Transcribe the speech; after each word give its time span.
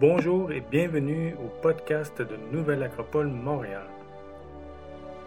Bonjour 0.00 0.50
et 0.50 0.60
bienvenue 0.72 1.36
au 1.38 1.48
podcast 1.62 2.18
de 2.18 2.36
Nouvelle 2.50 2.82
Acropole 2.82 3.28
Montréal. 3.28 3.86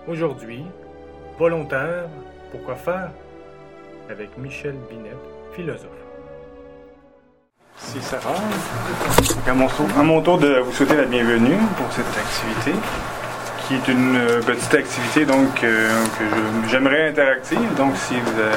Aujourd'hui, 0.10 0.66
volontaire, 1.40 2.10
pourquoi 2.52 2.76
faire? 2.76 3.12
Avec 4.10 4.38
Michel 4.38 4.76
Binet, 4.90 5.16
philosophe. 5.54 5.88
C'est 7.78 8.02
Sarah. 8.02 8.36
À 9.48 10.04
mon, 10.04 10.22
tour, 10.22 10.38
de 10.38 10.60
vous 10.60 10.74
souhaiter 10.74 10.98
la 10.98 11.06
bienvenue 11.06 11.56
pour 11.78 11.90
cette 11.94 12.06
activité, 12.06 12.74
qui 13.66 13.76
est 13.76 13.88
une 13.88 14.18
euh, 14.18 14.42
petite 14.42 14.74
activité 14.74 15.26
donc 15.26 15.64
euh, 15.64 15.90
que 16.20 16.68
j'aimerais 16.68 17.08
interactive. 17.08 17.74
Donc 17.78 17.96
si 17.96 18.20
vous, 18.20 18.42
euh, 18.42 18.52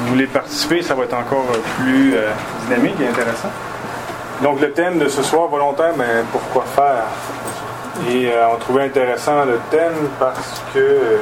vous 0.00 0.08
voulez 0.08 0.26
participer, 0.26 0.82
ça 0.82 0.94
va 0.94 1.04
être 1.04 1.16
encore 1.16 1.46
plus 1.78 2.12
dynamique 2.66 3.00
et 3.00 3.08
intéressant. 3.08 3.50
Donc 4.42 4.60
le 4.60 4.70
thème 4.70 4.98
de 4.98 5.08
ce 5.08 5.22
soir, 5.22 5.48
volontaire, 5.48 5.94
mais 5.96 6.22
pourquoi 6.30 6.62
faire? 6.62 7.04
Et 8.08 8.28
euh, 8.28 8.46
on 8.54 8.56
trouvait 8.58 8.84
intéressant 8.84 9.44
le 9.44 9.58
thème 9.68 10.08
parce 10.20 10.62
que, 10.72 11.18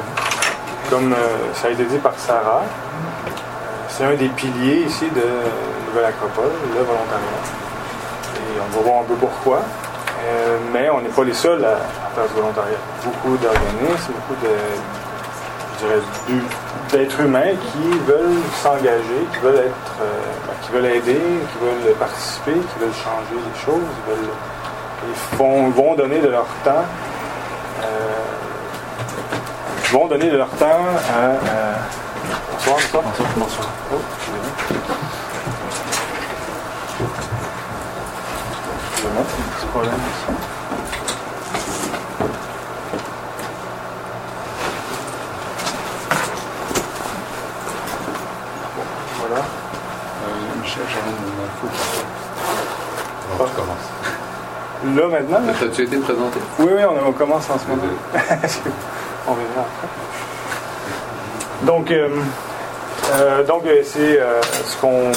comme 0.91 1.13
euh, 1.13 1.53
ça 1.53 1.69
a 1.69 1.71
été 1.71 1.83
dit 1.85 1.97
par 1.97 2.13
Sarah, 2.17 2.61
c'est 3.89 4.03
un 4.03 4.13
des 4.13 4.27
piliers 4.29 4.83
ici 4.85 5.05
de 5.05 5.23
Nouvelle 5.87 6.05
Acropole, 6.05 6.51
le 6.75 6.83
volontariat. 6.83 7.41
Et 8.35 8.59
on 8.61 8.77
va 8.77 8.83
voir 8.83 9.01
un 9.01 9.05
peu 9.05 9.15
pourquoi. 9.15 9.61
Euh, 10.23 10.57
mais 10.71 10.87
on 10.91 11.01
n'est 11.01 11.09
pas 11.09 11.23
les 11.23 11.33
seuls 11.33 11.65
à, 11.65 11.77
faire 12.13 12.27
du 12.27 12.33
volontariat. 12.35 12.77
Beaucoup 13.03 13.35
d'organismes, 13.37 14.13
beaucoup 14.13 14.45
de, 14.45 14.53
d'êtres 16.91 17.19
humains 17.21 17.51
qui 17.71 17.89
veulent 18.05 18.41
s'engager, 18.61 19.27
qui 19.33 19.39
veulent 19.39 19.55
être, 19.65 19.95
euh, 20.01 20.21
qui 20.63 20.71
veulent 20.71 20.85
aider, 20.85 21.19
qui 21.51 21.57
veulent 21.65 21.95
participer, 21.95 22.53
qui 22.53 22.79
veulent 22.79 22.93
changer 22.93 23.35
les 23.35 23.59
choses, 23.65 23.87
ils 24.07 24.11
veulent, 24.11 24.29
ils 25.09 25.37
font, 25.37 25.69
vont 25.69 25.95
donner 25.95 26.19
de 26.19 26.27
leur 26.29 26.45
temps. 26.63 26.85
euh, 27.83 27.85
vont 29.91 30.07
donner 30.07 30.29
de 30.29 30.37
leur 30.37 30.49
temps 30.49 30.65
à, 30.65 31.25
à- 31.25 31.77
Bonsoir, 32.65 32.77
bonsoir. 32.91 33.03
Bonsoir, 33.05 33.29
bonsoir. 33.37 33.67
Oh, 33.93 33.97
c'est 39.59 39.67
problème 39.69 39.93
ici. 39.93 40.33
Voilà. 49.19 49.41
Michel, 50.61 50.83
j'ai 50.89 50.99
une 50.99 51.45
info 51.45 51.67
pour 51.67 51.69
toi. 51.69 52.03
Ah. 52.43 53.35
Alors, 53.35 53.49
tu 53.49 53.55
commences. 53.55 53.89
Là, 54.85 55.07
maintenant, 55.07 55.39
là? 55.39 55.53
T'as-tu 55.59 55.83
été 55.83 55.97
présenté? 55.97 56.39
Oui, 56.59 56.67
oui, 56.75 56.81
on, 56.85 57.09
on 57.09 57.11
commence 57.11 57.49
en 57.49 57.57
ce 57.57 57.65
moment. 57.67 57.81
on 59.27 59.33
verra 59.33 59.61
après. 59.61 59.87
Donc, 61.63 61.89
euh, 61.89 62.09
euh, 63.13 63.43
donc 63.43 63.65
euh, 63.65 63.81
c'est 63.83 64.19
euh, 64.19 64.39
ce 64.65 64.77
qu'on. 64.77 65.11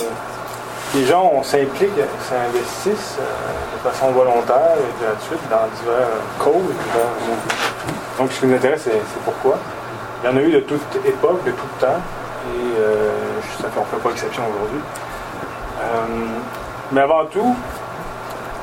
Les 0.95 1.05
gens, 1.05 1.31
on 1.35 1.43
s'implique, 1.45 1.91
s'investissent 2.29 3.19
de 3.19 3.89
façon 3.89 4.11
volontaire 4.11 4.75
et 4.77 5.05
gratuite 5.05 5.41
dans 5.49 5.69
divers 5.79 6.09
causes, 6.39 6.55
divers 6.55 7.13
mouvements. 7.21 8.19
Donc, 8.19 8.33
ce 8.33 8.41
qui 8.41 8.47
nous 8.47 8.57
intéresse, 8.57 8.83
c'est 8.85 8.91
c'est 8.91 9.23
pourquoi. 9.25 9.57
Il 10.23 10.31
y 10.31 10.33
en 10.33 10.37
a 10.37 10.41
eu 10.41 10.51
de 10.51 10.61
toute 10.61 10.83
époque, 11.07 11.45
de 11.45 11.53
tout 11.53 11.69
temps, 11.79 12.01
et 12.49 13.63
ça 13.63 13.69
fait, 13.69 13.79
on 13.79 13.81
ne 13.83 13.87
fait 13.87 14.03
pas 14.03 14.11
exception 14.11 14.43
aujourd'hui. 14.49 14.81
Mais 16.91 17.03
avant 17.03 17.25
tout, 17.27 17.55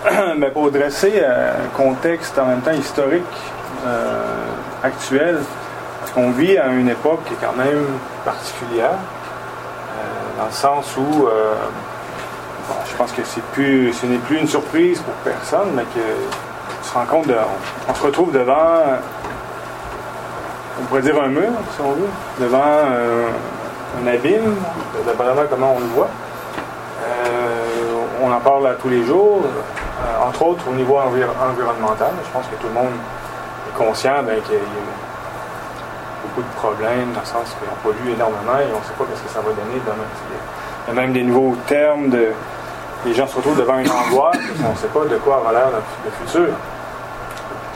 pour 0.53 0.71
dresser 0.71 1.23
un 1.23 1.67
contexte 1.75 2.37
en 2.39 2.45
même 2.45 2.61
temps 2.61 2.71
historique 2.71 3.23
euh, 3.85 4.45
actuel, 4.83 5.39
parce 5.99 6.11
qu'on 6.11 6.31
vit 6.31 6.57
à 6.57 6.67
une 6.67 6.89
époque 6.89 7.23
qui 7.25 7.33
est 7.33 7.37
quand 7.41 7.55
même 7.55 7.85
particulière, 8.23 8.91
euh, 8.91 10.39
dans 10.39 10.45
le 10.45 10.51
sens 10.51 10.95
où 10.97 11.27
euh, 11.27 11.55
je 12.89 12.95
pense 12.95 13.11
que 13.11 13.21
c'est 13.23 13.43
plus, 13.53 13.93
ce 13.93 14.05
n'est 14.05 14.17
plus 14.17 14.37
une 14.37 14.47
surprise 14.47 15.01
pour 15.01 15.13
personne, 15.15 15.69
mais 15.75 15.83
que 15.83 15.99
on 16.79 16.83
se 16.83 16.93
rend 16.93 17.05
compte 17.05 17.27
on, 17.89 17.93
se 17.93 18.03
retrouve 18.03 18.31
devant, 18.31 18.81
on 20.79 20.85
pourrait 20.85 21.01
dire 21.01 21.21
un 21.21 21.27
mur, 21.27 21.49
si 21.75 21.81
on 21.81 21.91
veut, 21.91 22.07
devant 22.39 22.61
euh, 22.63 23.27
un 24.01 24.07
abîme, 24.07 24.55
dépendamment 25.05 25.41
comment 25.49 25.75
on 25.75 25.79
le 25.79 25.85
voit. 25.87 26.09
Euh, 27.03 28.03
on 28.21 28.31
en 28.31 28.39
parle 28.39 28.67
à 28.67 28.73
tous 28.73 28.89
les 28.89 29.03
jours, 29.03 29.43
euh, 29.45 29.61
entre 30.27 30.43
autres 30.43 30.63
au 30.69 30.73
niveau 30.73 30.97
envir- 30.97 31.33
environnemental. 31.41 32.11
Je 32.23 32.31
pense 32.31 32.45
que 32.47 32.55
tout 32.55 32.67
le 32.67 32.73
monde 32.73 32.93
est 33.69 33.77
conscient 33.77 34.23
ben, 34.23 34.41
qu'il 34.41 34.55
y 34.55 34.57
a 34.57 34.61
beaucoup 36.23 36.41
de 36.41 36.53
problèmes 36.55 37.13
dans 37.13 37.21
le 37.21 37.25
sens 37.25 37.55
qu'on 37.59 37.75
pollue 37.89 38.09
énormément 38.13 38.57
et 38.59 38.67
on 38.73 38.79
ne 38.79 38.83
sait 38.85 38.97
pas 38.97 39.05
ce 39.15 39.21
que 39.23 39.29
ça 39.29 39.39
va 39.39 39.49
donner 39.49 39.79
demain. 39.85 40.07
Il 40.87 40.95
y 40.95 40.97
a 40.97 41.01
même 41.01 41.13
des 41.13 41.23
nouveaux 41.23 41.55
termes 41.67 42.09
de. 42.09 42.31
Les 43.05 43.13
gens 43.13 43.27
se 43.27 43.35
retrouvent 43.35 43.57
devant 43.57 43.77
une 43.77 43.89
angoisse 43.89 44.37
qu'on 44.61 44.71
ne 44.71 44.75
sait 44.75 44.87
pas 44.87 45.05
de 45.05 45.17
quoi 45.17 45.39
aura 45.41 45.53
l'air 45.53 45.67
le, 45.69 46.11
futur. 46.25 46.53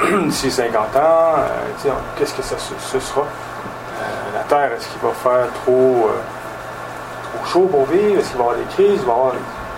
D'ici 0.28 0.50
50 0.50 0.95
ans, 0.95 1.00
euh, 1.00 1.91
qu'est-ce 2.17 2.34
que 2.34 2.41
ça, 2.41 2.56
ce, 2.57 3.00
sera? 3.00 3.22
Euh, 3.22 4.03
la 4.34 4.44
Terre, 4.45 4.72
est-ce 4.73 4.88
qu'il 4.88 5.00
va 5.01 5.13
faire 5.13 5.47
trop, 5.63 6.09
euh, 6.09 7.35
trop 7.35 7.45
chaud 7.45 7.67
pour 7.72 7.85
vivre? 7.85 8.19
Est-ce 8.19 8.29
qu'il 8.29 8.38
va 8.40 8.45
y 8.45 8.47
avoir 8.47 8.56
des 8.56 8.73
crises? 8.73 9.01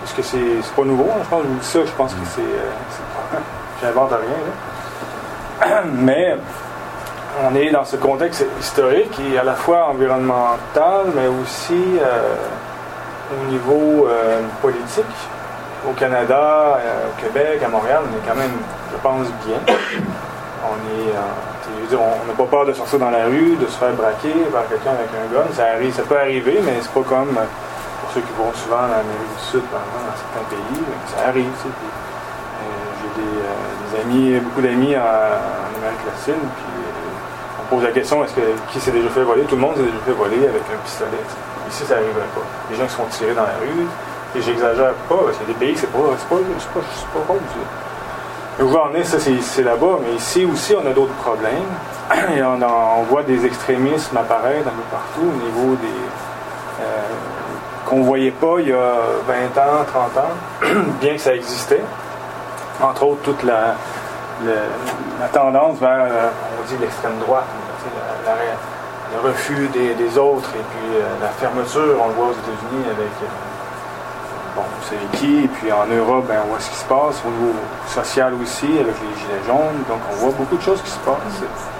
Est-ce 0.04 0.14
que 0.14 0.22
c'est 0.22 0.74
pas 0.76 0.84
nouveau? 0.84 1.08
Je 1.22 1.28
pense 1.28 1.42
je 1.42 1.48
vous 1.48 1.54
dis 1.58 1.66
ça, 1.66 1.78
je 1.84 1.92
pense 1.92 2.12
que 2.12 2.20
c'est. 2.34 2.40
euh, 2.42 3.38
J'invente 3.82 4.10
rien. 4.10 5.66
Là. 5.68 5.82
Mais 5.92 6.36
on 7.44 7.54
est 7.56 7.70
dans 7.70 7.84
ce 7.84 7.96
contexte 7.96 8.44
historique 8.60 9.18
et 9.32 9.38
à 9.38 9.44
la 9.44 9.54
fois 9.54 9.88
environnemental, 9.88 11.06
mais 11.16 11.26
aussi 11.26 11.82
euh, 12.00 12.34
au 13.32 13.50
niveau 13.50 14.06
euh, 14.08 14.40
politique. 14.62 15.04
Au 15.88 15.92
Canada, 15.92 16.78
au 17.08 17.20
Québec, 17.20 17.60
à 17.62 17.68
Montréal, 17.68 18.02
on 18.08 18.16
est 18.16 18.26
quand 18.26 18.38
même, 18.38 18.52
je 18.90 18.96
pense, 19.02 19.26
bien. 19.44 19.58
On 20.66 20.76
est, 20.98 21.94
on 21.94 22.26
n'a 22.26 22.32
pas 22.38 22.44
peur 22.44 22.64
de 22.64 22.72
sortir 22.72 22.98
dans 22.98 23.10
la 23.10 23.26
rue, 23.26 23.54
de 23.60 23.66
se 23.66 23.76
faire 23.76 23.92
braquer 23.92 24.32
par 24.50 24.66
quelqu'un 24.66 24.92
avec 24.92 25.10
un 25.12 25.34
gun. 25.34 25.44
Ça, 25.52 25.64
arrive, 25.74 25.92
ça 25.94 26.04
peut 26.04 26.18
arriver, 26.18 26.58
mais 26.64 26.78
c'est 26.80 26.90
pas 26.90 27.02
comme 27.06 27.36
ceux 28.14 28.20
qui 28.20 28.32
vont 28.38 28.54
souvent 28.54 28.86
en 28.86 28.94
Amérique 28.94 29.34
du 29.34 29.42
Sud, 29.42 29.66
par 29.74 29.82
exemple, 29.82 30.06
dans 30.06 30.18
certains 30.22 30.46
pays. 30.54 30.78
Ça 31.10 31.34
arrive, 31.34 31.50
euh, 31.50 31.90
J'ai 33.02 33.10
des, 33.18 33.34
euh, 33.42 33.74
des 33.82 33.92
amis, 34.06 34.38
beaucoup 34.38 34.62
d'amis 34.62 34.94
en, 34.94 35.74
Amérique 35.82 36.06
latine, 36.06 36.38
puis 36.54 36.70
euh, 36.78 37.60
on 37.60 37.74
pose 37.74 37.82
la 37.82 37.90
question 37.90 38.22
est-ce 38.22 38.34
que 38.34 38.46
qui 38.70 38.78
s'est 38.78 38.92
déjà 38.92 39.08
fait 39.10 39.24
voler? 39.26 39.42
Tout 39.42 39.56
le 39.56 39.62
monde 39.62 39.74
s'est 39.76 39.82
déjà 39.82 39.98
fait 40.06 40.14
voler 40.14 40.46
avec 40.46 40.62
un 40.70 40.78
pistolet. 40.86 41.26
Ici, 41.68 41.82
ça 41.82 41.98
n'arriverait 41.98 42.30
pas. 42.30 42.46
Les 42.70 42.76
gens 42.78 42.86
qui 42.86 42.94
sont 42.94 43.10
tirés 43.10 43.34
dans 43.34 43.42
la 43.50 43.58
rue, 43.58 43.82
et 44.36 44.40
j'exagère 44.40 44.94
pas, 45.10 45.18
parce 45.26 45.36
qu'il 45.38 45.48
y 45.48 45.50
a 45.50 45.52
des 45.52 45.58
pays 45.58 45.76
c'est 45.76 45.90
pas, 45.90 45.98
pas, 45.98 46.36
pas, 46.38 46.80
pas 46.80 47.24
rose. 47.26 47.42
là. 47.58 47.66
Le 48.56 48.66
gouvernement, 48.66 49.02
ça 49.02 49.18
c'est 49.18 49.62
là-bas, 49.64 49.98
mais 50.06 50.14
ici 50.14 50.46
aussi 50.46 50.76
on 50.76 50.86
a 50.86 50.92
d'autres 50.92 51.18
problèmes. 51.18 51.66
Et 52.36 52.42
on 52.44 53.02
voit 53.10 53.24
des 53.24 53.44
extrémismes 53.44 54.16
apparaître 54.16 54.68
un 54.68 54.76
peu 54.78 54.86
partout 54.92 55.26
au 55.26 55.44
niveau 55.44 55.74
des. 55.74 55.88
Qu'on 57.94 58.00
ne 58.00 58.04
voyait 58.04 58.32
pas 58.32 58.56
il 58.58 58.68
y 58.68 58.72
a 58.72 58.94
20 59.26 59.60
ans, 59.60 59.84
30 59.86 60.16
ans, 60.18 60.66
bien 61.00 61.14
que 61.14 61.20
ça 61.20 61.34
existait. 61.34 61.82
Entre 62.82 63.04
autres, 63.04 63.22
toute 63.22 63.42
la, 63.44 63.76
tendance 65.32 65.78
vers, 65.78 66.06
euh, 66.10 66.28
on 66.58 66.66
dit, 66.68 66.74
l'extrême 66.80 67.18
droite, 67.20 67.46
le 68.26 69.28
refus 69.28 69.68
des, 69.72 69.94
des 69.94 70.18
autres 70.18 70.50
et 70.56 70.64
puis 70.72 70.96
euh, 70.96 71.02
la 71.22 71.28
fermeture, 71.28 71.96
on 72.02 72.08
le 72.08 72.14
voit 72.14 72.26
aux 72.26 72.32
États-Unis 72.32 72.84
avec. 72.84 73.12
euh, 73.22 74.56
bon, 74.56 74.62
vous 74.62 74.88
savez 74.88 75.06
qui, 75.12 75.44
et 75.44 75.48
puis 75.48 75.70
en 75.70 75.86
Europe, 75.86 76.24
ben, 76.26 76.40
on 76.46 76.48
voit 76.48 76.60
ce 76.60 76.70
qui 76.70 76.76
se 76.76 76.86
passe, 76.86 77.22
au 77.24 77.30
niveau 77.30 77.54
social 77.86 78.34
aussi, 78.42 78.66
avec 78.66 78.96
les 79.00 79.20
gilets 79.20 79.46
jaunes, 79.46 79.84
donc 79.88 80.00
on 80.10 80.16
voit 80.16 80.34
beaucoup 80.36 80.56
de 80.56 80.62
choses 80.62 80.82
qui 80.82 80.90
se 80.90 80.98
passent. 80.98 81.73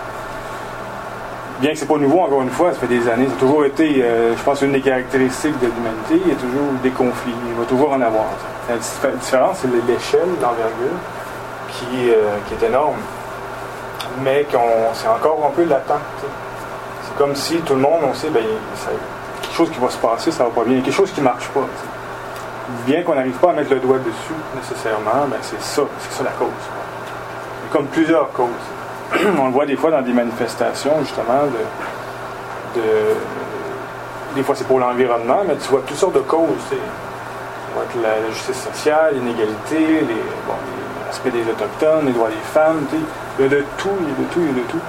Bien 1.60 1.70
que 1.72 1.78
c'est 1.78 1.86
pas 1.86 1.96
nouveau, 1.98 2.20
encore 2.20 2.42
une 2.42 2.50
fois, 2.50 2.72
ça 2.72 2.80
fait 2.80 2.88
des 2.88 3.08
années, 3.08 3.26
ça 3.28 3.34
a 3.36 3.38
toujours 3.38 3.64
été, 3.64 4.02
euh, 4.02 4.36
je 4.36 4.42
pense, 4.42 4.60
une 4.62 4.72
des 4.72 4.80
caractéristiques 4.80 5.58
de 5.60 5.66
l'humanité, 5.66 6.20
il 6.26 6.28
y 6.28 6.32
a 6.32 6.34
toujours 6.34 6.72
des 6.82 6.90
conflits, 6.90 7.34
il 7.48 7.54
va 7.54 7.64
toujours 7.64 7.92
en 7.92 8.00
avoir. 8.00 8.24
La 8.68 8.76
dif- 8.76 9.18
différence, 9.20 9.58
c'est 9.62 9.68
l'échelle, 9.86 10.28
l'envergure, 10.42 10.98
qui, 11.68 12.10
euh, 12.10 12.36
qui 12.48 12.54
est 12.64 12.66
énorme, 12.68 12.96
mais 14.22 14.44
c'est 14.94 15.08
encore 15.08 15.44
un 15.46 15.54
peu 15.54 15.64
latent. 15.64 16.00
C'est 17.04 17.16
comme 17.16 17.34
si 17.36 17.56
tout 17.58 17.74
le 17.74 17.80
monde, 17.80 18.00
on 18.10 18.14
sait, 18.14 18.30
ben, 18.30 18.42
quelque 19.42 19.54
chose 19.54 19.70
qui 19.70 19.78
va 19.78 19.88
se 19.90 19.98
passer, 19.98 20.32
ça 20.32 20.44
va 20.44 20.50
pas 20.50 20.64
bien, 20.64 20.80
quelque 20.80 20.92
chose 20.94 21.12
qui 21.12 21.20
marche 21.20 21.46
pas. 21.48 21.60
bien 22.86 23.02
qu'on 23.02 23.14
n'arrive 23.14 23.36
pas 23.36 23.50
à 23.50 23.52
mettre 23.52 23.70
le 23.72 23.78
doigt 23.80 23.98
dessus 23.98 24.34
nécessairement, 24.56 25.26
ben 25.28 25.36
c'est 25.42 25.60
ça, 25.62 25.82
c'est 26.00 26.16
ça 26.18 26.24
la 26.24 26.30
cause. 26.30 26.48
Comme 27.70 27.86
plusieurs 27.86 28.30
causes. 28.32 28.48
On 29.40 29.46
le 29.46 29.52
voit 29.52 29.66
des 29.66 29.76
fois 29.76 29.90
dans 29.90 30.02
des 30.02 30.12
manifestations, 30.12 30.92
justement, 31.00 31.44
de, 31.46 32.80
de- 32.80 33.16
des 34.34 34.42
fois 34.42 34.54
c'est 34.56 34.66
pour 34.66 34.80
l'environnement, 34.80 35.42
mais 35.46 35.54
tu 35.56 35.68
vois 35.68 35.82
toutes 35.86 35.96
sortes 35.96 36.14
de 36.14 36.20
causes. 36.20 36.48
tu 36.70 36.76
être 36.76 38.02
la, 38.02 38.20
la 38.20 38.30
justice 38.30 38.62
sociale, 38.62 39.14
l'inégalité, 39.14 39.78
les, 39.78 40.22
bon, 40.46 40.54
l'aspect 41.06 41.30
des 41.30 41.42
Autochtones, 41.42 42.06
les 42.06 42.12
droits 42.12 42.28
des 42.28 42.34
femmes. 42.52 42.86
Il 43.38 43.44
y 43.44 43.46
a 43.46 43.48
de 43.48 43.64
tout, 43.78 43.90
il 44.00 44.08
y 44.08 44.12
a 44.12 44.14
de 44.14 44.32
tout, 44.32 44.40
il 44.40 44.46
y 44.46 44.50
a 44.50 44.52
de 44.62 44.68
tout. 44.68 44.80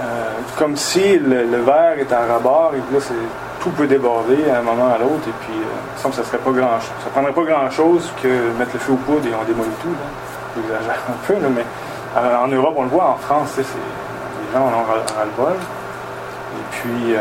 Euh, 0.00 0.30
comme 0.56 0.76
si 0.76 1.18
le, 1.18 1.60
verre 1.62 1.98
est 1.98 2.12
à 2.12 2.20
rebord 2.34 2.72
et 2.76 2.80
puis 2.80 2.96
là, 2.96 3.02
tout 3.60 3.70
peut 3.70 3.88
déborder 3.88 4.48
à 4.48 4.58
un 4.58 4.62
moment 4.62 4.88
à 4.94 4.98
l'autre. 4.98 5.26
Et 5.26 5.34
puis, 5.40 5.54
euh, 5.54 6.00
semble 6.00 6.14
que 6.14 6.22
ça 6.22 6.28
serait 6.28 6.38
pas 6.38 6.50
grand 6.52 6.78
Ça 6.80 7.10
prendrait 7.12 7.32
pas 7.32 7.42
grand-chose 7.42 8.12
que 8.22 8.28
mettre 8.58 8.70
le 8.74 8.78
feu 8.78 8.92
aux 8.92 8.96
poudres 8.96 9.26
et 9.26 9.34
on 9.34 9.44
démolit 9.44 9.70
tout. 9.82 9.94
J'exagère 10.56 11.00
un 11.08 11.26
peu, 11.26 11.34
là, 11.34 11.48
mais 11.54 11.64
euh, 12.24 12.44
en 12.44 12.48
Europe, 12.48 12.74
on 12.76 12.82
le 12.84 12.88
voit, 12.88 13.10
en 13.10 13.16
France, 13.16 13.56
les 13.56 13.64
gens 14.52 14.64
en 14.64 14.68
ont 14.68 14.84
ras 14.84 15.02
ras 15.16 15.24
le 15.24 15.30
bol. 15.36 15.52
Et 15.52 16.64
puis, 16.72 17.14
euh, 17.14 17.20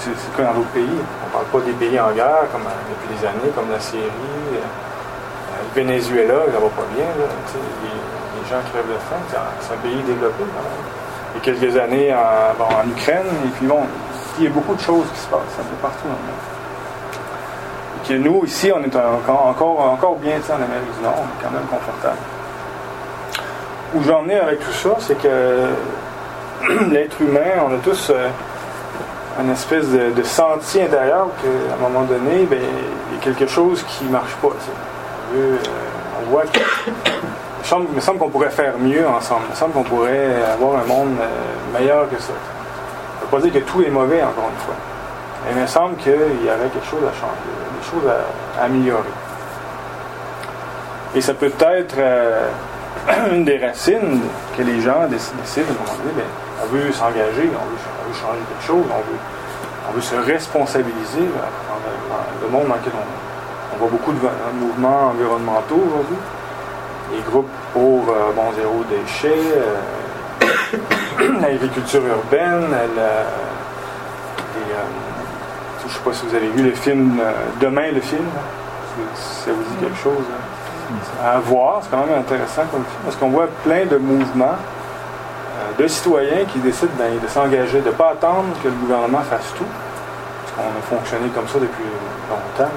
c'est 0.00 0.10
le 0.10 0.36
cas 0.36 0.44
dans 0.52 0.58
d'autres 0.58 0.70
pays. 0.70 0.98
On 1.26 1.30
parle 1.30 1.46
pas 1.46 1.60
des 1.66 1.72
pays 1.72 1.98
en 1.98 2.12
guerre 2.12 2.46
comme 2.52 2.62
euh, 2.66 2.90
depuis 2.90 3.14
des 3.16 3.26
années, 3.26 3.50
comme 3.54 3.70
la 3.70 3.80
Syrie, 3.80 4.02
le 4.54 5.74
Venezuela, 5.74 6.34
ça 6.52 6.58
va 6.60 6.68
pas 6.70 6.86
bien. 6.94 7.06
Là, 7.06 7.26
les, 7.54 8.40
les 8.40 8.48
gens 8.48 8.62
crèvent 8.72 8.88
de 8.88 8.98
faim. 9.10 9.20
C'est 9.30 9.74
un- 9.74 9.76
pays 9.78 10.02
développé. 10.06 10.44
même. 10.44 10.50
Il 11.34 11.38
y 11.38 11.40
a 11.40 11.44
quelques 11.58 11.76
années 11.76 12.14
en, 12.14 12.88
Ukraine, 12.88 13.26
et 13.44 13.48
puis 13.58 13.66
bon, 13.66 13.80
il 14.38 14.44
y 14.44 14.46
a 14.46 14.50
beaucoup 14.50 14.74
de 14.74 14.80
choses 14.80 15.06
qui 15.12 15.18
se 15.20 15.26
passent 15.26 15.58
un 15.58 15.64
peu 15.64 15.76
partout 15.82 16.06
dans 16.06 16.14
le 16.14 16.26
monde. 16.30 16.44
Et 17.96 18.08
que 18.08 18.14
nous, 18.14 18.44
ici, 18.44 18.70
on 18.72 18.82
est 18.84 18.94
encore, 18.96 19.80
encore, 19.80 20.16
bien 20.16 20.36
en 20.48 20.54
Amérique 20.54 20.94
du 20.96 21.02
Nord, 21.02 21.16
on 21.18 21.24
est 21.24 21.42
quand 21.42 21.50
même 21.50 21.66
confortable. 21.66 22.18
Où 23.94 24.02
j'en 24.02 24.28
ai 24.28 24.34
avec 24.34 24.58
tout 24.58 24.72
ça, 24.72 24.96
c'est 24.98 25.16
que 25.20 25.68
l'être 26.90 27.20
humain, 27.20 27.62
on 27.64 27.74
a 27.74 27.78
tous 27.78 28.10
euh, 28.10 28.28
une 29.40 29.52
espèce 29.52 29.86
de, 29.88 30.22
sentier 30.24 30.82
intérieur 30.82 31.28
qu'à 31.40 31.74
un 31.74 31.88
moment 31.88 32.04
donné, 32.04 32.44
ben, 32.50 32.58
il 33.10 33.16
y 33.16 33.20
a 33.20 33.22
quelque 33.22 33.46
chose 33.46 33.84
qui 33.84 34.06
ne 34.06 34.10
marche 34.10 34.34
pas. 34.42 34.48
euh, 35.36 35.56
on 36.20 36.30
voit 36.30 36.44
que. 36.44 36.60
Il 37.72 37.94
me 37.96 38.00
semble 38.00 38.18
qu'on 38.18 38.28
pourrait 38.28 38.50
faire 38.50 38.74
mieux 38.78 39.08
ensemble. 39.08 39.40
Il 39.48 39.52
me 39.52 39.56
semble 39.56 39.72
qu'on 39.72 39.84
pourrait 39.84 40.34
avoir 40.52 40.82
un 40.82 40.84
monde 40.84 41.16
euh, 41.18 41.78
meilleur 41.78 42.10
que 42.10 42.16
ça. 42.20 42.28
Ça 42.28 42.32
ne 42.32 43.24
veut 43.24 43.30
pas 43.30 43.40
dire 43.40 43.54
que 43.54 43.66
tout 43.66 43.82
est 43.82 43.88
mauvais, 43.88 44.22
encore 44.22 44.50
une 44.50 44.64
fois. 44.66 44.74
Mais 45.44 45.52
il 45.56 45.62
me 45.62 45.66
semble 45.66 45.96
qu'il 45.96 46.12
y 46.12 46.50
aurait 46.50 46.68
quelque 46.70 46.86
chose 46.86 47.00
à 47.02 47.12
changer, 47.18 47.40
des 47.80 47.90
choses 47.90 48.10
à, 48.10 48.64
améliorer. 48.64 49.02
Et 51.14 51.22
ça 51.22 51.32
peut 51.32 51.50
être 51.58 51.94
une 53.32 53.44
des 53.50 53.58
racines 53.58 54.20
que 54.56 54.62
les 54.62 54.80
gens 54.80 55.06
déc- 55.08 55.32
décident 55.40 55.66
donné, 55.66 56.12
ben, 56.16 56.24
on 56.62 56.66
veut 56.66 56.92
s'engager, 56.92 57.50
on 57.50 57.66
veut, 57.70 58.14
changer 58.14 58.38
quelque 58.48 58.66
chose, 58.66 58.84
on 58.90 58.98
veut, 59.10 59.18
on 59.88 59.92
veut 59.92 60.00
se 60.00 60.14
responsabiliser 60.16 61.20
euh, 61.20 61.48
dans 61.68 61.80
le, 61.84 61.92
dans 62.08 62.46
le 62.46 62.52
monde 62.52 62.68
dans 62.68 62.74
lequel 62.76 62.92
on, 62.94 63.74
on 63.74 63.78
voit 63.78 63.88
beaucoup 63.90 64.12
de 64.12 64.18
mouvements 64.58 65.08
environnementaux 65.10 65.74
aujourd'hui. 65.88 66.16
Les 67.12 67.20
groupes 67.30 67.50
pour 67.72 68.08
euh, 68.08 68.32
bon 68.34 68.52
zéro 68.56 68.82
déchet, 68.88 69.34
euh, 69.56 71.36
l'agriculture 71.40 72.02
urbaine, 72.06 72.68
euh, 72.98 73.24
je 75.80 75.88
ne 75.88 75.92
sais 75.92 76.00
pas 76.02 76.12
si 76.14 76.26
vous 76.26 76.34
avez 76.34 76.48
vu 76.48 76.62
le 76.62 76.72
film 76.72 77.20
euh, 77.20 77.32
Demain 77.60 77.90
le 77.92 78.00
film, 78.00 78.24
si 79.14 79.44
ça 79.44 79.50
vous 79.52 79.62
dit 79.62 79.76
quelque 79.80 79.98
chose. 80.02 80.24
hein 80.32 80.53
à 81.24 81.38
voir. 81.38 81.80
C'est 81.82 81.90
quand 81.90 82.06
même 82.06 82.18
intéressant 82.18 82.62
comme 82.70 82.84
film 82.84 83.00
parce 83.04 83.16
qu'on 83.16 83.30
voit 83.30 83.48
plein 83.64 83.86
de 83.86 83.96
mouvements 83.96 84.56
euh, 84.56 85.82
de 85.82 85.86
citoyens 85.86 86.44
qui 86.52 86.58
décident 86.58 86.92
ben, 86.98 87.18
de 87.20 87.28
s'engager, 87.28 87.80
de 87.80 87.86
ne 87.86 87.94
pas 87.94 88.10
attendre 88.10 88.44
que 88.62 88.68
le 88.68 88.74
gouvernement 88.74 89.20
fasse 89.20 89.52
tout. 89.56 89.64
Parce 89.64 90.52
qu'on 90.56 90.78
a 90.78 90.98
fonctionné 90.98 91.28
comme 91.28 91.48
ça 91.48 91.58
depuis 91.58 91.84
longtemps. 92.30 92.70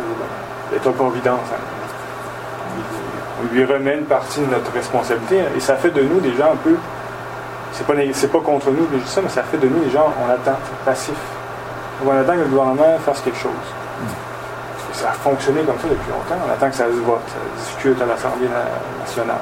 L'État-providence, 0.71 1.39
hein. 1.53 2.81
on 3.41 3.53
lui 3.53 3.63
remet 3.63 3.97
une 3.97 4.05
partie 4.05 4.41
de 4.41 4.47
notre 4.47 4.71
responsabilité 4.73 5.41
et 5.55 5.59
ça 5.59 5.75
fait 5.75 5.91
de 5.91 6.01
nous 6.01 6.19
des 6.19 6.35
gens 6.35 6.51
un 6.53 6.57
peu. 6.57 6.75
C'est 7.71 7.85
pas, 7.85 7.93
pas 7.93 8.43
contre 8.43 8.71
nous 8.71 8.85
que 8.85 8.97
je 8.97 9.03
dis 9.03 9.09
ça, 9.09 9.21
mais 9.21 9.29
ça 9.29 9.43
fait 9.43 9.57
de 9.57 9.67
nous 9.67 9.83
des 9.83 9.91
gens, 9.91 10.11
on 10.25 10.29
attend, 10.31 10.57
passifs. 10.83 11.13
Donc, 12.01 12.13
on 12.13 12.19
attend 12.19 12.33
que 12.33 12.39
le 12.39 12.45
gouvernement 12.45 12.97
fasse 13.05 13.21
quelque 13.21 13.37
chose. 13.37 13.51
Et 14.97 14.99
ça 14.99 15.09
a 15.09 15.13
fonctionné 15.13 15.61
comme 15.61 15.77
ça 15.77 15.87
depuis 15.89 16.09
longtemps. 16.09 16.41
On 16.47 16.51
attend 16.51 16.69
que 16.69 16.75
ça 16.75 16.85
se 16.85 17.01
vote, 17.05 17.21
ça 17.27 17.37
discute 17.57 18.01
à 18.01 18.05
l'Assemblée 18.05 18.47
na- 18.47 18.99
nationale. 18.99 19.37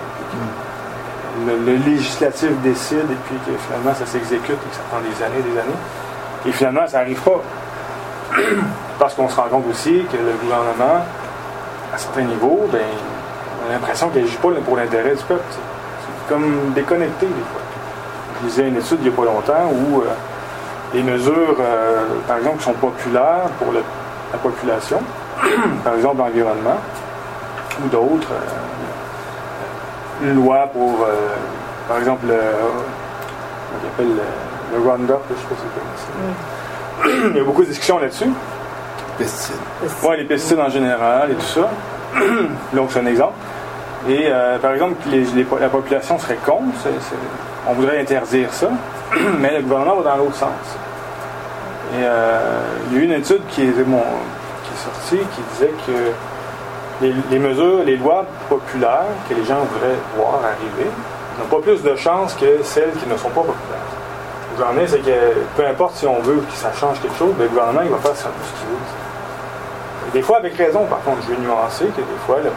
Le, 1.48 1.76
législatif 1.76 2.52
décide 2.62 3.10
et 3.12 3.18
puis 3.26 3.36
que 3.46 3.58
finalement 3.68 3.94
ça 3.94 4.06
s'exécute 4.06 4.52
et 4.56 4.70
que 4.70 4.76
ça 4.76 4.82
prend 4.90 5.00
des 5.00 5.24
années 5.24 5.44
des 5.44 5.60
années. 5.60 5.80
Et 6.46 6.52
finalement, 6.52 6.88
ça 6.88 7.00
n'arrive 7.00 7.22
pas. 7.22 7.42
Parce 9.00 9.14
qu'on 9.14 9.28
se 9.30 9.36
rend 9.36 9.48
compte 9.50 9.66
aussi 9.70 10.06
que 10.12 10.18
le 10.18 10.34
gouvernement, 10.42 11.04
à 11.94 11.98
certains 11.98 12.22
niveaux, 12.24 12.68
ben, 12.72 12.80
on 13.66 13.70
a 13.70 13.74
l'impression 13.74 14.10
qu'il 14.10 14.24
n'agit 14.24 14.38
pas 14.38 14.50
pour 14.66 14.78
l'intérêt 14.78 15.16
du 15.16 15.24
peuple. 15.24 15.44
C'est 15.52 16.34
comme 16.34 16.72
déconnecté 16.74 17.26
des 17.26 17.34
fois. 17.34 17.62
Je 18.42 18.48
lisais 18.48 18.68
une 18.68 18.78
étude 18.78 18.98
il 19.02 19.10
n'y 19.10 19.14
a 19.14 19.18
pas 19.18 19.26
longtemps 19.26 19.72
où 19.72 20.02
euh, 20.02 20.06
les 20.94 21.04
mesures, 21.04 21.58
euh, 21.60 22.06
par 22.28 22.38
exemple, 22.38 22.58
qui 22.58 22.64
sont 22.64 22.74
populaires 22.74 23.50
pour 23.60 23.74
la 23.74 24.38
population, 24.40 25.00
par 25.84 25.96
exemple 25.96 26.18
l'environnement, 26.18 26.78
ou 27.84 27.88
d'autres, 27.90 28.32
euh, 28.32 30.26
une 30.30 30.36
loi 30.36 30.68
pour, 30.72 31.02
euh, 31.04 31.14
par 31.88 31.98
exemple, 31.98 32.28
le, 32.28 32.34
on 32.34 33.88
appelle 33.88 34.16
le, 34.16 34.78
le 34.78 34.90
Roundup, 34.90 35.18
je 35.30 35.34
ne 35.34 35.40
sais 35.40 35.46
pas 35.50 35.56
si 35.56 35.64
vous 35.64 35.74
connaissez. 35.80 37.28
Il 37.32 37.38
y 37.38 37.40
a 37.40 37.44
beaucoup 37.44 37.62
de 37.64 37.68
discussions 37.68 38.00
là-dessus. 38.00 38.30
Pesticides. 39.18 39.56
Oui, 40.04 40.18
les 40.18 40.24
pesticides 40.26 40.60
en 40.60 40.70
général 40.70 41.32
et 41.32 41.36
tout 41.36 41.42
ça. 41.46 41.70
Donc, 42.74 42.92
c'est 42.92 43.00
un 43.00 43.06
exemple. 43.06 43.34
Et 44.08 44.26
euh, 44.28 44.58
par 44.60 44.72
exemple, 44.74 44.96
les- 45.08 45.24
les- 45.26 45.46
la 45.60 45.70
population 45.70 46.18
serait 46.20 46.38
contre. 46.46 46.76
c'est- 46.84 46.90
c'est- 47.02 47.16
on 47.68 47.74
voudrait 47.74 48.00
interdire 48.00 48.54
ça, 48.54 48.68
mais 49.40 49.56
le 49.58 49.62
gouvernement 49.64 49.96
va 49.98 50.12
dans 50.12 50.18
l'autre 50.18 50.36
sens. 50.36 50.50
Et 51.94 52.04
euh, 52.04 52.40
il 52.92 52.98
y 52.98 53.00
a 53.00 53.02
eu 53.02 53.06
une 53.06 53.12
étude 53.14 53.42
qui 53.50 53.64
est, 53.64 53.84
bon, 53.84 54.04
qui 55.34 55.42
disait 55.54 55.74
que 55.86 56.12
les, 57.32 57.40
mesures, 57.40 57.84
les 57.86 57.98
lois 57.98 58.26
populaires 58.50 59.06
que 59.30 59.34
les 59.36 59.44
gens 59.44 59.60
voudraient 59.72 59.98
voir 60.16 60.40
arriver 60.44 60.90
n'ont 61.40 61.48
pas 61.48 61.62
plus 61.62 61.82
de 61.84 61.96
chances 61.96 62.34
que 62.34 62.64
celles 62.64 62.92
qui 62.94 63.08
ne 63.08 63.18
sont 63.18 63.30
pas 63.30 63.42
populaires. 63.42 63.86
Le 64.52 64.58
gouvernement, 64.58 64.88
c'est 64.88 65.00
que 65.00 65.34
peu 65.58 65.68
importe 65.68 65.96
si 65.96 66.08
on 66.08 66.20
veut 66.22 66.38
que 66.38 66.54
ça 66.54 66.72
change 66.74 67.00
quelque 67.02 67.18
chose, 67.18 67.34
le 67.38 67.48
gouvernement 67.48 67.82
il 67.84 67.90
va 67.92 67.98
faire 67.98 68.16
ce 68.16 68.24
qu'il 68.24 68.30
veut. 68.70 70.14
Des 70.14 70.22
fois 70.22 70.38
avec 70.38 70.56
raison, 70.56 70.86
par 70.86 71.02
contre, 71.02 71.18
je 71.28 71.34
vais 71.34 71.42
nuancer 71.42 71.86
que 71.88 72.00
des 72.02 72.20
fois, 72.26 72.38
le- 72.38 72.52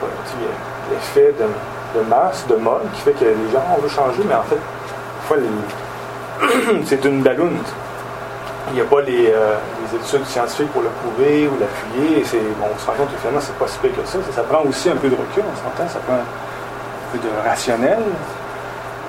l'effet 0.92 1.34
de, 1.40 2.00
masse, 2.04 2.46
de 2.46 2.54
mode, 2.54 2.82
qui 2.94 3.00
fait 3.00 3.12
que 3.12 3.24
les 3.24 3.50
gens, 3.52 3.62
on 3.76 3.80
veut 3.80 3.88
changer, 3.88 4.22
mais 4.28 4.34
en 4.34 4.42
fait, 4.42 4.54
des 4.56 5.26
fois, 5.26 5.36
c'est 6.84 7.04
une 7.04 7.22
balloune. 7.22 7.58
Il 8.70 8.74
n'y 8.74 8.80
a 8.80 8.84
pas 8.84 9.00
les, 9.00 9.28
euh, 9.32 9.54
les 9.82 9.96
études 9.98 10.26
scientifiques 10.26 10.70
pour 10.72 10.82
le 10.82 10.88
prouver 11.02 11.48
ou 11.48 11.56
l'appuyer. 11.58 12.22
Bon, 12.60 12.66
on 12.74 12.78
se 12.78 12.86
rend 12.86 12.92
compte 12.96 13.10
que 13.12 13.18
finalement, 13.18 13.40
c'est 13.40 13.56
pas 13.58 13.66
si 13.68 13.78
pire 13.78 13.92
que 13.96 14.06
ça. 14.06 14.18
Ça 14.32 14.42
prend 14.42 14.62
aussi 14.64 14.90
un 14.90 14.96
peu 14.96 15.08
de 15.08 15.14
recul, 15.16 15.42
on 15.46 15.56
s'entend, 15.56 15.88
ça 15.88 15.98
prend 16.00 16.16
un 16.16 17.08
peu 17.12 17.18
de 17.18 17.48
rationnel. 17.48 17.98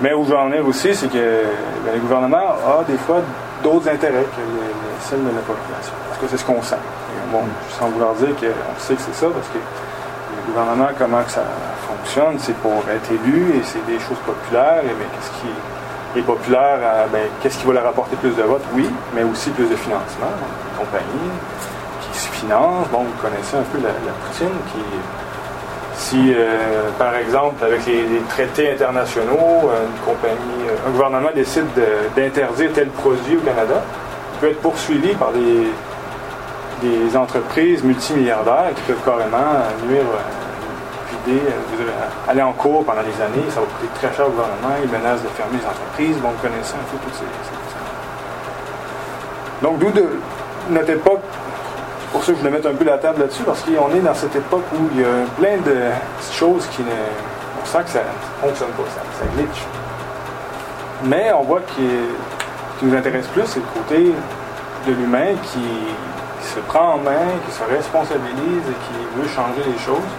Mais 0.01 0.13
où 0.13 0.25
j'en 0.25 0.49
ai 0.51 0.59
aussi, 0.61 0.95
c'est 0.95 1.07
que 1.11 1.43
ben, 1.85 1.93
le 1.93 1.99
gouvernement 1.99 2.55
a 2.65 2.83
des 2.87 2.97
fois 2.97 3.17
d'autres 3.61 3.89
intérêts 3.89 4.23
que 4.31 4.39
les, 4.39 4.67
les- 4.67 5.01
celles 5.01 5.19
de 5.23 5.35
la 5.35 5.41
population. 5.43 5.91
Parce 6.07 6.21
que 6.21 6.27
c'est 6.29 6.37
ce 6.37 6.45
qu'on 6.45 6.61
sent. 6.61 6.75
Et 6.75 7.31
Bon, 7.31 7.41
sans 7.77 7.87
vouloir 7.89 8.13
dire 8.15 8.29
qu'on 8.35 8.79
sait 8.79 8.95
que 8.95 9.01
c'est 9.01 9.15
ça, 9.15 9.27
parce 9.27 9.47
que 9.49 9.59
le 9.59 10.41
gouvernement, 10.53 10.87
comment 10.97 11.21
que 11.23 11.31
ça 11.31 11.43
fonctionne, 11.85 12.39
c'est 12.39 12.55
pour 12.57 12.81
être 12.89 13.11
élu 13.11 13.55
et 13.59 13.63
c'est 13.63 13.85
des 13.85 13.99
choses 13.99 14.17
populaires. 14.25 14.81
Et 14.83 14.95
mais 14.97 15.05
qu'est-ce 15.11 15.31
qui 15.41 15.51
est 16.15 16.21
populaire, 16.21 16.79
ben, 17.11 17.21
qu'est-ce 17.41 17.57
qui 17.59 17.67
va 17.67 17.73
leur 17.73 17.87
apporter 17.87 18.15
plus 18.15 18.35
de 18.35 18.41
votes? 18.43 18.63
Oui, 18.73 18.89
mais 19.13 19.23
aussi 19.23 19.49
plus 19.51 19.65
de 19.69 19.75
financement. 19.75 20.31
Des 20.73 20.79
compagnies 20.83 21.31
qui 22.01 22.19
se 22.19 22.27
financent. 22.29 22.87
Bon, 22.91 22.99
vous 23.03 23.21
connaissez 23.21 23.57
un 23.57 23.63
peu 23.71 23.77
la, 23.83 23.89
poutine 24.25 24.55
qui 24.73 24.79
si, 25.99 26.33
euh, 26.33 26.89
par 26.97 27.13
exemple, 27.15 27.63
avec 27.63 27.85
les, 27.85 28.21
traités 28.29 28.71
internationaux, 28.71 29.69
une 29.69 29.99
compagnie, 30.05 30.69
euh, 30.69 30.87
un 30.87 30.91
gouvernement 30.91 31.29
décide 31.35 31.65
de- 31.75 32.09
d'interdire 32.15 32.71
tel 32.73 32.87
produit 32.87 33.35
au 33.35 33.41
Canada, 33.41 33.83
il 34.33 34.39
peut 34.39 34.47
être 34.47 34.61
poursuivi 34.61 35.13
par 35.15 35.33
des, 35.33 35.67
des 36.87 37.17
entreprises 37.17 37.83
multimilliardaires 37.83 38.71
qui 38.75 38.81
peuvent 38.83 39.03
carrément 39.03 39.59
nuire, 39.85 40.05
vider, 41.27 41.41
euh, 41.41 42.29
aller 42.29 42.41
en 42.41 42.53
cours 42.53 42.85
pendant 42.85 43.03
des 43.03 43.21
années. 43.21 43.45
Coûter 43.79 43.91
très 43.95 44.15
cher 44.15 44.27
au 44.27 44.31
gouvernement. 44.31 44.75
Ils 44.83 44.89
menacent 44.89 45.24
de 45.24 45.29
fermer 45.29 45.57
les 45.57 45.65
entreprises. 45.65 46.17
Bon, 46.17 46.29
vous 46.29 46.41
connaissez 46.41 46.75
un 46.75 46.86
peu 46.91 46.98
toutes 47.03 47.15
ces, 47.15 47.25
ces 47.25 47.55
Donc, 49.63 49.79
d'où 49.79 49.91
de 49.91 50.09
notre 50.69 50.89
époque, 50.89 51.21
pour 52.12 52.24
ça 52.24 52.33
je 52.33 52.38
voulais 52.38 52.51
mettre 52.51 52.69
un 52.69 52.75
peu 52.75 52.86
la 52.86 52.98
table 52.98 53.21
là-dessus, 53.21 53.43
parce 53.43 53.62
qu'on 53.62 53.93
est 53.95 54.01
dans 54.01 54.13
cette 54.13 54.36
époque 54.36 54.65
où 54.74 54.89
il 54.93 55.01
y 55.01 55.03
a 55.03 55.25
plein 55.38 55.57
de 55.57 55.77
choses 56.31 56.67
qui 56.67 56.81
ne. 56.81 56.91
On 57.62 57.65
sent 57.65 57.83
que 57.83 57.89
ça 57.89 58.00
ne 58.00 58.48
fonctionne 58.48 58.69
pas, 58.69 58.83
ça, 58.95 59.01
ça 59.19 59.25
glitch. 59.36 59.65
Mais 61.03 61.31
on 61.33 61.43
voit 61.43 61.62
que 61.62 61.74
ce 61.74 62.79
qui 62.79 62.86
nous 62.86 62.95
intéresse 62.95 63.27
plus, 63.27 63.45
c'est 63.45 63.59
le 63.59 63.65
côté 63.74 64.13
de 64.88 64.93
l'humain 64.93 65.36
qui, 65.51 65.59
se 66.41 66.59
prend 66.62 66.93
en 66.93 66.98
main, 66.98 67.27
qui 67.45 67.51
se 67.51 67.63
responsabilise 67.63 68.63
et 68.69 68.77
qui 68.88 69.19
veut 69.19 69.27
changer 69.27 69.62
les 69.65 69.77
choses. 69.77 70.09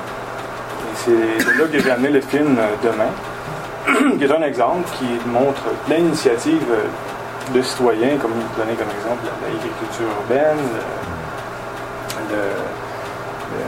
Et 0.85 0.95
c'est 0.95 1.59
là 1.59 1.65
que 1.67 1.79
j'ai 1.79 1.91
amené 1.91 2.11
le 2.11 2.21
film 2.21 2.57
euh, 2.59 2.69
Demain, 2.83 3.11
qui 4.19 4.25
est 4.25 4.33
un 4.33 4.43
exemple 4.43 4.89
qui 4.99 5.07
montre 5.29 5.63
plein 5.87 5.97
d'initiatives 5.97 6.67
euh, 6.71 7.55
de 7.55 7.63
citoyens, 7.63 8.17
comme 8.21 8.33
vous 8.33 8.61
donnez 8.61 8.75
comme 8.75 8.91
exemple 8.99 9.25
l'agriculture 9.43 10.07
urbaine, 10.23 10.59
le- 12.31 12.81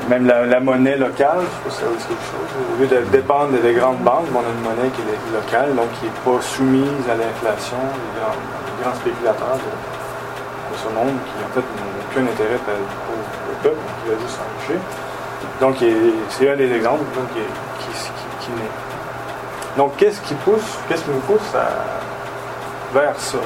même 0.08 0.26
la, 0.26 0.60
monnaie 0.60 0.96
locale, 0.96 1.40
je 1.64 1.70
sais 1.70 1.70
pas 1.70 1.70
si 1.70 1.80
ça 1.80 1.86
veut 1.86 1.96
dire 1.96 2.06
quelque 2.06 2.28
chose. 2.30 2.50
Au 2.70 2.80
lieu 2.80 2.86
de 2.86 3.10
dépendre 3.10 3.50
des 3.60 3.74
grandes 3.74 3.98
banques, 3.98 4.28
on 4.34 4.38
a 4.38 4.50
une 4.54 4.62
monnaie 4.62 4.90
qui 4.94 5.02
est 5.02 5.34
locale, 5.34 5.74
donc 5.74 5.90
qui 5.98 6.06
n'est 6.06 6.22
pas 6.22 6.40
soumise 6.42 7.04
à 7.10 7.16
l'inflation, 7.16 7.78
les 7.80 8.84
grands, 8.84 8.94
spéculateurs 8.94 9.58
de, 9.58 10.76
ce 10.76 10.88
monde 10.88 11.18
qui 11.26 11.36
en 11.44 11.52
fait 11.54 11.60
n'ont 11.60 11.92
aucun 12.00 12.22
intérêt 12.32 12.58
pour 12.64 12.74
le 12.74 13.56
peuple, 13.62 13.82
qui 14.02 14.10
va 14.10 14.16
juste 14.20 14.38
s'enrichir. 14.38 14.80
Donc 15.60 15.76
c'est 16.30 16.50
un 16.50 16.56
des 16.56 16.72
exemples 16.72 17.04
donc, 17.14 17.28
qui, 17.34 17.42
qui 18.40 18.50
naît. 18.52 18.91
Donc 19.76 19.96
qu'est-ce 19.96 20.20
qui 20.22 20.34
pousse, 20.34 20.78
qu'est-ce 20.88 21.02
qui 21.04 21.10
nous 21.10 21.20
pousse 21.20 21.54
à- 21.54 22.94
vers 22.98 23.18
ça? 23.18 23.38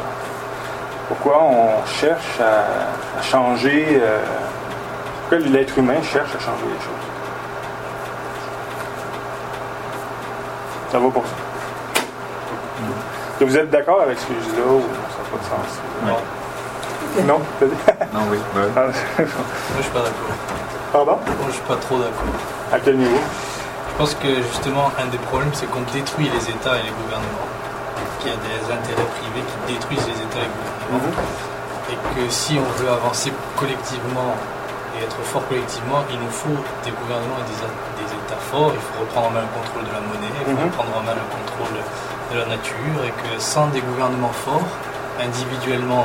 Pourquoi 1.08 1.40
on 1.42 1.86
cherche 1.86 2.40
à, 2.40 3.18
à 3.18 3.22
changer, 3.22 4.00
euh, 4.02 4.18
pourquoi 5.28 5.38
l'être 5.48 5.78
humain 5.78 6.02
cherche 6.02 6.34
à 6.34 6.40
changer 6.40 6.64
les 6.66 6.80
choses? 6.84 7.06
Ça 10.90 10.98
va 10.98 11.08
pour 11.10 11.24
ça. 11.24 11.32
Est-ce 12.82 13.38
que 13.40 13.44
Vous 13.44 13.56
êtes 13.58 13.70
d'accord 13.70 14.00
avec 14.02 14.18
ce 14.18 14.26
que 14.26 14.32
je 14.34 14.50
dis 14.50 14.56
là 14.56 14.66
ou 14.66 14.80
ça 14.80 15.22
n'a 15.22 15.28
pas 15.30 15.38
de 15.38 15.44
sens? 15.44 15.78
Non. 16.06 17.24
Non? 17.24 17.40
Non, 18.14 18.20
oui. 18.30 18.38
ouais. 18.56 18.68
Ah, 18.76 18.80
Moi, 18.82 18.92
je 19.78 19.82
suis 19.82 19.90
pas 19.92 19.98
d'accord. 20.00 20.36
Pardon? 20.92 21.18
Moi, 21.26 21.46
je 21.48 21.52
suis 21.52 21.62
pas 21.62 21.76
trop 21.76 21.98
d'accord. 21.98 22.24
À 22.72 22.78
quel 22.80 22.96
niveau? 22.96 23.18
Je 23.96 24.04
pense 24.04 24.14
que 24.20 24.28
justement, 24.52 24.92
un 25.00 25.06
des 25.08 25.16
problèmes, 25.32 25.48
c'est 25.54 25.64
qu'on 25.72 25.80
détruit 25.92 26.28
les 26.28 26.44
États 26.52 26.76
et 26.76 26.84
les 26.84 26.92
gouvernements. 27.00 27.48
Qu'il 28.20 28.28
y 28.28 28.34
a 28.34 28.36
des 28.44 28.60
intérêts 28.68 29.08
privés 29.16 29.40
qui 29.40 29.72
détruisent 29.72 30.04
les 30.04 30.20
États 30.20 30.44
et 30.44 30.48
les 30.52 30.52
gouvernements. 30.52 31.16
Et 31.88 31.96
que 32.12 32.28
si 32.28 32.60
on 32.60 32.68
veut 32.82 32.90
avancer 32.92 33.32
collectivement 33.56 34.36
et 34.92 35.04
être 35.04 35.16
fort 35.24 35.48
collectivement, 35.48 36.04
il 36.12 36.20
nous 36.20 36.28
faut 36.28 36.60
des 36.84 36.92
gouvernements 36.92 37.40
et 37.40 37.48
des, 37.48 38.04
des 38.04 38.08
États 38.20 38.36
forts. 38.52 38.72
Il 38.76 38.84
faut 38.84 39.00
reprendre 39.00 39.28
en 39.28 39.30
main 39.32 39.44
le 39.48 39.52
contrôle 39.56 39.84
de 39.88 39.92
la 39.96 40.02
monnaie, 40.04 40.28
il 40.28 40.44
faut 40.44 40.60
Mhm. 40.60 40.68
reprendre 40.68 40.92
en 40.92 41.02
main 41.08 41.16
le 41.16 41.26
contrôle 41.32 41.72
de 41.80 42.36
la 42.36 42.46
nature. 42.52 43.00
Et 43.00 43.14
que 43.16 43.32
sans 43.40 43.68
des 43.72 43.80
gouvernements 43.80 44.36
forts, 44.44 44.68
individuellement, 45.24 46.04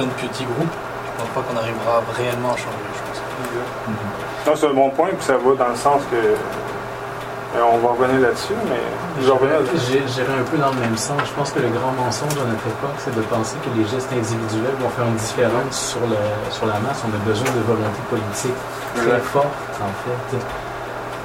plein 0.00 0.08
de 0.08 0.16
petits 0.24 0.48
groupes, 0.48 0.72
je 1.04 1.10
pense 1.20 1.30
pas 1.36 1.42
qu'on 1.44 1.58
arrivera 1.60 2.00
réellement 2.16 2.56
à 2.56 2.56
changer 2.56 2.80
les 2.80 2.96
choses. 2.96 3.20
Non, 4.46 4.52
c'est 4.56 4.68
un 4.72 4.72
bon 4.72 4.88
point, 4.88 5.12
puis 5.12 5.20
ça 5.26 5.36
va 5.36 5.52
dans 5.52 5.68
le 5.68 5.76
sens 5.76 6.00
que. 6.10 6.16
Euh, 7.56 7.62
on 7.72 7.78
va 7.78 7.88
revenir 7.90 8.20
là-dessus, 8.20 8.54
mais. 8.68 8.78
Je 9.20 9.30
revenir 9.30 9.58
J'irai 10.06 10.32
un 10.38 10.44
peu 10.44 10.56
dans 10.58 10.70
le 10.70 10.80
même 10.80 10.96
sens. 10.96 11.18
Je 11.26 11.32
pense 11.32 11.50
que 11.52 11.58
le 11.60 11.68
grand 11.68 11.92
mensonge 11.92 12.34
de 12.34 12.40
notre 12.46 12.66
époque, 12.66 12.94
c'est 12.98 13.14
de 13.14 13.20
penser 13.22 13.56
que 13.64 13.70
les 13.78 13.86
gestes 13.86 14.12
individuels 14.12 14.74
vont 14.80 14.88
faire 14.90 15.06
une 15.06 15.16
différence 15.16 15.74
sur, 15.74 16.00
le, 16.00 16.16
sur 16.50 16.66
la 16.66 16.78
masse. 16.78 17.02
On 17.04 17.10
a 17.14 17.18
besoin 17.26 17.48
de 17.50 17.60
volonté 17.66 18.00
politique 18.08 18.54
très 18.94 19.18
forte, 19.20 19.46
en 19.82 19.92
fait. 20.06 20.38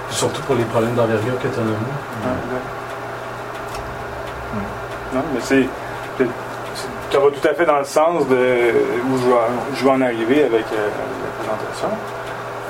Surtout 0.10 0.42
pour 0.44 0.56
les 0.56 0.64
problèmes 0.66 0.96
d'envergure 0.96 1.38
que 1.42 1.48
tu 1.48 1.60
as 1.60 1.64
nommés. 1.64 1.96
Non, 5.14 5.22
mais 5.34 5.40
c'est. 5.42 5.68
c'est- 6.18 6.26
Ça 7.12 7.20
va 7.20 7.28
tout 7.30 7.48
à 7.48 7.54
fait 7.54 7.66
dans 7.66 7.78
le 7.80 7.86
sens 7.86 8.28
de 8.28 8.36
où 8.36 9.18
je 9.18 9.26
vais, 9.30 9.36
je 9.76 9.84
vais 9.86 9.92
en 9.92 10.02
arriver 10.02 10.44
avec 10.44 10.66
euh, 10.74 10.90
la 10.90 11.32
présentation. 11.46 11.88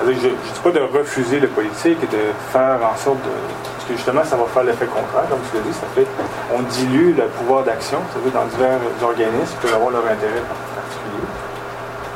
Je 0.03 0.09
ne 0.11 0.13
dis 0.13 0.59
pas 0.63 0.71
de 0.71 0.79
refuser 0.81 1.39
le 1.39 1.47
politique 1.47 1.97
et 2.03 2.07
de 2.07 2.23
faire 2.51 2.77
en 2.83 2.95
sorte 2.97 3.17
de. 3.23 3.29
Parce 3.75 3.85
que 3.87 3.93
justement, 3.95 4.23
ça 4.23 4.35
va 4.35 4.43
faire 4.45 4.63
l'effet 4.63 4.85
contraire, 4.87 5.23
comme 5.29 5.39
tu 5.49 5.55
l'as 5.57 5.63
dit, 5.63 5.73
ça 5.73 5.87
fait. 5.95 6.05
On 6.53 6.61
dilue 6.63 7.15
le 7.15 7.23
pouvoir 7.39 7.63
d'action, 7.63 7.99
c'est-à-dire 8.11 8.33
dans 8.33 8.45
divers 8.47 8.79
organismes 9.01 9.55
qui 9.55 9.67
peuvent 9.67 9.75
avoir 9.75 9.91
leur 9.91 10.03
intérêt 10.03 10.43
particulier. 10.75 11.25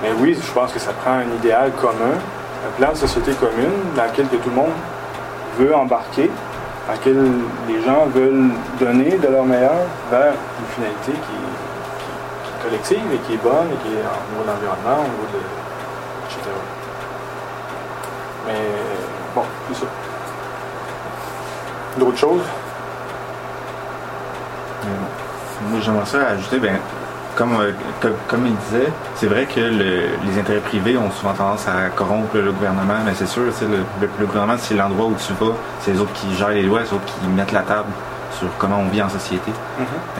Mais 0.04 0.12
oui, 0.20 0.38
je 0.40 0.52
pense 0.52 0.74
que 0.74 0.80
ça 0.80 0.92
prend 0.94 1.14
un 1.24 1.30
idéal 1.38 1.72
commun, 1.80 2.16
un 2.68 2.72
plan 2.78 2.92
de 2.92 2.98
société 2.98 3.32
commune 3.34 3.72
dans 3.96 4.04
lequel 4.06 4.28
que 4.28 4.36
tout 4.38 4.50
le 4.50 4.56
monde 4.56 4.76
veut 5.58 5.74
embarquer, 5.76 6.30
dans 6.88 6.94
lequel 6.94 7.18
les 7.68 7.82
gens 7.84 8.06
veulent 8.14 8.50
donner 8.80 9.18
de 9.18 9.28
leur 9.28 9.46
meilleur 9.46 9.80
vers 10.12 10.34
une 10.60 10.68
finalité 10.76 11.12
qui, 11.14 11.38
qui- 11.38 12.44
qui 12.44 12.50
est 12.50 12.64
collective 12.64 13.14
et 13.14 13.18
qui 13.28 13.34
est 13.36 13.44
bonne 13.44 13.70
et 13.72 13.78
qui 13.84 13.94
est 13.94 14.04
au 14.04 14.26
niveau 14.32 14.44
de 14.44 14.50
l'environnement, 14.52 15.00
au 15.06 15.10
niveau 15.10 15.28
de. 15.34 15.40
Mais 18.48 18.54
bon, 19.36 19.44
c'est 19.70 19.80
ça. 19.82 19.86
D'autres 21.98 22.18
choses? 22.18 22.42
Moi, 25.70 25.80
j'aimerais 25.84 26.06
ça 26.06 26.20
ajouter, 26.30 26.58
ben, 26.60 26.78
comme, 27.36 27.54
euh, 27.60 27.72
comme, 28.02 28.14
comme 28.28 28.48
il 28.48 28.56
disait, 28.56 28.90
c'est 29.16 29.28
vrai 29.28 29.46
que 29.46 29.60
le- 29.60 30.10
les 30.26 30.40
intérêts 30.40 30.60
privés 30.62 30.98
ont 30.98 31.12
souvent 31.12 31.34
tendance 31.34 31.68
à 31.68 31.90
corrompre 31.90 32.38
le 32.38 32.52
gouvernement, 32.52 32.96
mais 33.06 33.12
c'est 33.14 33.28
sûr, 33.28 33.44
le, 33.44 33.68
le- 34.02 34.10
le 34.20 34.26
gouvernement, 34.26 34.56
c'est 34.58 34.76
l'endroit 34.76 35.08
où 35.08 35.16
tu 35.16 35.34
vas, 35.34 35.54
c'est 35.82 35.92
les 35.92 36.00
autres 36.00 36.14
qui 36.14 36.34
gèrent 36.36 36.50
les 36.50 36.64
lois, 36.64 36.80
c'est 36.86 36.92
les 36.92 36.96
autres 36.98 37.06
qui 37.22 37.28
mettent 37.28 37.52
la 37.52 37.62
table 37.62 37.90
sur 38.38 38.48
comment 38.58 38.78
on 38.80 38.88
vit 38.90 39.02
en 39.04 39.10
société. 39.10 39.52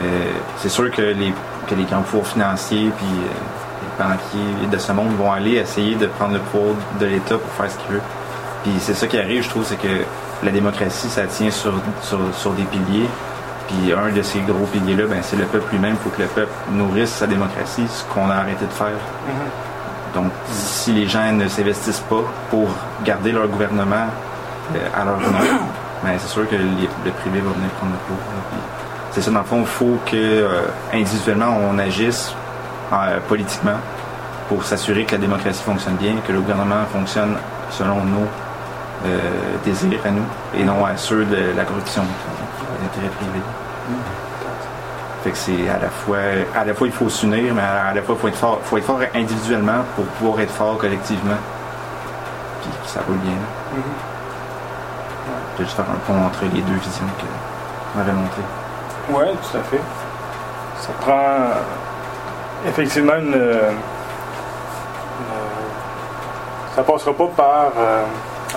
Euh, 0.02 0.30
c'est 0.58 0.68
sûr 0.68 0.90
que 0.90 1.00
les, 1.02 1.32
que 1.68 1.74
les 1.74 1.84
grands 1.84 2.02
pouvoirs 2.02 2.26
financiers 2.26 2.90
puis 2.96 3.06
euh, 3.06 3.28
banquiers 4.00 4.66
de 4.70 4.78
ce 4.78 4.92
monde 4.92 5.14
vont 5.18 5.30
aller 5.32 5.52
essayer 5.56 5.94
de 5.94 6.06
prendre 6.06 6.34
le 6.34 6.40
pouvoir 6.40 6.74
de 6.98 7.06
l'État 7.06 7.36
pour 7.38 7.50
faire 7.52 7.70
ce 7.70 7.76
qu'ils 7.78 7.92
veulent. 7.92 8.02
Puis 8.62 8.72
c'est 8.80 8.94
ça 8.94 9.06
qui 9.06 9.18
arrive, 9.18 9.42
je 9.44 9.48
trouve, 9.50 9.64
c'est 9.64 9.76
que 9.80 10.04
la 10.42 10.50
démocratie, 10.50 11.08
ça 11.08 11.22
tient 11.24 11.50
sur, 11.50 11.72
sur, 12.02 12.18
sur 12.34 12.50
des 12.52 12.64
piliers. 12.64 13.08
Puis 13.68 13.92
un 13.92 14.10
de 14.10 14.22
ces 14.22 14.40
gros 14.40 14.66
piliers-là, 14.72 15.04
ben, 15.08 15.18
c'est 15.22 15.36
le 15.36 15.44
peuple 15.44 15.72
lui-même. 15.72 15.94
Il 16.00 16.02
faut 16.02 16.10
que 16.16 16.22
le 16.22 16.28
peuple 16.28 16.50
nourrisse 16.72 17.10
sa 17.10 17.26
démocratie, 17.26 17.86
ce 17.88 18.02
qu'on 18.12 18.28
a 18.30 18.34
arrêté 18.34 18.64
de 18.66 18.72
faire. 18.72 18.98
Donc, 20.14 20.32
si 20.48 20.92
les 20.92 21.06
gens 21.06 21.30
ne 21.32 21.46
s'investissent 21.46 22.00
pas 22.10 22.22
pour 22.50 22.68
garder 23.04 23.30
leur 23.32 23.46
gouvernement 23.46 24.06
euh, 24.74 24.78
à 25.00 25.04
leur 25.04 25.20
nom, 25.20 25.38
ben, 26.02 26.10
c'est 26.18 26.28
sûr 26.28 26.48
que 26.48 26.56
les- 26.56 26.88
le 27.04 27.10
privé 27.12 27.38
va 27.40 27.52
venir 27.52 27.70
prendre 27.78 27.92
le 27.92 27.98
pouvoir. 28.06 28.26
C'est 29.12 29.22
ça, 29.22 29.30
dans 29.30 29.38
le 29.40 29.44
fond, 29.44 29.60
il 29.60 29.66
faut 29.66 29.98
que 30.06 30.16
euh, 30.16 30.62
individuellement 30.92 31.56
on 31.70 31.78
agisse 31.78 32.34
politiquement 33.28 33.78
pour 34.48 34.64
s'assurer 34.64 35.04
que 35.04 35.12
la 35.12 35.18
démocratie 35.18 35.62
fonctionne 35.62 35.94
bien, 35.94 36.16
que 36.26 36.32
le 36.32 36.40
gouvernement 36.40 36.84
fonctionne 36.92 37.36
selon 37.70 38.04
nos 38.04 38.26
euh, 39.06 39.18
désirs 39.64 40.00
à 40.04 40.10
nous 40.10 40.24
et 40.58 40.64
non 40.64 40.84
à 40.84 40.96
ceux 40.96 41.24
de 41.24 41.56
la 41.56 41.64
corruption, 41.64 42.02
des 42.02 42.86
intérêts 42.86 43.14
privés. 43.14 43.44
Fait 45.22 45.30
que 45.30 45.36
c'est 45.36 45.68
à 45.68 45.78
la 45.78 45.88
fois, 45.88 46.18
à 46.56 46.64
la 46.64 46.74
fois 46.74 46.86
il 46.86 46.92
faut 46.92 47.08
s'unir, 47.08 47.54
mais 47.54 47.62
à 47.62 47.94
la 47.94 48.02
fois 48.02 48.16
il 48.18 48.20
faut 48.20 48.28
être 48.28 48.36
fort, 48.36 48.60
faut 48.64 48.76
être 48.76 48.84
fort 48.84 49.00
individuellement 49.14 49.84
pour 49.94 50.04
pouvoir 50.06 50.40
être 50.40 50.52
fort 50.52 50.76
collectivement. 50.76 51.38
Puis 52.62 52.70
ça 52.86 53.00
roule 53.06 53.18
bien. 53.18 53.32
Je 55.54 55.58
vais 55.58 55.64
juste 55.64 55.76
faire 55.76 55.84
un 55.84 55.98
pont 56.06 56.26
entre 56.26 56.42
les 56.52 56.60
deux 56.60 56.74
visions 56.74 57.06
que 57.18 57.26
on 57.96 58.00
avait 58.00 58.12
montrées. 58.12 58.42
Oui, 59.10 59.24
tout 59.42 59.56
à 59.58 59.62
fait. 59.62 59.80
Ça 60.80 60.92
prend 61.00 61.12
euh, 61.12 61.54
effectivement 62.66 63.14
une. 63.16 63.34
euh, 63.34 63.70
une- 63.70 63.76
ça 66.76 66.82
passera 66.82 67.12
pas 67.12 67.26
par. 67.36 67.72
Euh, 67.78 68.04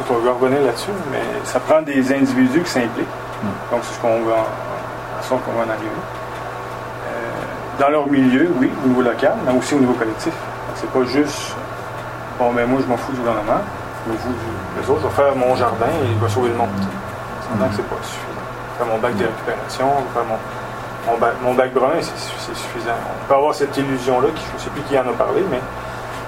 on 0.10 0.14
va 0.26 0.32
revenir 0.32 0.62
là-dessus, 0.62 0.92
mais 1.12 1.22
ça 1.44 1.60
prend 1.60 1.82
des 1.82 2.12
individus 2.14 2.62
qui 2.64 2.70
s'impliquent. 2.70 3.08
Mm. 3.44 3.48
Donc, 3.72 3.82
c'est 3.84 3.96
ce 3.96 4.00
qu'on 4.00 4.24
va. 4.24 4.34
en- 4.34 5.38
qu'on 5.38 5.52
va 5.54 5.66
en 5.66 5.70
arriver. 5.70 5.90
Euh, 7.08 7.80
dans 7.80 7.90
leur 7.90 8.08
milieu, 8.08 8.52
oui, 8.60 8.70
au 8.84 8.88
niveau 8.88 9.02
local, 9.02 9.34
mais 9.46 9.58
aussi 9.58 9.74
au 9.74 9.80
niveau 9.80 9.94
collectif. 9.94 10.34
C'est 10.76 10.90
pas 10.92 11.04
juste. 11.06 11.56
Bon, 12.38 12.52
mais 12.52 12.66
moi, 12.68 12.80
je 12.84 12.88
m'en 12.90 12.98
fous 12.98 13.14
du 13.14 13.20
gouvernement, 13.20 13.62
je 14.06 14.12
m'en 14.12 14.18
fous 14.20 14.30
du- 14.30 14.82
des 14.82 14.90
autres, 14.90 15.02
je 15.04 15.08
vais 15.08 15.14
faire 15.24 15.36
mon 15.36 15.56
jardin 15.56 15.88
et 16.04 16.08
je 16.20 16.24
vais 16.26 16.30
sauver 16.32 16.50
le 16.50 16.56
monde. 16.56 16.70
On 16.76 17.58
s'entend 17.58 17.70
que 17.70 17.76
c'est 17.78 17.90
pas 17.90 17.96
suffisant. 18.04 18.44
Faire 18.78 18.88
mon 18.88 18.98
bac 19.00 19.16
de 19.16 19.26
récupération, 19.26 19.88
faire 20.14 20.24
mon, 20.26 20.38
mon 21.08 21.18
bac, 21.18 21.34
mon 21.42 21.56
c'est 22.02 22.56
suffisant. 22.56 22.92
On 23.24 23.28
peut 23.28 23.36
avoir 23.36 23.54
cette 23.54 23.76
illusion-là, 23.76 24.28
je 24.36 24.54
ne 24.54 24.60
sais 24.60 24.70
plus 24.70 24.82
qui 24.84 24.98
en 24.98 25.02
a 25.02 25.14
parlé, 25.14 25.44
mais 25.50 25.60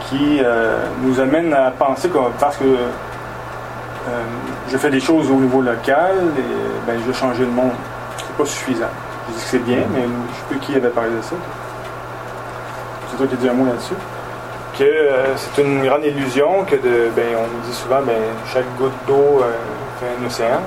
qui 0.09 0.39
euh, 0.43 0.85
nous 1.01 1.19
amène 1.19 1.53
à 1.53 1.71
penser 1.71 2.09
que 2.09 2.17
parce 2.39 2.57
que 2.57 2.65
euh, 2.65 4.23
je 4.69 4.77
fais 4.77 4.89
des 4.89 4.99
choses 4.99 5.31
au 5.31 5.35
niveau 5.35 5.61
local, 5.61 6.15
et, 6.37 6.85
ben, 6.85 6.99
je 6.99 7.11
vais 7.11 7.17
changer 7.17 7.45
le 7.45 7.51
monde. 7.51 7.71
C'est 8.17 8.35
pas 8.37 8.45
suffisant. 8.45 8.85
Je 9.27 9.33
dis 9.33 9.43
que 9.43 9.49
c'est 9.49 9.63
bien, 9.63 9.79
mais 9.93 10.01
je 10.01 10.07
ne 10.07 10.11
sais 10.11 10.43
plus 10.49 10.59
qui 10.59 10.75
avait 10.75 10.89
parlé 10.89 11.11
de 11.11 11.21
ça. 11.21 11.35
C'est 13.09 13.17
toi 13.17 13.27
qui 13.27 13.33
as 13.33 13.37
dit 13.37 13.49
un 13.49 13.53
mot 13.53 13.65
là-dessus. 13.65 13.95
Que 14.77 14.83
euh, 14.83 15.35
c'est 15.37 15.61
une 15.61 15.85
grande 15.85 16.03
illusion 16.03 16.65
que 16.65 16.75
de, 16.75 17.09
ben, 17.15 17.37
on 17.37 17.43
nous 17.43 17.63
dit 17.65 17.73
souvent 17.73 18.01
ben, 18.05 18.21
chaque 18.53 18.65
goutte 18.77 18.91
d'eau 19.07 19.41
fait 19.99 20.07
un 20.21 20.25
océan. 20.27 20.59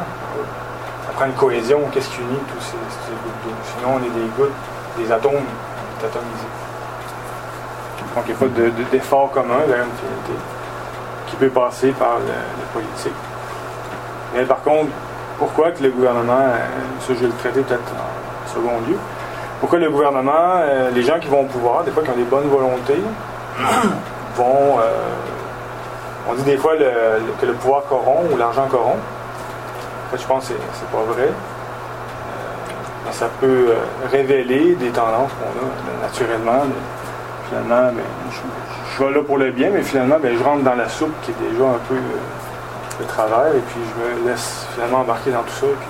Prend 1.19 1.27
une 1.27 1.33
cohésion. 1.33 1.81
Qu'est-ce 1.93 2.09
qui 2.11 2.21
unit 2.21 2.39
tous 2.55 2.61
ces, 2.63 2.77
gouttes 2.77 3.43
d'eau? 3.45 3.51
Sinon, 3.77 3.95
on 3.97 3.99
est 3.99 4.11
des 4.11 4.29
gouttes, 4.37 4.53
des 4.97 5.11
atomes 5.11 5.43
atomisés. 5.99 6.53
Donc 8.15 8.25
il 8.27 8.31
n'y 8.31 8.37
a 8.37 8.39
pas 8.39 8.47
de- 8.47 8.71
de- 8.71 8.85
d'effort 8.93 9.31
vers 9.35 9.45
une 9.45 9.51
finalité 9.67 10.33
qui 11.27 11.37
peut 11.37 11.49
passer 11.51 11.91
par 11.91 12.19
le, 12.19 12.27
le 12.27 12.67
politique. 12.73 13.13
Mais 14.35 14.45
par 14.45 14.63
contre, 14.63 14.91
pourquoi 15.39 15.73
que 15.73 15.83
le 15.83 15.91
gouvernement, 15.91 16.39
euh, 16.39 16.59
ça 17.01 17.09
je 17.15 17.15
vais 17.15 17.27
le 17.27 17.33
traiter 17.33 17.63
peut-être 17.63 17.81
en 17.93 18.49
second 18.49 18.79
lieu, 18.89 18.97
pourquoi 19.61 19.79
le 19.81 19.91
gouvernement, 19.91 20.33
euh, 20.61 20.91
les 20.91 21.03
gens 21.03 21.19
qui 21.21 21.27
vont 21.29 21.41
au 21.43 21.47
pouvoir, 21.47 21.83
des 21.85 21.91
fois 21.91 22.03
qui 22.05 22.11
ont 22.11 22.17
des 22.17 22.23
bonnes 22.23 22.49
volontés, 22.49 23.03
vont, 24.37 24.79
euh, 24.79 24.93
on 26.31 26.35
dit 26.35 26.43
des 26.45 26.57
fois 26.59 26.75
que 26.77 27.47
le 27.47 27.53
pouvoir 27.55 27.83
corrompt 27.89 28.33
ou 28.33 28.37
l'argent 28.37 28.67
corrompt. 28.71 28.99
Je 30.17 30.25
pense 30.27 30.49
que 30.49 30.55
c'est- 30.73 30.91
pas 30.91 31.03
vrai. 31.13 31.25
Euh, 31.29 31.31
mais 33.07 33.13
ça 33.13 33.27
peut 33.41 33.47
euh, 33.71 33.75
révéler 34.11 34.75
des 34.77 34.89
tendances 34.91 35.31
qu'on 35.39 35.59
a 35.61 35.65
euh, 35.65 36.03
naturellement. 36.03 36.63
finalement, 37.49 37.93
ben, 37.93 38.03
je, 38.31 38.39
je 38.99 39.05
vais 39.05 39.13
là 39.15 39.23
pour 39.23 39.39
le 39.39 39.51
bien, 39.51 39.71
mais 39.71 39.83
finalement, 39.83 40.17
ben, 40.23 40.37
je 40.39 40.43
rentre 40.45 40.63
dans 40.65 40.75
la 40.75 40.89
soupe 40.89 41.15
qui 41.23 41.31
est 41.33 41.51
déjà 41.51 41.65
un 41.65 41.79
peu 41.89 41.95
euh, 41.95 43.01
de 43.01 43.05
travers, 43.05 43.55
et 43.55 43.61
puis 43.69 43.81
je 43.85 44.23
me 44.25 44.29
laisse 44.31 44.67
finalement 44.75 44.99
embarquer 45.01 45.31
dans 45.31 45.43
tout 45.43 45.55
ça. 45.61 45.67
Et 45.67 45.77
puis. 45.79 45.89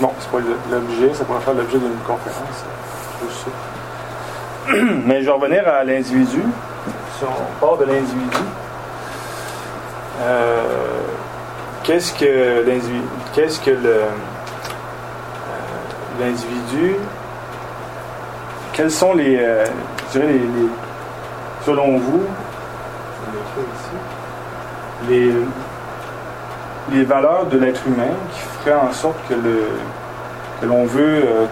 Bon, 0.00 0.10
c'est 0.18 0.30
pas 0.30 0.38
le- 0.38 0.58
l'objet, 0.76 1.14
ça 1.14 1.24
pourrait 1.24 1.40
faire 1.40 1.54
l'objet 1.54 1.78
d'une 1.78 1.98
conférence. 2.06 2.64
Mais 5.06 5.20
je 5.22 5.26
vais 5.26 5.32
revenir 5.32 5.66
à 5.68 5.84
l'individu. 5.84 6.42
Si 7.18 7.24
on 7.24 7.64
part 7.66 7.76
de 7.78 7.84
l'individu, 7.84 8.36
qu'est-ce 11.86 12.12
que 12.12 12.64
l'individu, 12.66 13.04
qu'est-ce 13.32 13.60
que 13.60 13.70
euh, 13.70 14.08
l'individu, 16.18 16.96
quels 18.72 18.90
sont 18.90 19.14
les, 19.14 19.38
euh, 19.38 19.64
les, 20.14 20.40
selon 21.64 21.96
vous, 21.96 22.24
les, 25.08 25.32
les 26.92 27.04
valeurs 27.04 27.46
de 27.46 27.58
l'être 27.58 27.86
humain 27.86 28.14
qui 28.32 28.40
feraient 28.40 28.80
en 28.80 28.92
sorte 28.92 29.16
que 29.28 29.34
le, 29.34 29.68
que 30.60 30.66
l'on 30.66 30.86
veut 30.86 31.22
euh, 31.24 31.46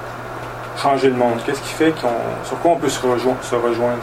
changer 0.77 1.11
le 1.11 1.17
monde? 1.17 1.39
Qu'est-ce 1.47 1.63
qui 1.63 1.75
fait 1.75 1.93
qu'on, 1.93 2.09
sur 2.45 2.59
quoi 2.59 2.73
on 2.73 2.77
peut 2.77 2.89
se 2.89 3.07
rejoindre, 3.07 3.43
se 3.43 3.55
rejoindre 3.55 4.03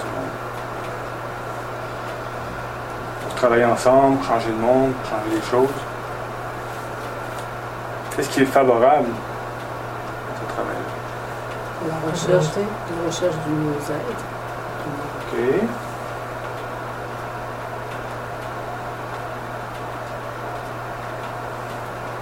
pour 3.21 3.35
travailler 3.35 3.65
ensemble, 3.65 4.23
changer 4.23 4.47
le 4.49 4.65
monde, 4.65 4.93
changer 5.09 5.35
les 5.35 5.49
choses. 5.49 5.90
Qu'est-ce 8.15 8.29
qui 8.29 8.41
est 8.41 8.45
favorable 8.45 9.07
à 9.09 10.39
ce 10.39 10.53
travail-là? 10.53 11.87
La 11.87 12.11
recherche, 12.11 12.53
la 12.57 13.07
recherche 13.07 13.35
du 13.47 13.51
mieux-être. 13.53 14.23
OK. 15.33 15.67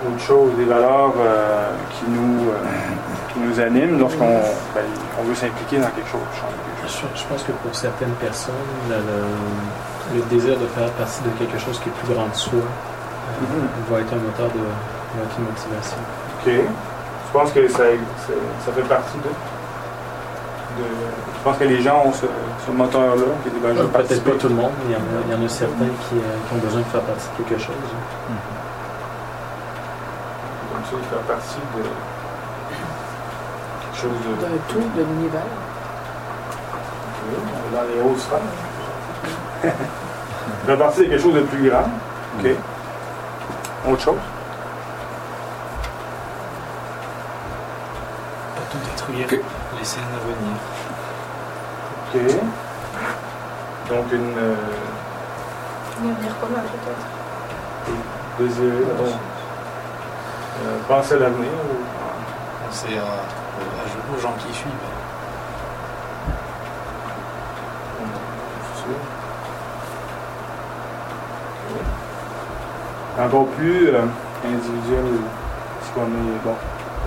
Autre 0.07 0.21
chose, 0.23 0.51
des 0.57 0.63
valeurs 0.63 1.11
euh, 1.19 1.71
qui, 1.91 2.05
nous, 2.09 2.49
euh, 2.49 2.55
qui 3.33 3.39
nous 3.41 3.59
animent 3.59 3.99
lorsqu'on 3.99 4.39
ben, 4.73 4.83
on 5.19 5.23
veut 5.23 5.35
s'impliquer 5.35 5.77
dans 5.79 5.89
quelque 5.89 6.07
chose, 6.09 6.21
changer 6.39 6.55
quelque 6.55 6.87
Je, 6.87 6.97
chose. 7.01 7.09
je 7.15 7.23
pense 7.27 7.43
que 7.43 7.51
pour 7.51 7.75
certaines 7.75 8.13
personnes, 8.13 8.53
le, 8.89 8.95
le- 8.95 10.15
le 10.15 10.21
désir 10.29 10.57
de 10.57 10.65
faire 10.67 10.89
partie 10.93 11.21
de 11.21 11.29
quelque 11.37 11.59
chose 11.59 11.79
qui 11.83 11.89
est 11.89 11.91
plus 11.91 12.13
grand 12.15 12.27
que 12.29 12.37
soi 12.37 12.53
euh, 12.59 13.43
Mhm. 13.43 13.69
va 13.93 13.99
être 14.01 14.13
un 14.13 14.17
moteur 14.23 14.47
de, 14.47 14.63
motivation. 15.17 15.97
OK. 16.45 16.51
Je 16.51 17.31
pense 17.37 17.51
que 17.51 17.67
ça, 17.67 17.77
ça, 17.77 18.33
ça 18.65 18.71
fait 18.71 18.81
partie 18.87 19.17
de, 19.17 19.23
de- 20.83 20.89
Je 21.37 21.43
pense 21.43 21.57
que 21.57 21.63
les 21.65 21.81
gens 21.81 22.03
ont 22.05 22.13
ce, 22.13 22.25
ce 22.65 22.71
moteur-là 22.71 23.25
qui 23.43 23.49
est 23.49 23.59
ben, 23.61 23.75
Peut-être 23.75 23.91
participer. 23.91 24.31
pas 24.31 24.37
tout 24.37 24.47
le 24.49 24.55
monde, 24.55 24.71
mais 24.87 24.93
il 24.93 24.93
y 24.93 24.95
en 24.95 24.99
a, 24.99 25.21
il 25.27 25.31
y 25.31 25.35
en 25.35 25.45
a 25.45 25.49
certains 25.49 25.91
qui, 26.09 26.15
euh, 26.15 26.37
qui 26.47 26.53
ont 26.55 26.57
besoin 26.57 26.81
de 26.81 26.85
faire 26.85 27.01
partie 27.01 27.27
de 27.37 27.43
quelque 27.43 27.61
chose. 27.61 27.75
Comme 30.73 30.83
ça, 30.85 30.91
il 30.93 31.03
fait 31.05 31.27
partie 31.27 31.61
de 31.77 31.83
quelque 33.83 33.97
chose 34.01 34.19
de. 34.25 34.31
D'un 34.41 34.57
tout, 34.69 34.89
de 34.97 35.03
l'univers. 35.03 35.41
Oui, 37.29 37.35
on 37.45 37.59
est 37.67 37.77
dans 37.77 37.87
les 37.93 38.01
hautes 38.09 38.19
sphères. 38.19 38.39
Fait 40.65 40.77
partie 40.77 40.99
de 41.01 41.05
quelque 41.05 41.21
chose 41.21 41.35
de 41.35 41.41
plus 41.41 41.69
grand. 41.69 41.87
OK. 42.39 42.49
Autre 43.91 44.01
chose? 44.01 44.15
Pas 49.11 49.17
tout 49.17 49.17
détruire, 49.17 49.39
Ok. 49.73 49.79
laisser 49.79 49.99
un 49.99 50.11
avenir. 50.17 50.57
OK. 52.13 52.15
Donc, 53.89 54.11
une. 54.13 54.37
euh, 54.37 54.55
Un 56.01 56.09
avenir 56.11 56.33
commun, 56.39 56.61
peut-être? 56.61 57.05
désirer, 58.39 58.83
pardon, 58.85 59.11
euh, 60.63 60.77
penser 60.87 61.15
à 61.15 61.17
l'avenir 61.17 61.49
ou? 61.49 61.83
C'est 62.71 62.97
à, 62.97 63.01
à- 63.01 64.15
aux 64.15 64.19
gens 64.21 64.33
qui 64.37 64.53
suivent. 64.53 64.71
Ok. 68.77 68.95
Encore 73.19 73.47
plus 73.47 73.89
euh, 73.89 74.03
individuel, 74.45 75.03
est-ce 75.05 75.91
qu'on 75.93 76.05
est. 76.05 76.39
Bon, 76.45 76.55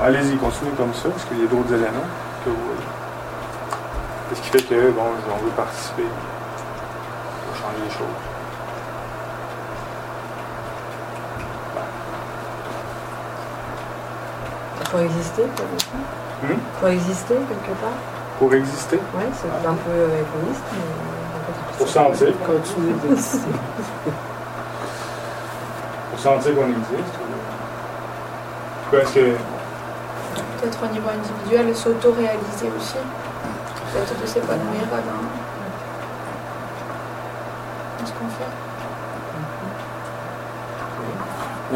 allez-y, 0.00 0.36
continuez 0.36 0.72
comme 0.76 0.94
ça, 0.94 1.08
parce 1.08 1.24
qu'il 1.24 1.40
y 1.40 1.44
a 1.44 1.46
d'autres 1.46 1.72
éléments 1.74 2.08
que 2.44 2.50
vous 2.50 2.56
voyez. 2.66 2.86
Qu'est-ce 4.28 4.42
qui 4.42 4.48
fait 4.50 4.62
que, 4.62 4.90
bon, 4.90 5.02
on 5.30 5.44
veut 5.44 5.50
participer, 5.50 6.04
on 6.04 7.52
veut 7.52 7.60
changer 7.60 7.84
les 7.84 7.90
choses. 7.90 8.20
Pour 14.90 15.00
exister, 15.00 15.42
quelque 15.42 15.84
part. 15.90 16.50
Hmm? 16.50 16.58
Pour 16.80 16.88
exister, 16.88 17.34
quelque 17.34 17.80
part. 17.80 17.90
Pour 18.38 18.54
exister, 18.54 18.98
Oui, 19.16 19.24
c'est 19.32 19.66
un 19.68 19.74
peu 19.74 19.90
euh, 19.90 20.06
égoïste, 20.08 20.62
mais. 20.72 21.78
Pour 21.78 21.88
sentir. 21.88 22.28
Continuer 22.46 22.92
d'exister. 23.08 23.38
pour 26.10 26.18
sentir 26.20 26.54
qu'on 26.54 26.68
existe. 26.68 27.14
ou- 27.20 27.32
Pourquoi 28.82 29.02
est-ce 29.02 29.14
que. 29.14 29.36
Peut-être 30.72 30.90
au 30.90 30.92
niveau 30.94 31.08
individuel, 31.10 31.76
s'auto-réaliser 31.76 32.70
aussi. 32.78 32.94
Peut-être 33.92 34.20
de 34.22 34.26
s'épanouir 34.26 34.80
dans, 34.90 34.96
dans 38.00 38.06
ce 38.06 38.12
qu'on 38.12 38.28
fait? 38.28 38.50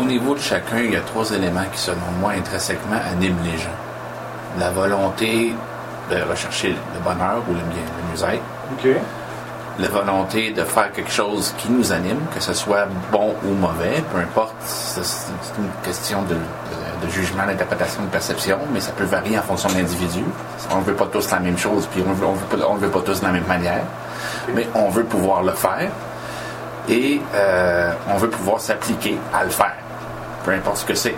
Au 0.00 0.04
niveau 0.04 0.34
de 0.34 0.40
chacun, 0.40 0.78
il 0.78 0.92
y 0.92 0.96
a 0.96 1.00
trois 1.00 1.30
éléments 1.30 1.64
qui, 1.72 1.78
selon 1.78 1.98
moi, 2.20 2.32
intrinsèquement 2.32 2.96
animent 3.10 3.38
les 3.44 3.58
gens. 3.58 3.68
La 4.58 4.70
volonté 4.70 5.54
de 6.10 6.16
rechercher 6.30 6.70
le 6.94 7.00
bonheur 7.00 7.42
ou 7.48 7.52
le 7.52 7.60
bien, 7.60 7.82
le 7.98 8.12
mieux-être. 8.12 8.42
OK. 8.72 8.88
La 9.78 9.88
volonté 9.88 10.52
de 10.52 10.62
faire 10.64 10.90
quelque 10.92 11.10
chose 11.10 11.52
qui 11.58 11.70
nous 11.70 11.92
anime, 11.92 12.20
que 12.34 12.40
ce 12.40 12.54
soit 12.54 12.86
bon 13.12 13.34
ou 13.44 13.52
mauvais, 13.54 14.02
peu 14.12 14.20
importe. 14.20 14.54
C'est 14.64 15.04
c'est 15.04 15.28
une 15.58 15.68
question 15.84 16.22
de, 16.22 16.34
de- 16.34 16.40
de 17.06 17.10
jugement, 17.10 17.46
d'interprétation, 17.46 18.02
de 18.02 18.08
perception, 18.08 18.58
mais 18.72 18.80
ça 18.80 18.92
peut 18.92 19.04
varier 19.04 19.38
en 19.38 19.42
fonction 19.42 19.68
de 19.70 19.74
l'individu. 19.76 20.22
On 20.70 20.78
ne 20.78 20.84
veut 20.84 20.94
pas 20.94 21.06
tous 21.06 21.30
la 21.30 21.38
même 21.40 21.56
chose, 21.58 21.86
puis 21.90 22.02
on 22.06 22.10
ne 22.10 22.14
veut, 22.14 22.26
on 22.26 22.74
veut 22.74 22.88
pas- 22.88 23.00
tous 23.00 23.20
de 23.20 23.24
la 23.26 23.32
même 23.32 23.46
manière. 23.46 23.82
Mais 24.54 24.66
on 24.74 24.88
veut 24.90 25.04
pouvoir 25.04 25.42
le 25.42 25.52
faire 25.52 25.88
et 26.88 27.20
euh, 27.34 27.92
on 28.12 28.16
veut 28.16 28.30
pouvoir 28.30 28.60
s'appliquer 28.60 29.18
à 29.34 29.44
le 29.44 29.50
faire, 29.50 29.74
peu 30.44 30.52
importe 30.52 30.78
ce 30.78 30.84
que 30.84 30.94
c'est. 30.94 31.14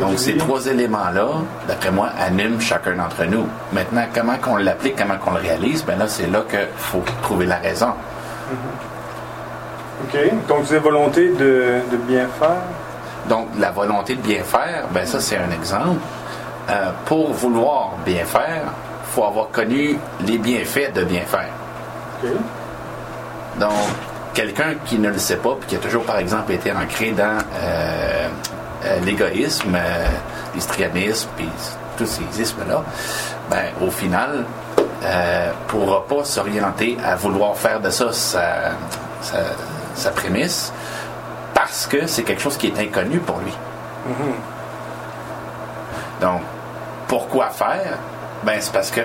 Donc, 0.00 0.18
ces 0.18 0.36
trois 0.36 0.66
éléments-là, 0.66 1.26
d'après 1.68 1.90
moi, 1.90 2.10
animent 2.18 2.60
chacun 2.60 2.96
d'entre 2.96 3.24
nous. 3.24 3.46
Maintenant, 3.72 4.04
comment 4.14 4.36
qu'on 4.36 4.56
l'applique, 4.56 4.94
comment 4.96 5.16
qu'on 5.16 5.30
le 5.32 5.40
réalise, 5.40 5.82
ben 5.86 5.98
là, 5.98 6.06
c'est 6.06 6.26
là 6.30 6.42
qu'il 6.50 6.58
faut 6.76 7.02
trouver 7.22 7.46
la 7.46 7.56
raison. 7.56 7.92
OK. 10.04 10.18
Donc, 10.48 10.60
vous 10.64 10.72
avez 10.72 10.80
volonté 10.82 11.28
de, 11.30 11.80
de 11.90 11.96
bien 11.96 12.26
faire? 12.38 12.56
Donc, 13.28 13.48
la 13.58 13.70
volonté 13.70 14.14
de 14.14 14.22
bien 14.22 14.42
faire, 14.42 14.84
ben 14.92 15.06
ça, 15.06 15.20
c'est 15.20 15.36
un 15.36 15.50
exemple. 15.50 16.00
Euh, 16.68 16.90
pour 17.04 17.32
vouloir 17.32 17.92
bien 18.04 18.24
faire, 18.24 18.62
il 18.64 19.14
faut 19.14 19.24
avoir 19.24 19.50
connu 19.50 19.98
les 20.20 20.38
bienfaits 20.38 20.92
de 20.94 21.04
bien 21.04 21.22
faire. 21.22 21.50
Donc, 23.58 23.72
quelqu'un 24.34 24.74
qui 24.84 24.98
ne 24.98 25.08
le 25.08 25.18
sait 25.18 25.36
pas, 25.36 25.56
puis 25.58 25.68
qui 25.68 25.76
a 25.76 25.78
toujours, 25.78 26.04
par 26.04 26.18
exemple, 26.18 26.52
été 26.52 26.70
ancré 26.72 27.12
dans 27.12 27.38
euh, 27.54 28.28
euh, 28.84 29.00
l'égoïsme, 29.00 29.76
l'histrianisme, 30.54 31.28
puis 31.36 31.48
tous 31.96 32.06
ces 32.06 32.42
ismes-là, 32.42 32.82
ben, 33.50 33.64
au 33.80 33.90
final, 33.90 34.44
euh, 35.04 35.50
pourra 35.68 36.06
pas 36.06 36.24
s'orienter 36.24 36.96
à 37.04 37.16
vouloir 37.16 37.56
faire 37.56 37.80
de 37.80 37.90
ça 37.90 38.12
sa, 38.12 38.72
sa, 39.22 39.38
sa 39.94 40.10
prémisse, 40.10 40.72
parce 41.76 41.88
que 41.88 42.06
c'est 42.06 42.22
quelque 42.22 42.40
chose 42.40 42.56
qui 42.56 42.68
est 42.68 42.78
inconnu 42.78 43.18
pour 43.18 43.38
lui. 43.38 43.52
Mhm. 44.06 44.32
Donc, 46.22 46.40
pourquoi 47.06 47.50
faire? 47.50 47.98
Ben, 48.44 48.56
c'est 48.60 48.72
parce 48.72 48.90
que, 48.90 49.02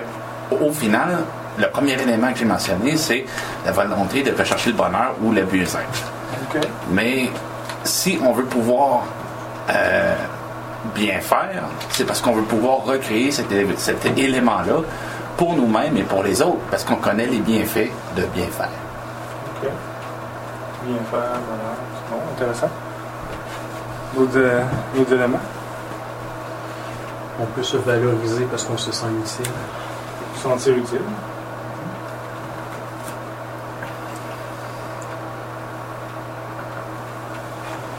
au 0.50 0.72
final, 0.72 1.18
le 1.58 1.68
premier 1.68 2.00
élément 2.00 2.32
que 2.32 2.38
j'ai 2.38 2.46
mentionné, 2.46 2.96
c'est 2.96 3.26
la 3.66 3.72
volonté 3.72 4.22
de 4.22 4.32
rechercher 4.34 4.70
le 4.70 4.76
bonheur 4.76 5.14
ou 5.22 5.32
le. 5.32 5.42
OK. 5.42 6.60
Mais 6.92 7.28
si 7.84 8.18
on 8.24 8.32
veut 8.32 8.46
pouvoir 8.46 9.02
euh, 9.68 10.14
bien 10.94 11.20
faire, 11.20 11.64
c'est 11.90 12.06
parce 12.06 12.22
qu'on 12.22 12.32
veut 12.32 12.42
pouvoir 12.42 12.84
recréer 12.84 13.32
cet 13.32 13.52
élément-là 14.16 14.80
pour 15.36 15.54
nous-mêmes 15.56 15.98
et 15.98 16.04
pour 16.04 16.22
les 16.22 16.40
autres, 16.40 16.64
parce 16.70 16.84
qu'on 16.84 16.96
connaît 16.96 17.26
les 17.26 17.40
bienfaits 17.40 17.90
de 18.16 18.22
bien 18.34 18.46
faire. 18.46 18.70
Bien 20.84 20.96
faire, 21.10 21.20
voilà. 21.46 21.76
C'est 21.94 22.10
bon, 22.12 22.20
intéressant. 22.34 22.70
D'autres 24.16 24.32
euh, 24.36 24.64
éléments? 25.10 25.38
On 27.40 27.46
peut 27.46 27.62
se 27.62 27.76
valoriser 27.76 28.44
parce 28.46 28.64
qu'on 28.64 28.76
se 28.76 28.90
sent 28.90 29.06
utile. 29.20 29.52
Se 30.34 30.42
sentir 30.42 30.76
utile. 30.76 31.00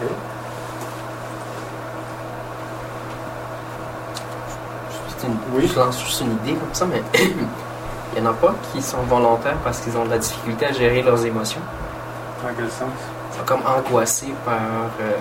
OK. 0.01 0.09
C'est 5.07 5.27
une, 5.27 5.37
Oui. 5.53 5.71
Je 5.73 5.79
lance 5.79 6.03
juste 6.03 6.21
une 6.21 6.33
idée 6.33 6.59
comme 6.59 6.73
ça, 6.73 6.85
mais 6.85 7.01
il 8.13 8.21
y 8.21 8.21
en 8.21 8.29
a 8.29 8.33
pas 8.33 8.53
qui 8.73 8.81
sont 8.81 9.01
volontaires 9.03 9.57
parce 9.63 9.79
qu'ils 9.79 9.95
ont 9.97 10.03
de 10.03 10.09
la 10.09 10.17
difficulté 10.17 10.65
à 10.65 10.73
gérer 10.73 11.01
leurs 11.01 11.25
émotions. 11.25 11.61
Dans 12.43 12.49
quel 12.55 12.69
sens? 12.69 12.89
Ils 13.31 13.37
sont 13.39 13.45
comme 13.45 13.61
angoissés 13.65 14.33
par 14.45 14.55
euh, 15.01 15.11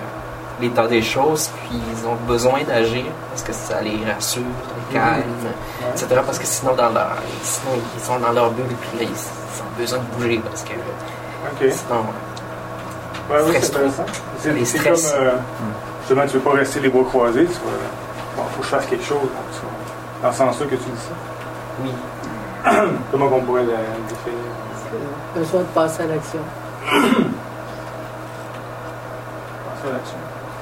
l'état 0.60 0.86
des 0.86 1.02
choses, 1.02 1.48
puis 1.68 1.78
ils 1.90 2.06
ont 2.06 2.16
besoin 2.26 2.62
d'agir 2.64 3.04
parce 3.30 3.42
que 3.42 3.52
ça 3.52 3.80
les 3.80 3.98
rassure, 4.12 4.42
les 4.42 4.94
calme, 4.94 5.22
etc. 5.92 6.06
Parce 6.26 6.38
que 6.38 6.46
sinon, 6.46 6.74
dans 6.74 6.90
leur, 6.90 7.16
sinon, 7.42 7.72
ils 7.96 8.02
sont 8.02 8.18
dans 8.18 8.32
leur 8.32 8.50
bulle, 8.50 8.64
puis 8.66 8.98
là, 8.98 9.04
ils, 9.04 9.08
ils 9.10 9.62
ont 9.62 9.78
besoin 9.78 9.98
de 9.98 10.04
bouger 10.16 10.40
parce 10.48 10.62
que 10.62 11.70
sinon, 11.70 12.04
Ouais, 13.30 13.38
oui, 13.46 13.54
c'est 13.60 13.76
intéressant. 13.76 14.04
C'est 14.64 14.78
comme. 14.82 14.92
euh, 15.14 15.36
justement, 16.00 16.26
tu 16.26 16.32
veux 16.34 16.40
pas 16.40 16.52
rester 16.54 16.80
les 16.80 16.88
bras 16.88 17.04
croisés. 17.04 17.46
Tu. 17.46 17.52
Bon, 18.36 18.42
faut 18.50 18.58
que 18.60 18.64
je 18.64 18.68
fasse 18.70 18.86
quelque 18.86 19.04
chose. 19.04 19.28
Dans 20.22 20.32
ce 20.32 20.38
sens-là 20.38 20.66
que 20.66 20.74
tu 20.74 20.82
dis 20.90 21.00
ça. 21.00 21.14
oui, 21.82 21.92
Comment 23.10 23.26
on 23.32 23.40
pourrait 23.40 23.62
le 23.62 23.68
le 23.70 24.08
définir? 24.08 24.38
Besoin 25.36 25.60
de 25.60 25.66
passer 25.66 26.02
à 26.02 26.06
l'action. 26.06 26.40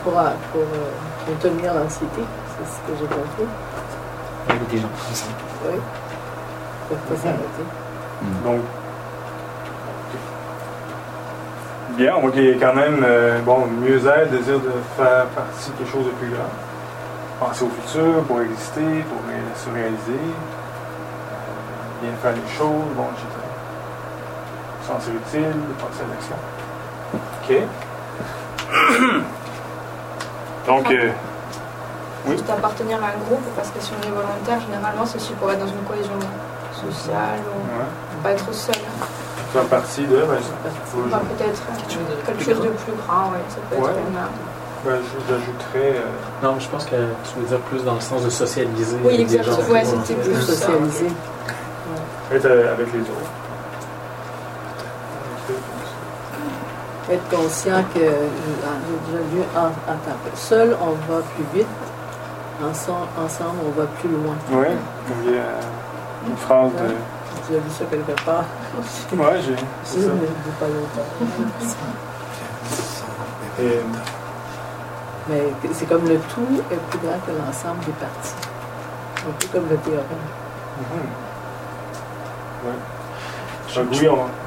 Pour, 0.05 0.19
euh, 0.19 0.31
pour 0.53 0.61
euh, 0.63 0.91
contenir 1.27 1.75
l'anxiété, 1.75 2.23
c'est 2.57 2.67
ce 2.67 2.79
que 2.87 2.99
j'ai 2.99 3.07
compris. 3.07 3.47
il 4.49 4.55
y 4.55 4.57
a 4.57 4.71
des 4.71 4.79
gens 4.79 4.89
comme 4.89 5.15
ça. 5.15 5.27
Oui. 5.67 5.75
Ils 6.91 6.97
peuvent 6.97 7.17
pas 7.17 7.23
s'arrêter. 7.23 7.67
Donc. 8.45 8.61
Bien, 11.97 12.15
on 12.17 12.21
voit 12.23 12.31
qu'il 12.31 12.45
y 12.45 12.51
a 12.51 12.55
quand 12.67 12.75
même 12.75 13.05
euh, 13.07 13.41
bon, 13.43 13.67
mieux-être, 13.67 14.31
désir 14.31 14.59
de 14.61 14.73
faire 14.97 15.27
partie 15.27 15.71
de 15.71 15.77
quelque 15.77 15.93
chose 15.93 16.07
de 16.07 16.11
plus 16.13 16.31
grand. 16.31 16.49
Penser 17.47 17.65
au 17.65 17.69
futur 17.71 18.23
pour 18.27 18.41
exister, 18.41 18.81
pour 18.81 19.21
ré- 19.29 19.55
se 19.57 19.69
réaliser, 19.71 20.13
euh, 20.13 22.03
bien 22.03 22.13
faire 22.23 22.33
les 22.33 22.49
choses, 22.57 22.89
bon, 22.97 23.05
etc. 23.13 23.30
Sentir 24.91 25.13
utile, 25.15 25.55
passer 25.79 26.03
à 26.03 26.09
l'action. 26.11 26.39
OK. 27.15 27.51
Donc, 30.67 30.91
euh, 30.91 31.11
Oui. 32.27 32.33
Juste 32.37 32.51
appartenir 32.51 32.99
à 33.03 33.07
un 33.07 33.19
groupe, 33.25 33.41
parce 33.57 33.71
que 33.71 33.81
si 33.81 33.93
on 33.97 34.03
est 34.07 34.11
volontaire, 34.11 34.61
généralement, 34.61 35.07
c'est 35.07 35.17
aussi 35.17 35.33
pour 35.35 35.51
être 35.53 35.61
dans 35.61 35.67
une 35.73 35.83
cohésion 35.89 36.19
sociale 36.75 37.41
ou 37.49 37.79
ouais, 37.79 37.87
pas 38.23 38.33
être 38.33 38.53
seul. 38.53 38.75
faire 39.53 39.65
partie 39.65 40.05
de. 40.07 40.17
Ben, 40.17 40.27
peut-être 41.39 41.63
euh, 41.71 42.27
Quelque 42.27 42.45
chose 42.45 42.61
de 42.61 42.69
plus 42.69 42.93
de 42.93 42.99
grand, 43.07 43.31
oui. 43.33 43.39
Ça 43.49 43.57
peut 43.71 43.77
Ouais. 43.83 43.91
être 43.91 43.99
une. 44.07 44.15
ben, 44.85 44.99
je- 45.01 45.33
j'ajouterais. 45.33 45.97
euh, 45.99 46.43
Non, 46.43 46.59
je 46.61 46.69
pense 46.69 46.85
que 46.85 46.97
tu 46.97 47.39
veux 47.39 47.47
dire 47.47 47.59
plus 47.61 47.83
dans 47.85 47.95
le 47.95 48.01
sens 48.01 48.23
de 48.23 48.31
socialiser 48.31 48.99
Oui, 49.03 49.21
exactement. 49.21 49.57
Ouais, 49.71 49.85
c'était 49.85 50.15
plus. 50.21 50.35
Socialiser. 50.43 51.07
être 52.33 52.45
euh, 52.47 52.73
avec 52.75 52.93
les 52.93 53.01
autres. 53.01 53.31
Être 57.11 57.29
conscient 57.29 57.83
que 57.93 57.99
ah, 58.65 58.77
j'ai 58.87 59.13
déjà 59.13 59.25
lu 59.33 59.41
en, 59.57 59.67
attends, 59.67 60.11
un 60.11 60.31
peu. 60.31 60.31
seul 60.37 60.77
on 60.81 60.93
va 61.13 61.21
plus 61.35 61.45
vite, 61.59 61.67
ensemble, 62.63 63.09
ensemble 63.19 63.59
on 63.67 63.71
va 63.81 63.87
plus 63.99 64.09
loin. 64.11 64.37
Oui, 64.53 64.67
il 65.25 65.33
y 65.33 65.39
a 65.39 65.41
une 66.29 66.37
phrase 66.37 66.71
de. 66.73 66.95
J'ai 67.49 67.57
lu 67.57 67.63
ça 67.71 67.85
quelque 67.91 68.25
part. 68.25 68.45
Ouais, 69.13 69.41
j'ai. 69.45 69.57
C'est 69.83 70.01
ça. 70.07 70.09
dis 70.11 70.51
pas 70.61 70.67
longtemps. 70.67 71.11
Et, 73.61 73.81
Mais 75.29 75.43
c'est 75.73 75.87
comme 75.87 76.09
le 76.09 76.17
tout 76.19 76.63
est 76.71 76.77
plus 76.91 76.99
grand 77.01 77.19
que 77.27 77.33
l'ensemble 77.33 77.85
des 77.87 77.93
parties. 77.93 78.35
Un 79.29 79.33
peu 79.33 79.47
comme 79.53 79.69
le 79.69 79.77
théorème. 79.79 80.05
mhm. 80.79 81.09
Ouais. 82.69 82.79
Donc, 83.75 83.87
oui, 84.01 84.09
on. 84.09 84.40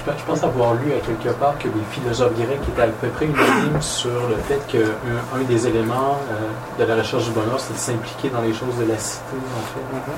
Je 0.00 0.10
pense- 0.10 0.18
je 0.20 0.24
pense 0.24 0.42
avoir 0.44 0.74
lu 0.74 0.92
à 0.94 1.00
quelque 1.00 1.28
part 1.38 1.58
que 1.58 1.68
les 1.68 1.84
philosophes 1.92 2.34
grecs 2.34 2.60
étaient 2.68 2.82
à 2.82 2.86
peu 2.86 3.08
près 3.08 3.26
unanimes 3.26 3.80
sur 3.82 4.10
le 4.30 4.36
fait 4.48 4.60
qu'un 4.66 4.78
un 5.38 5.42
des 5.44 5.66
éléments 5.66 6.16
euh, 6.30 6.82
de 6.82 6.88
la 6.88 6.96
recherche 6.96 7.24
du 7.26 7.30
bonheur, 7.32 7.58
c'est 7.60 7.74
de 7.74 7.78
s'impliquer 7.78 8.30
dans 8.30 8.40
les 8.40 8.54
choses 8.54 8.76
de 8.78 8.86
la 8.86 8.98
cité, 8.98 9.36
en 9.36 9.66
fait. 9.72 9.96
Mhm. 9.96 10.14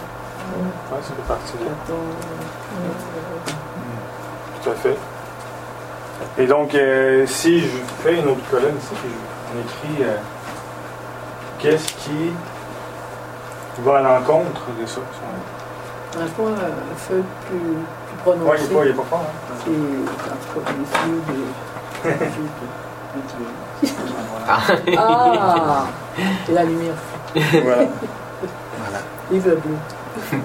Ouais, 0.92 0.98
ça 1.02 1.08
fait 1.14 1.28
partie 1.28 1.52
de. 1.54 1.58
Platon, 1.64 2.00
Tout 4.62 4.70
à 4.70 4.74
fait. 4.74 4.96
Et 6.38 6.46
donc, 6.46 6.74
euh, 6.74 7.26
si 7.26 7.60
je 7.60 7.78
fais 8.04 8.14
une 8.20 8.26
autre 8.28 8.48
colonne 8.50 8.76
ici, 8.78 8.94
on 9.54 9.60
écrit 9.60 10.04
euh, 10.04 10.16
qu'est-ce 11.58 11.88
qui 11.94 12.32
va 13.80 13.98
à 13.98 14.02
l'encontre 14.02 14.62
de 14.80 14.86
ça. 14.86 15.00
Le 16.18 16.26
fond, 16.26 16.46
un 16.48 16.96
feu 16.96 17.22
plus, 17.48 17.58
plus 17.58 18.30
Ouais, 18.30 18.36
il 18.36 18.68
prononcé. 18.68 18.68
n'est 18.68 18.74
pas, 18.74 18.84
il 18.86 18.94
pas 18.94 19.02
fort. 19.04 19.20
Hein? 19.22 19.54
C'est 19.64 19.70
en 19.70 20.36
tout 20.36 20.60
cas 20.60 20.72
les 20.72 21.10
yeux 21.10 21.22
de. 21.28 21.36
Ah, 24.48 24.60
Ah! 24.98 25.84
C'est 26.46 26.52
la 26.52 26.64
lumière. 26.64 26.94
Voilà. 27.34 27.86
Livre 29.30 29.50
bleu. 29.56 30.40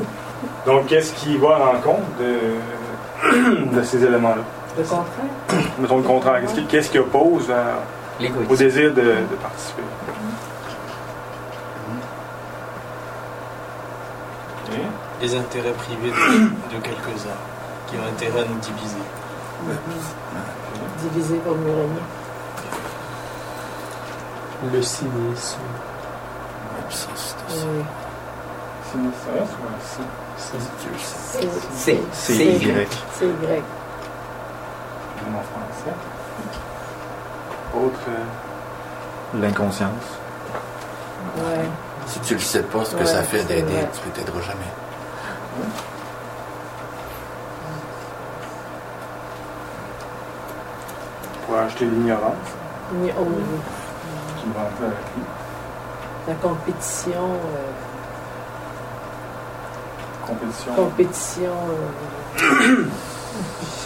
Donc, 0.65 0.85
qu'est-ce 0.87 1.13
qui 1.13 1.37
va 1.37 1.55
à 1.55 1.59
l'encontre 1.73 2.05
de, 2.19 3.65
de 3.77 3.83
ces 3.83 4.03
éléments-là? 4.03 4.43
Le 4.77 4.83
contraire. 4.83 5.65
Mettons 5.79 5.97
le 5.97 6.03
contraire. 6.03 6.41
Qu'est-ce 6.41 6.53
qui, 6.53 6.65
qu'est-ce 6.67 6.89
qui 6.91 6.99
oppose 6.99 7.49
à- 7.51 7.81
au 8.49 8.55
désir 8.55 8.93
de, 8.93 9.01
de 9.01 9.35
participer? 9.41 9.81
Ok. 14.69 14.75
Les 15.21 15.35
intérêts 15.35 15.71
privés 15.73 16.09
de, 16.11 16.15
de 16.75 16.81
quelques-uns 16.81 17.39
qui 17.87 17.95
ont 17.97 18.07
intérêt 18.07 18.41
à 18.41 18.45
nous 18.45 18.59
diviser. 18.59 18.95
Divisé 21.01 21.37
pour 21.37 21.55
mieux 21.55 21.73
régner. 21.73 22.03
Le 24.73 24.81
cynisme, 24.81 25.59
Oui. 26.89 27.83
C'est 28.89 28.97
une 28.97 29.11
différence 29.11 29.49
ou 29.49 29.67
un 29.67 29.79
si? 29.83 30.01
C'est 30.37 30.59
C'est, 31.35 31.47
C'est 31.73 32.01
c'est 32.13 32.45
Y. 32.45 32.87
C'est 33.13 33.25
Y. 33.25 33.63
En 35.27 35.43
français. 35.43 35.95
Autre. 37.75 38.09
L'inconscience. 39.35 39.91
Ouais. 41.37 41.65
Si 42.07 42.19
tu 42.21 42.33
le 42.35 42.39
sais 42.39 42.63
pas 42.63 42.85
ce 42.85 42.91
que 42.95 42.99
Ouais, 42.99 43.05
ça 43.05 43.23
fait 43.23 43.39
c'est 43.39 43.47
d'aider, 43.47 43.85
tu 43.93 44.07
ne 44.07 44.13
t'aideras 44.13 44.41
jamais. 44.41 44.71
Pour 51.45 51.57
acheter 51.57 51.85
l'ignorance, 51.85 52.33
Mais 53.01 53.13
oh, 53.17 53.23
oui. 53.25 53.43
qui 54.39 54.47
me 54.47 54.53
rend 54.53 54.69
peu 54.77 54.85
avec 54.85 54.97
lui. 55.15 55.23
La 56.27 56.33
compétition. 56.35 57.23
euh, 57.23 57.71
Compétition. 60.27 60.73
compétition. 60.75 61.51
euh, 62.39 62.83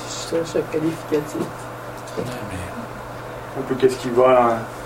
je 0.10 0.29
cherche 0.29 0.55
un 0.55 0.62
qualificatif. 0.71 1.41
Un 3.57 3.62
peu 3.67 3.75
qu'est-ce 3.75 3.97
qui 3.97 4.10
va 4.10 4.23
en. 4.41 4.80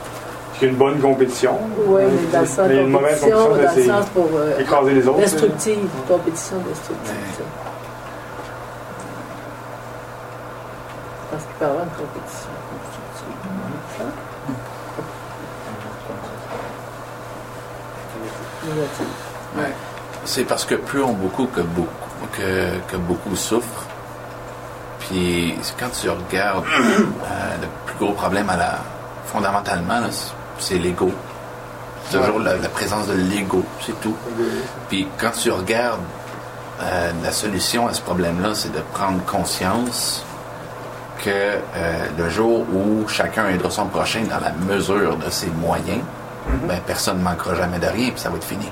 A 0.62 0.65
une 0.65 0.76
bonne 0.76 1.00
compétition? 1.00 1.60
Oui, 1.86 2.04
mais 2.06 2.32
dans 2.32 2.39
le 2.41 2.46
sens 2.46 2.68
Mais 2.70 2.78
une 2.84 2.89
mauvaise 2.89 3.20
compétition, 3.20 3.48
compétition, 3.48 3.65
dans 3.65 3.76
le 3.76 3.82
c'est 3.82 3.88
sens 3.88 4.06
pour. 4.13 4.30
euh, 4.36 4.60
écraser 4.60 4.94
les 4.94 5.08
autres. 5.08 5.20
destructive. 5.20 5.89
Compétition 6.08 6.58
destructive. 6.70 7.13
Ouais. 7.13 7.36
ça. 7.38 7.44
Parce 11.32 11.44
qu'il 11.44 11.54
peut 11.56 11.65
y 11.65 11.68
avoir 11.68 11.84
une 11.84 11.89
compétition 11.89 12.50
constructive. 12.72 14.15
Négative. 18.65 19.76
C'est 20.26 20.44
parce 20.46 20.65
que 20.65 20.76
plus 20.76 21.04
on 21.04 21.13
beaucoup 21.13 21.46
que 21.46 21.62
beaucoup. 21.62 21.91
que, 22.36 22.80
que 22.91 22.98
beaucoup 22.98 23.36
souffrent. 23.36 23.86
Puis 25.00 25.56
quand 25.80 25.89
tu 25.89 26.10
regardes, 26.10 26.65
euh, 26.65 27.56
le 27.62 27.68
plus 27.86 27.98
gros 28.06 28.13
problème 28.13 28.50
à 28.50 28.58
la, 28.58 28.72
fondamentalement, 29.26 30.00
là, 30.00 30.08
c'est- 30.60 30.78
l'ego. 30.78 31.12
C'est 32.10 32.18
Toujours 32.20 32.39
la, 32.39 32.56
la 32.58 32.70
présence 32.70 33.08
de 33.08 33.13
l'ego, 33.15 33.63
c'est 33.82 34.00
tout. 34.02 34.15
Puis 34.89 35.08
quand 35.18 35.32
tu 35.32 35.50
regardes 35.52 36.02
euh, 36.82 37.12
la 37.24 37.32
solution 37.32 37.88
à 37.88 37.94
ce 37.94 38.02
problème-là, 38.02 38.50
c'est 38.54 38.72
de 38.72 38.82
prendre 38.94 39.24
conscience 39.26 40.24
que 41.24 41.30
euh, 41.32 41.60
le 42.18 42.30
jour 42.30 42.60
où 42.72 43.08
chacun 43.08 43.48
aidera 43.50 43.72
son 43.72 43.86
prochain 43.88 44.22
dans 44.30 44.39
la 44.39 44.52
mesure 44.52 45.15
de 45.18 45.30
ses 45.32 45.48
moyens, 45.48 46.02
ben, 46.68 46.80
personne 46.86 47.18
ne 47.20 47.24
manquera 47.24 47.56
jamais 47.56 47.80
de 47.80 47.88
rien, 47.88 48.12
puis 48.12 48.20
ça 48.20 48.30
va 48.30 48.36
être 48.36 48.44
fini. 48.44 48.70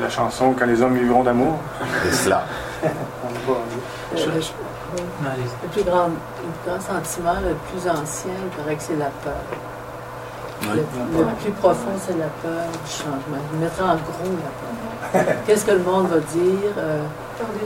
La 0.00 0.08
chanson 0.08 0.54
Quand 0.58 0.64
les 0.66 0.80
hommes 0.80 0.96
vivront 0.96 1.22
d'amour. 1.22 1.58
C'est 2.04 2.14
cela. 2.14 2.44
Pas- 4.16 5.36
Le, 5.62 5.68
plus 5.70 5.82
grand, 5.84 6.08
le 6.08 6.70
grand 6.70 6.80
sentiment, 6.80 7.34
le 7.42 7.54
plus 7.70 7.88
ancien, 7.88 8.32
il 8.44 8.62
paraît 8.62 8.76
que 8.76 8.82
c'est 8.82 8.96
la 8.96 9.10
peur. 9.24 9.32
Oui. 10.62 10.68
Le, 10.76 11.18
le 11.24 11.34
plus 11.42 11.50
profond, 11.52 11.90
c'est 12.06 12.16
la 12.18 12.26
peur 12.42 12.66
du 12.70 12.90
changement. 12.90 13.42
Je 13.52 13.58
mettrai 13.58 13.82
en 13.82 13.96
gros 13.96 14.32
la 14.44 15.22
peur. 15.24 15.34
Qu'est-ce 15.46 15.64
que 15.64 15.70
le 15.72 15.78
monde 15.80 16.06
va 16.08 16.18
dire? 16.20 16.72
euh, 16.78 17.02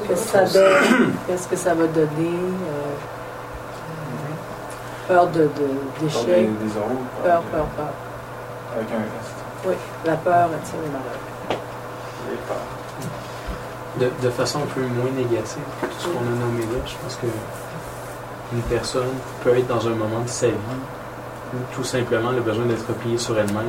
Qu'est-ce 0.07 0.33
que 0.33 0.39
ça 0.39 0.45
donne? 0.45 1.13
Qu'est-ce 1.27 1.49
que 1.49 1.57
ça 1.57 1.75
va 1.75 1.87
donner? 1.89 2.07
euh, 2.09 2.95
euh, 3.91 5.09
peur 5.09 5.27
de, 5.29 5.41
de- 5.43 5.49
Peur 5.49 5.59
des, 5.99 6.05
d'échec. 6.07 6.51
Peur, 7.23 7.43
peur, 7.43 7.67
peur. 7.77 7.93
Avec 8.77 8.89
un 8.93 8.99
reste. 8.99 9.37
Oui, 9.67 9.75
la 10.05 10.15
peur 10.17 10.45
attire 10.45 10.81
le 10.85 10.91
malheur. 10.91 11.61
Les 12.31 12.37
peurs. 12.49 12.57
De, 14.01 14.11
de 14.23 14.31
façon 14.31 14.59
un 14.59 14.67
peu 14.75 14.81
moins 14.83 15.11
négative 15.17 15.63
tout 15.81 15.87
ce 15.99 16.07
qu'on 16.09 16.19
a 16.19 16.47
nommé 16.47 16.61
là, 16.65 16.79
je 16.85 16.93
pense 17.03 17.17
que 17.17 17.27
une 18.53 18.61
personne 18.63 19.09
peut 19.43 19.57
être 19.57 19.67
dans 19.69 19.87
un 19.87 19.95
moment 19.95 20.21
de 20.25 20.29
sa 20.29 20.49
vie 20.49 20.53
où 21.55 21.57
tout 21.75 21.83
simplement 21.85 22.31
elle 22.33 22.39
a 22.39 22.43
besoin 22.43 22.67
d'être 22.67 22.87
repliée 22.89 23.17
sur 23.19 23.39
elle-même 23.39 23.65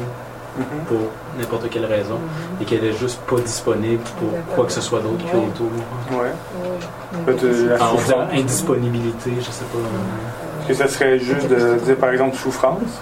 Mhm. 0.58 0.66
pour 0.88 0.98
n'importe 1.38 1.70
quelle 1.70 1.86
raison 1.86 2.18
et 2.60 2.66
qu'elle 2.66 2.84
est 2.84 2.94
juste 2.98 3.20
pas 3.30 3.36
disponible 3.40 4.02
pour 4.20 4.56
quoi 4.56 4.66
que 4.66 4.72
ce 4.72 4.82
soit 4.82 5.02
d'autre 5.02 5.20
qui 5.20 5.30
est 5.30 5.36
autour. 5.36 5.68
Ouais. 6.12 6.32
Oui. 6.64 7.24
Peut-être, 7.28 7.44
euh, 7.44 7.78
indisponibilité, 8.34 9.34
je 9.40 9.52
sais 9.52 9.66
pas. 9.66 9.78
euh, 9.78 10.47
que 10.68 10.74
ça 10.74 10.88
serait 10.88 11.20
juste 11.20 11.48
de 11.50 11.76
dire, 11.86 11.96
par 11.98 12.10
exemple, 12.12 12.36
souffrance? 12.36 13.00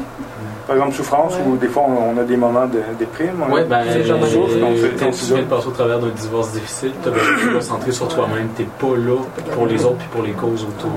Par 0.68 0.76
exemple, 0.78 0.96
souffrance, 0.96 1.34
Ouais. 1.36 1.42
où 1.48 1.58
des 1.58 1.68
fois, 1.68 1.84
on, 1.88 2.16
on 2.16 2.18
a 2.20 2.24
des 2.24 2.38
moments 2.38 2.66
de 2.66 2.80
déprime. 2.98 3.44
on 3.48 3.54
Ouais, 3.54 3.66
ben, 3.66 3.82
c'est 3.92 4.04
genre 4.04 4.18
de 4.20 4.26
souffre, 4.26 4.56
donc 4.58 4.72
on 4.74 5.12
tu 5.12 5.26
viens 5.26 5.38
de 5.38 5.42
passer 5.44 5.68
au 5.68 5.72
travers 5.72 6.00
d'un 6.00 6.08
divorce 6.10 6.52
difficile, 6.54 6.92
tu 7.04 7.10
as 7.10 7.12
besoin 7.12 7.34
de 7.36 7.50
te 7.50 7.54
concentrer 7.56 7.92
sur 7.92 8.08
toi-même. 8.08 8.50
Tu 8.58 8.64
pas 8.64 8.96
là 8.98 9.18
pour 9.54 9.68
les 9.68 9.84
autres 9.86 9.98
puis 9.98 10.08
pour 10.12 10.24
les 10.24 10.32
causes 10.32 10.64
autour. 10.64 10.90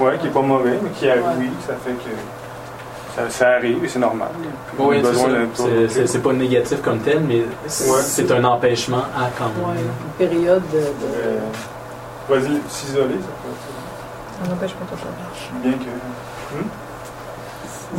Ouais, 0.00 0.16
qui 0.18 0.26
est 0.28 0.30
pas 0.30 0.40
mauvais, 0.40 0.78
mais 0.82 0.88
qui 0.90 1.08
a, 1.08 1.14
Ouais. 1.16 1.20
oui, 1.40 1.50
ça 1.66 1.74
fait 1.84 1.92
que 1.92 2.10
ça, 3.14 3.28
ça 3.30 3.48
arrive 3.56 3.84
et 3.84 3.88
c'est 3.88 3.98
normal. 3.98 4.28
Oui, 4.78 4.96
On 5.04 5.08
a 5.08 6.06
c'est 6.06 6.22
pas 6.22 6.32
négatif 6.32 6.80
comme 6.82 6.98
tel, 7.00 7.20
mais 7.20 7.42
c'est 7.66 8.30
Ouais. 8.30 8.32
un 8.38 8.44
empêchement 8.44 9.04
à 9.16 9.28
quand 9.38 9.44
Ouais, 9.68 9.74
même. 9.74 9.84
une 10.20 10.26
période 10.28 10.62
de, 10.72 10.78
de- 10.78 10.84
Euh, 11.22 11.38
Vas-y, 12.30 12.58
s'isoler, 12.70 13.16
ça 13.20 13.28
peut 13.42 13.52
Un 14.42 14.52
empêchement 14.52 14.86
total. 14.90 15.08
être 15.20 15.62
bien 15.62 15.72
que. 15.72 16.60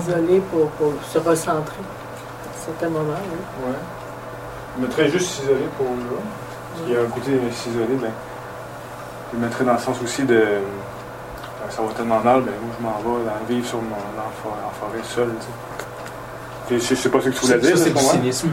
s'isoler 0.03 0.39
pour, 0.51 0.69
pour 0.71 0.93
se 1.11 1.17
recentrer 1.17 1.77
à 1.81 2.65
certains 2.65 2.89
moments. 2.89 3.13
Oui. 3.63 3.69
Ouais. 3.71 3.75
Je 4.77 4.81
mettrais 4.81 5.09
juste 5.09 5.29
s'isoler 5.31 5.67
pour 5.77 5.85
là. 5.87 6.19
Parce 6.73 6.83
qu'il 6.85 6.93
y 6.93 6.97
a 6.97 7.01
un 7.01 7.05
côté 7.09 7.31
s'isoler, 7.53 7.95
ben. 8.01 8.11
Je 9.31 9.37
le 9.39 9.45
mettrais 9.45 9.63
dans 9.63 9.73
le 9.73 9.79
sens 9.79 9.97
aussi 10.03 10.23
de. 10.23 10.43
quand 11.61 11.71
ça 11.75 11.81
va 11.81 11.93
tellement 11.93 12.19
mal, 12.19 12.41
ben 12.41 12.51
moi 12.61 12.73
je 12.77 12.83
m'en 12.83 13.17
vais 13.17 13.25
dans- 13.25 13.45
vivre 13.47 13.67
sur 13.67 13.81
mon, 13.81 13.95
en, 13.95 14.31
for- 14.43 14.57
en 14.65 14.71
forêt 14.71 15.01
seul, 15.03 15.29
tu 15.39 16.79
sais. 16.79 16.79
Je, 16.79 16.95
je 16.95 17.01
sais 17.01 17.09
pas 17.09 17.19
ce 17.21 17.25
que 17.29 17.35
tu 17.35 17.39
voulais 17.45 17.53
Ça, 17.53 17.59
dire, 17.67 17.77
c'est 17.77 17.91
du 17.91 17.99
cynisme. 17.99 18.51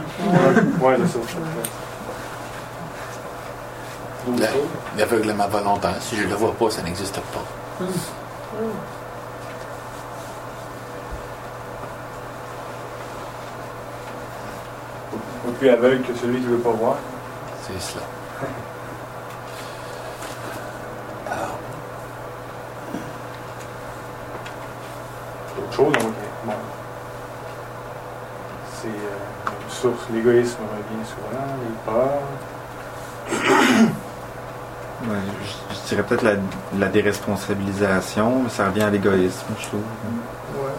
Ouais, 0.81 0.89
ouais, 0.89 0.97
c'est 1.07 1.13
ça. 1.13 1.19
L'aveuglement 4.97 5.49
volontaire, 5.49 5.97
si 6.01 6.17
je 6.17 6.29
le 6.29 6.35
vois 6.35 6.53
pas, 6.53 6.71
ça 6.71 6.83
n'existe 6.83 7.15
pas. 7.21 7.43
Pas 15.45 15.51
plus 15.59 15.69
aveugle 15.71 16.03
que 16.03 16.15
celui 16.15 16.41
qui 16.41 16.47
veut 16.47 16.59
pas 16.59 16.71
voir. 16.71 16.97
C'est 17.63 17.81
cela. 17.81 18.05
D'autres 25.57 25.73
choses, 25.73 25.93
donc, 25.93 26.03
euh, 26.05 26.47
bon. 26.47 26.53
C'est 28.81 28.89
euh, 28.89 29.63
une 29.63 29.71
source, 29.71 30.09
l'égoïsme 30.13 30.61
revient 30.63 31.05
souvent, 31.07 31.47
les 31.63 31.93
peurs. 31.93 32.23
Je, 35.05 35.89
dirais 35.89 36.03
peut-être 36.05 36.25
la, 36.79 36.89
déresponsabilisation, 36.89 38.43
mais 38.45 38.51
ça 38.51 38.69
revient 38.69 38.83
à 38.83 38.91
l'égoïsme, 38.91 39.47
je 39.59 39.67
trouve. 39.67 39.81
Ouais. 40.55 40.71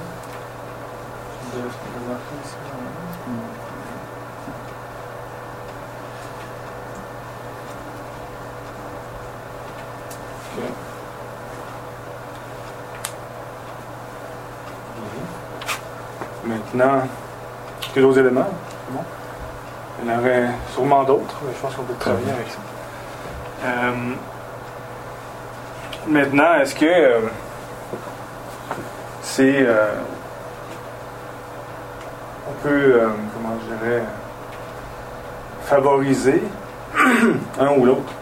Maintenant, 16.46 17.08
quelques 17.82 18.02
d'autres 18.02 18.20
éléments? 18.20 18.48
Il 20.02 20.10
y 20.10 20.12
en 20.12 20.20
aurait 20.20 20.50
sûrement 20.74 21.04
d'autres, 21.04 21.40
mais 21.46 21.54
je 21.56 21.60
pense 21.60 21.76
qu'on 21.76 21.84
peut 21.84 21.94
travailler 22.00 22.32
avec 22.32 22.48
ça. 22.50 22.73
Euh, 23.64 23.92
maintenant, 26.08 26.56
est-ce 26.56 26.76
que 26.76 26.86
euh, 26.86 27.20
c'est. 29.22 29.56
euh, 29.62 29.94
on 32.50 32.68
peut, 32.68 33.02
comment 33.34 33.56
je 33.62 33.76
dirais, 33.76 34.04
favoriser 35.66 36.44
un 37.60 37.70
ou 37.78 37.86
l'autre 37.86 38.14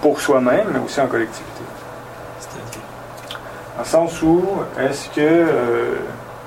pour 0.00 0.20
soi-même, 0.20 0.68
mais 0.72 0.78
aussi 0.78 1.00
en 1.00 1.08
collectivité? 1.08 1.62
C'est-à-dire? 2.38 2.82
Dans 3.76 3.82
le 3.82 3.88
sens 3.88 4.22
où, 4.22 4.44
est-ce 4.78 5.08
que 5.10 5.46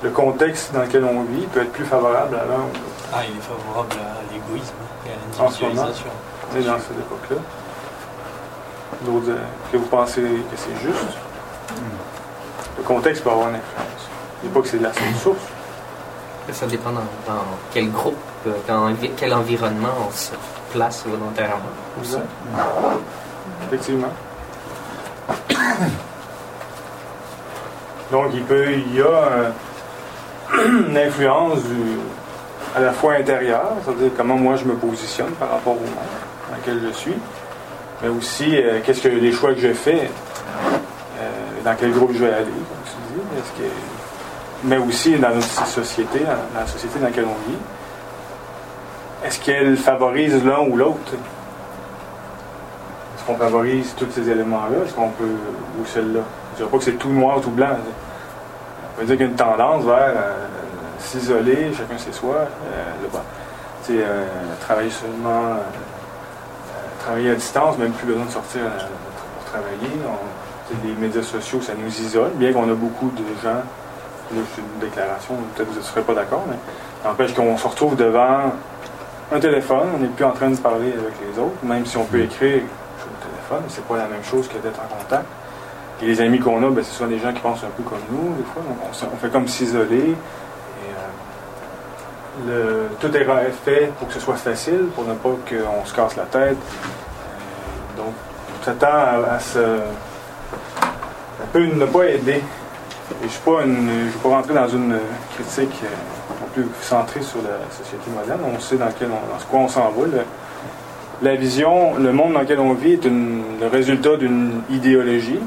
le 0.02 0.10
contexte 0.12 0.74
dans 0.74 0.82
lequel 0.82 1.04
on 1.04 1.24
vit 1.24 1.46
peut 1.48 1.62
être 1.62 1.74
plus 1.74 1.86
favorable 1.86 2.36
à 2.36 2.46
l'un 2.46 2.60
ou 2.60 2.74
l'autre? 2.74 2.95
Ah, 3.14 3.20
il 3.30 3.38
est 3.38 3.42
favorable 3.42 3.94
à 3.94 4.34
l'égoïsme 4.34 4.74
et 5.06 5.10
à 5.10 5.44
l'individualisation. 5.44 6.10
Tu 6.52 6.62
sais, 6.62 6.68
dans 6.68 6.80
cette 6.80 7.00
époque-là. 7.00 7.38
Euh, 9.08 9.38
que 9.72 9.78
vous 9.78 9.86
pensez 9.88 10.22
que 10.22 10.56
c'est 10.56 10.76
juste, 10.82 11.18
le 12.78 12.84
contexte 12.84 13.24
peut 13.24 13.30
avoir 13.30 13.50
une 13.50 13.56
influence. 13.56 14.10
Je 14.42 14.48
ne 14.48 14.50
dis 14.50 14.54
pas 14.56 14.62
que 14.62 14.68
c'est 14.68 14.78
de 14.78 14.84
la 14.84 14.94
seule 14.94 15.14
source. 15.22 15.40
Ça 16.52 16.68
dépend 16.68 16.92
dans, 16.92 17.00
dans 17.34 17.42
quel 17.74 17.92
groupe, 17.92 18.16
euh, 18.48 18.52
dans 18.68 18.94
quel 19.18 19.34
environnement 19.34 19.90
on 20.08 20.12
se 20.12 20.32
place 20.72 21.04
volontairement. 21.06 21.56
aussi. 22.02 22.18
Effectivement. 23.68 24.14
Donc, 28.12 28.28
il, 28.34 28.44
peut, 28.44 28.72
il 28.72 28.96
y 28.96 29.02
a 29.02 29.06
euh, 29.06 29.52
une 30.90 30.98
influence 30.98 31.64
du- 31.64 32.00
à 32.76 32.82
la 32.82 32.92
fois 32.92 33.14
intérieure, 33.14 33.72
c'est-à-dire 33.84 34.12
comment 34.18 34.36
moi 34.36 34.58
je 34.58 34.66
me 34.66 34.76
positionne 34.76 35.32
par 35.40 35.50
rapport 35.50 35.74
au 35.74 35.80
monde 35.80 35.90
dans 36.50 36.58
lequel 36.58 36.82
je 36.86 36.94
suis, 36.94 37.16
mais 38.02 38.10
aussi 38.10 38.58
euh, 38.58 38.80
qu'est-ce 38.84 39.02
que 39.02 39.08
les 39.08 39.32
choix 39.32 39.54
que 39.54 39.62
je 39.62 39.74
fais, 39.74 40.10
euh, 41.20 41.30
dans 41.64 41.76
quel 41.76 41.92
groupe 41.92 42.12
je 42.14 42.20
vais 42.20 42.34
aller, 42.34 42.46
comme 42.46 42.84
tu 42.86 43.14
dis, 43.14 43.22
est-ce 43.40 43.62
que, 43.62 43.70
mais 44.66 44.78
aussi 44.78 45.16
dans 45.16 45.30
notre 45.30 45.66
société, 45.66 46.20
dans 46.20 46.60
la 46.60 46.68
société 46.68 47.00
dans 47.00 47.06
laquelle 47.06 47.26
on 47.26 47.50
vit, 47.50 47.58
est-ce 49.26 49.40
qu'elle 49.40 49.78
favorise 49.78 50.44
l'un 50.44 50.60
ou 50.60 50.76
l'autre? 50.76 51.14
Est-ce 53.16 53.26
qu'on 53.26 53.38
favorise 53.38 53.96
tous 53.98 54.12
ces 54.12 54.30
éléments-là? 54.30 54.86
Est-ce 54.86 54.94
qu'on 54.94 55.10
peut. 55.10 55.24
ou 55.80 55.86
celle-là? 55.86 56.20
Je 56.20 56.52
ne 56.52 56.58
dirais 56.58 56.70
pas 56.70 56.78
que 56.78 56.84
c'est 56.84 57.00
tout 57.00 57.10
noir 57.10 57.38
ou 57.38 57.42
tout 57.42 57.50
blanc. 57.50 57.70
On 57.72 59.00
peut 59.00 59.06
dire 59.06 59.16
qu'il 59.16 59.26
y 59.26 59.30
a 59.30 59.32
une 59.32 59.38
tendance 59.38 59.84
vers 59.84 60.14
euh, 60.16 60.48
s'isoler, 61.06 61.72
chacun 61.74 61.98
chez 61.98 62.12
soi. 62.12 62.36
Euh, 62.36 63.08
euh, 63.90 64.26
travailler 64.62 64.90
seulement. 64.90 65.30
euh, 65.52 65.58
euh, 65.58 67.04
travailler 67.04 67.32
à 67.32 67.36
distance, 67.36 67.78
même 67.78 67.92
plus 67.92 68.08
besoin 68.08 68.26
de 68.26 68.32
sortir 68.32 68.62
pour 68.62 69.52
travailler. 69.52 69.92
On- 70.08 70.84
les 70.84 70.94
médias 70.96 71.22
sociaux, 71.22 71.62
ça 71.62 71.74
nous 71.78 71.88
isole, 72.02 72.32
bien 72.36 72.52
qu'on 72.52 72.64
a 72.70 72.74
beaucoup 72.74 73.12
de 73.12 73.22
gens 73.44 73.50
là, 73.54 74.42
c'est 74.56 74.62
une 74.62 74.80
déclaration, 74.90 75.36
peut-être 75.56 75.68
que 75.70 75.74
vous 75.74 75.80
ne 75.80 75.84
serez 75.86 76.02
pas 76.02 76.16
d'accord, 76.16 76.44
mais 76.50 76.58
n'empêche 77.08 77.36
qu'on 77.36 77.56
se 77.56 77.68
retrouve 77.68 77.96
devant 77.96 78.52
un 79.32 79.40
téléphone, 79.40 79.88
on 79.96 80.00
n'est 80.00 80.08
plus 80.08 80.26
en 80.26 80.32
train 80.32 80.50
de 80.50 80.56
parler 80.58 80.88
avec 80.92 81.14
les 81.22 81.40
autres, 81.40 81.54
même 81.62 81.86
si 81.86 81.96
on 81.98 82.06
peut 82.06 82.22
écrire 82.22 82.64
sur 82.98 83.08
le 83.08 83.30
téléphone, 83.30 83.64
c'est 83.70 83.86
pas 83.86 83.98
la 83.98 84.08
même 84.08 84.24
chose 84.24 84.48
que 84.48 84.58
d'être 84.58 84.80
en 84.80 84.88
contact. 84.98 85.26
Et 86.02 86.08
les 86.08 86.20
amis 86.22 86.40
qu'on 86.40 86.58
a, 86.64 86.70
ben, 86.72 86.84
ce 86.84 86.96
sont 86.96 87.06
des 87.06 87.20
gens 87.20 87.32
qui 87.32 87.42
pensent 87.42 87.64
un 87.64 87.70
peu 87.78 87.84
comme 87.84 88.02
nous, 88.10 88.34
des 88.36 88.44
fois, 88.52 88.64
donc 88.68 88.78
on, 88.90 88.92
se- 88.94 89.06
on 89.06 89.18
fait 89.18 89.30
comme 89.30 89.48
s'isoler. 89.48 90.16
Tout 93.00 93.16
est 93.16 93.26
fait 93.64 93.92
pour 93.98 94.08
que 94.08 94.14
ce 94.14 94.20
soit 94.20 94.36
facile, 94.36 94.88
pour 94.94 95.06
ne 95.06 95.14
pas 95.14 95.30
qu'on 95.30 95.86
se 95.86 95.94
casse 95.94 96.16
la 96.16 96.24
tête. 96.24 96.58
Euh, 96.58 97.98
donc, 97.98 98.14
ça 98.64 98.74
tend 98.74 98.88
à, 98.88 99.36
à 99.36 99.40
se. 99.40 99.60
Ça 99.60 101.46
peut 101.54 101.66
ne 101.66 101.86
pas 101.86 102.06
aider. 102.06 102.34
Et 102.42 102.44
je 103.22 103.26
ne 103.26 103.30
suis 103.30 103.42
pas 103.42 103.64
une- 103.64 103.88
je 104.08 104.18
vais 104.18 104.20
pas 104.24 104.30
rentrer 104.30 104.54
dans 104.54 104.68
une 104.68 104.98
critique 105.36 105.80
euh, 105.84 105.88
non 106.42 106.48
plus 106.54 106.66
centrée 106.82 107.22
sur 107.22 107.40
la 107.44 107.60
société 107.76 108.10
moderne. 108.16 108.42
On 108.56 108.60
sait 108.60 108.78
dans, 108.78 108.90
quel 108.98 109.10
quoi 109.50 109.60
on 109.60 109.68
s'en 109.68 109.90
va. 109.92 110.06
La 111.22 111.36
vision, 111.36 111.96
le 111.98 112.12
monde 112.12 112.34
dans 112.34 112.42
lequel 112.42 112.60
on 112.60 112.74
vit 112.74 112.94
est 112.94 113.06
le 113.06 113.68
résultat 113.72 114.18
d'une 114.18 114.62
idéologie. 114.70 115.40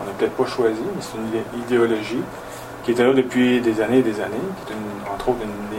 On 0.00 0.04
n'a 0.04 0.12
peut-être 0.18 0.36
pas 0.36 0.46
choisi, 0.46 0.80
mais 0.94 1.00
c'est 1.02 1.16
une 1.18 1.28
idé- 1.28 1.64
idéologie 1.66 2.22
qui 2.84 2.92
était 2.92 3.04
là 3.04 3.12
depuis 3.12 3.60
des 3.60 3.80
années 3.80 3.98
et 3.98 4.02
des 4.02 4.20
années, 4.20 4.36
qui 4.66 4.72
est 4.72 4.76
une- 4.76 5.12
entre 5.14 5.30
autres 5.30 5.38
une, 5.42 5.78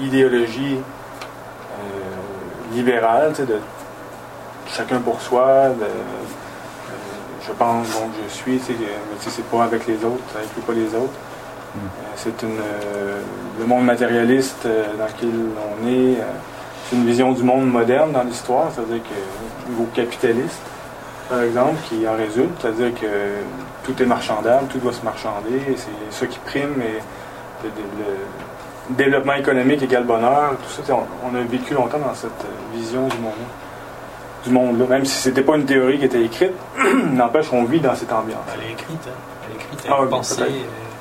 idéologie 0.00 0.78
euh, 0.78 2.74
libérale, 2.74 3.30
tu 3.30 3.36
sais, 3.42 3.46
de 3.46 3.58
chacun 4.68 4.98
pour 5.00 5.20
soi, 5.20 5.68
de, 5.78 5.84
euh, 5.84 5.86
je 7.46 7.52
pense 7.52 7.88
donc 7.92 8.10
je 8.28 8.32
suis, 8.32 8.58
tu 8.58 8.64
sais, 8.66 8.72
que- 8.74 8.80
mais 8.80 9.16
tu 9.18 9.24
sais, 9.24 9.30
c'est 9.36 9.46
pas 9.46 9.64
avec 9.64 9.86
les 9.86 9.96
autres, 10.04 10.22
ça 10.32 10.40
inclut 10.40 10.62
pas 10.62 10.72
les 10.72 10.94
autres. 10.94 11.18
Mm. 11.74 11.78
Euh, 11.78 12.02
c'est 12.16 12.42
une 12.42 12.58
le 13.58 13.64
monde 13.66 13.84
matérialiste 13.86 14.66
dans 14.98 15.06
lequel 15.06 15.30
on 15.56 15.88
est. 15.88 16.18
c'est 16.88 16.96
une 16.96 17.06
vision 17.06 17.32
du 17.32 17.42
monde 17.42 17.66
moderne 17.70 18.12
dans 18.12 18.22
l'histoire, 18.22 18.68
c'est-à-dire 18.74 19.02
que 19.02 19.70
niveau 19.70 19.86
capitaliste, 19.94 20.60
par 21.28 21.40
exemple, 21.42 21.76
qui 21.88 22.06
en 22.06 22.16
résulte, 22.16 22.52
c'est-à-dire 22.60 22.92
que 22.94 23.06
tout 23.84 24.00
est 24.02 24.06
marchandable, 24.06 24.66
tout 24.68 24.78
doit 24.78 24.92
se 24.92 25.02
marchander, 25.02 25.60
c'est 25.76 26.14
ça 26.18 26.26
qui 26.26 26.38
prime, 26.40 26.80
et 26.82 27.00
le, 27.64 27.70
le- 27.70 28.04
le 28.04 28.45
développement 28.90 29.34
économique 29.34 29.82
égale 29.82 30.04
bonheur, 30.04 30.52
tout 30.56 30.82
ça, 30.82 30.94
on, 30.94 31.04
on 31.30 31.34
a 31.34 31.42
vécu 31.42 31.74
longtemps 31.74 31.98
dans 31.98 32.14
cette 32.14 32.30
euh, 32.44 32.76
vision 32.76 33.06
du 33.08 33.18
monde 33.18 33.32
du 34.44 34.52
monde-là, 34.52 34.86
même 34.86 35.04
si 35.04 35.14
c'était 35.14 35.42
pas 35.42 35.56
une 35.56 35.64
théorie 35.66 35.98
qui 35.98 36.04
était 36.04 36.22
écrite, 36.22 36.52
n'empêche 37.12 37.48
qu'on 37.48 37.64
vit 37.64 37.80
dans 37.80 37.96
cette 37.96 38.12
ambiance. 38.12 38.38
Elle 38.54 38.70
est 38.70 38.72
écrite, 38.74 39.08
hein. 39.08 39.10
Elle 39.44 39.52
est 39.52 39.64
écrite, 39.64 39.80
elle 39.86 39.90
Ah 39.92 39.96
est 39.98 40.02
oui, 40.04 40.08
pensée. 40.08 40.42
euh, 40.42 40.46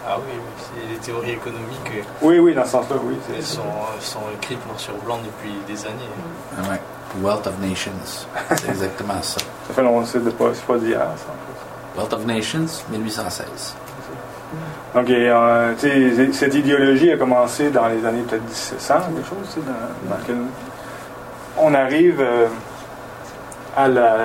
Ah 0.08 0.18
oui, 0.18 0.34
oui, 0.34 0.42
c'est 0.58 0.92
les 0.94 0.98
théories 0.98 1.32
économiques. 1.34 1.92
euh, 1.96 2.02
Oui, 2.24 2.40
oui, 2.40 2.56
dans 2.56 2.66
ce 2.66 2.72
sens-là, 2.72 2.96
oui. 3.04 3.16
Elles 3.36 3.44
sont, 3.46 3.62
sont 4.00 4.22
écrites 4.42 4.66
noir 4.66 4.80
sur 4.80 4.96
blanc 4.96 5.20
depuis 5.24 5.54
des 5.68 5.80
années. 5.86 6.10
Ah 6.58 6.72
ouais. 6.72 6.80
Wealth 7.22 7.46
of 7.46 7.54
Nations. 7.62 8.26
C'est 8.58 8.70
exactement 8.70 9.22
ça. 9.22 9.40
Ça 9.68 9.74
fait 9.76 9.84
longtemps, 9.84 10.06
c'est 10.06 10.38
pas, 10.38 10.46
pas 10.68 10.78
d'hier, 10.80 11.00
ça. 11.16 12.02
Wealth 12.02 12.14
of 12.14 12.26
Nations, 12.26 12.66
1816. 12.92 13.76
Donc, 14.96 15.10
euh, 15.10 15.74
cette 16.32 16.56
idéologie 16.56 17.12
a 17.12 17.18
commencé 17.18 17.70
dans 17.70 17.88
les 17.88 18.06
années 18.06 18.24
peut-être 18.28 18.44
1700, 18.46 18.94
quelque 19.16 19.28
chose, 19.28 19.64
on 21.58 21.74
arrive 21.74 22.22
euh, 22.22 22.48
à 23.76 23.88
la, 23.90 24.16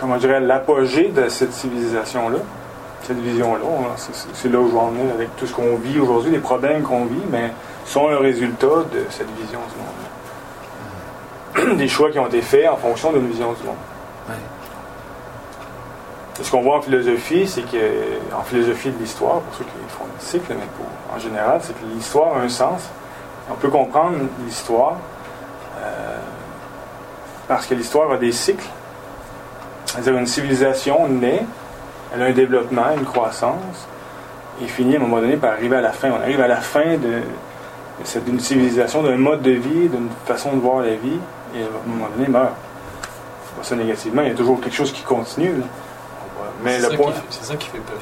comment 0.00 0.16
l'apogée 0.40 1.08
de 1.08 1.28
cette 1.28 1.52
civilisation-là, 1.52 2.38
cette 3.02 3.18
vision-là. 3.18 3.60
On- 3.64 3.96
c'est- 3.96 4.14
c'est- 4.14 4.28
C'est 4.34 4.52
là 4.52 4.60
où 4.60 4.68
je 4.68 4.72
vais 4.72 4.78
en 4.78 4.88
venir 4.90 5.12
avec 5.14 5.36
tout 5.36 5.46
ce 5.46 5.52
qu'on 5.54 5.74
vit 5.76 5.98
aujourd'hui, 5.98 6.30
les 6.30 6.38
problèmes 6.38 6.82
qu'on 6.82 7.04
vit, 7.06 7.22
mais 7.30 7.52
sont 7.84 8.08
le 8.08 8.18
résultat 8.18 8.66
de 8.92 9.04
cette 9.10 9.30
vision 9.40 9.58
du 11.54 11.64
monde. 11.64 11.76
Des 11.78 11.88
choix 11.88 12.10
qui 12.10 12.18
ont 12.20 12.26
été 12.26 12.40
faits 12.42 12.68
en 12.68 12.76
fonction 12.76 13.12
d'une 13.12 13.26
vision 13.28 13.52
du 13.52 13.64
monde. 13.66 13.74
Ce 16.40 16.50
qu'on 16.50 16.62
voit 16.62 16.78
en 16.78 16.80
philosophie, 16.82 17.46
c'est 17.48 17.62
que, 17.62 17.76
en 18.36 18.42
philosophie 18.42 18.90
de 18.90 18.98
l'histoire, 18.98 19.40
pour 19.40 19.54
ceux 19.56 19.64
qui 19.64 19.70
font 19.88 20.04
le 20.04 20.20
cycle, 20.24 20.46
mais 20.50 20.66
pour- 20.76 21.14
en 21.16 21.18
général, 21.18 21.60
c'est 21.62 21.72
que 21.72 21.84
l'histoire 21.94 22.36
a 22.36 22.40
un 22.40 22.48
sens. 22.48 22.82
On 23.50 23.54
peut 23.54 23.68
comprendre 23.68 24.16
l'histoire 24.44 24.96
euh, 25.80 26.16
parce 27.48 27.66
que 27.66 27.74
l'histoire 27.74 28.12
a 28.12 28.16
des 28.18 28.30
cycles. 28.30 28.66
C'est-à-dire 29.86 30.16
une 30.16 30.26
civilisation 30.26 31.08
naît, 31.08 31.44
elle 32.14 32.22
a 32.22 32.26
un 32.26 32.32
développement, 32.32 32.84
une 32.96 33.04
croissance, 33.04 33.88
et 34.62 34.66
finit 34.68 34.94
à 34.94 34.98
un 34.98 35.02
moment 35.02 35.20
donné 35.20 35.36
par 35.36 35.52
arriver 35.52 35.76
à 35.76 35.80
la 35.80 35.92
fin. 35.92 36.10
On 36.10 36.20
arrive 36.20 36.40
à 36.40 36.48
la 36.48 36.56
fin 36.60 36.96
de, 36.98 37.22
d'une 38.26 38.38
civilisation, 38.40 39.02
d'un 39.02 39.16
mode 39.16 39.42
de 39.42 39.52
vie, 39.52 39.88
d'une 39.88 40.08
façon 40.24 40.52
de 40.52 40.60
voir 40.60 40.80
la 40.82 40.94
vie, 40.94 41.18
et 41.54 41.62
à 41.62 41.66
un 41.66 41.88
moment 41.88 42.08
donné 42.16 42.28
meurt. 42.28 42.52
Pas 43.56 43.64
ça 43.64 43.74
négativement, 43.74 44.22
il 44.22 44.28
y 44.28 44.30
a 44.30 44.34
toujours 44.34 44.60
quelque 44.60 44.76
chose 44.76 44.92
qui 44.92 45.02
continue. 45.02 45.54
Mais 46.62 46.80
C'est 46.80 46.90
ça 46.90 46.96
qui 46.96 46.96
fait- 47.12 47.22
C'est 47.30 47.44
ça 47.44 47.56
qui 47.56 47.68
fait 47.68 47.78
peur. 47.78 47.98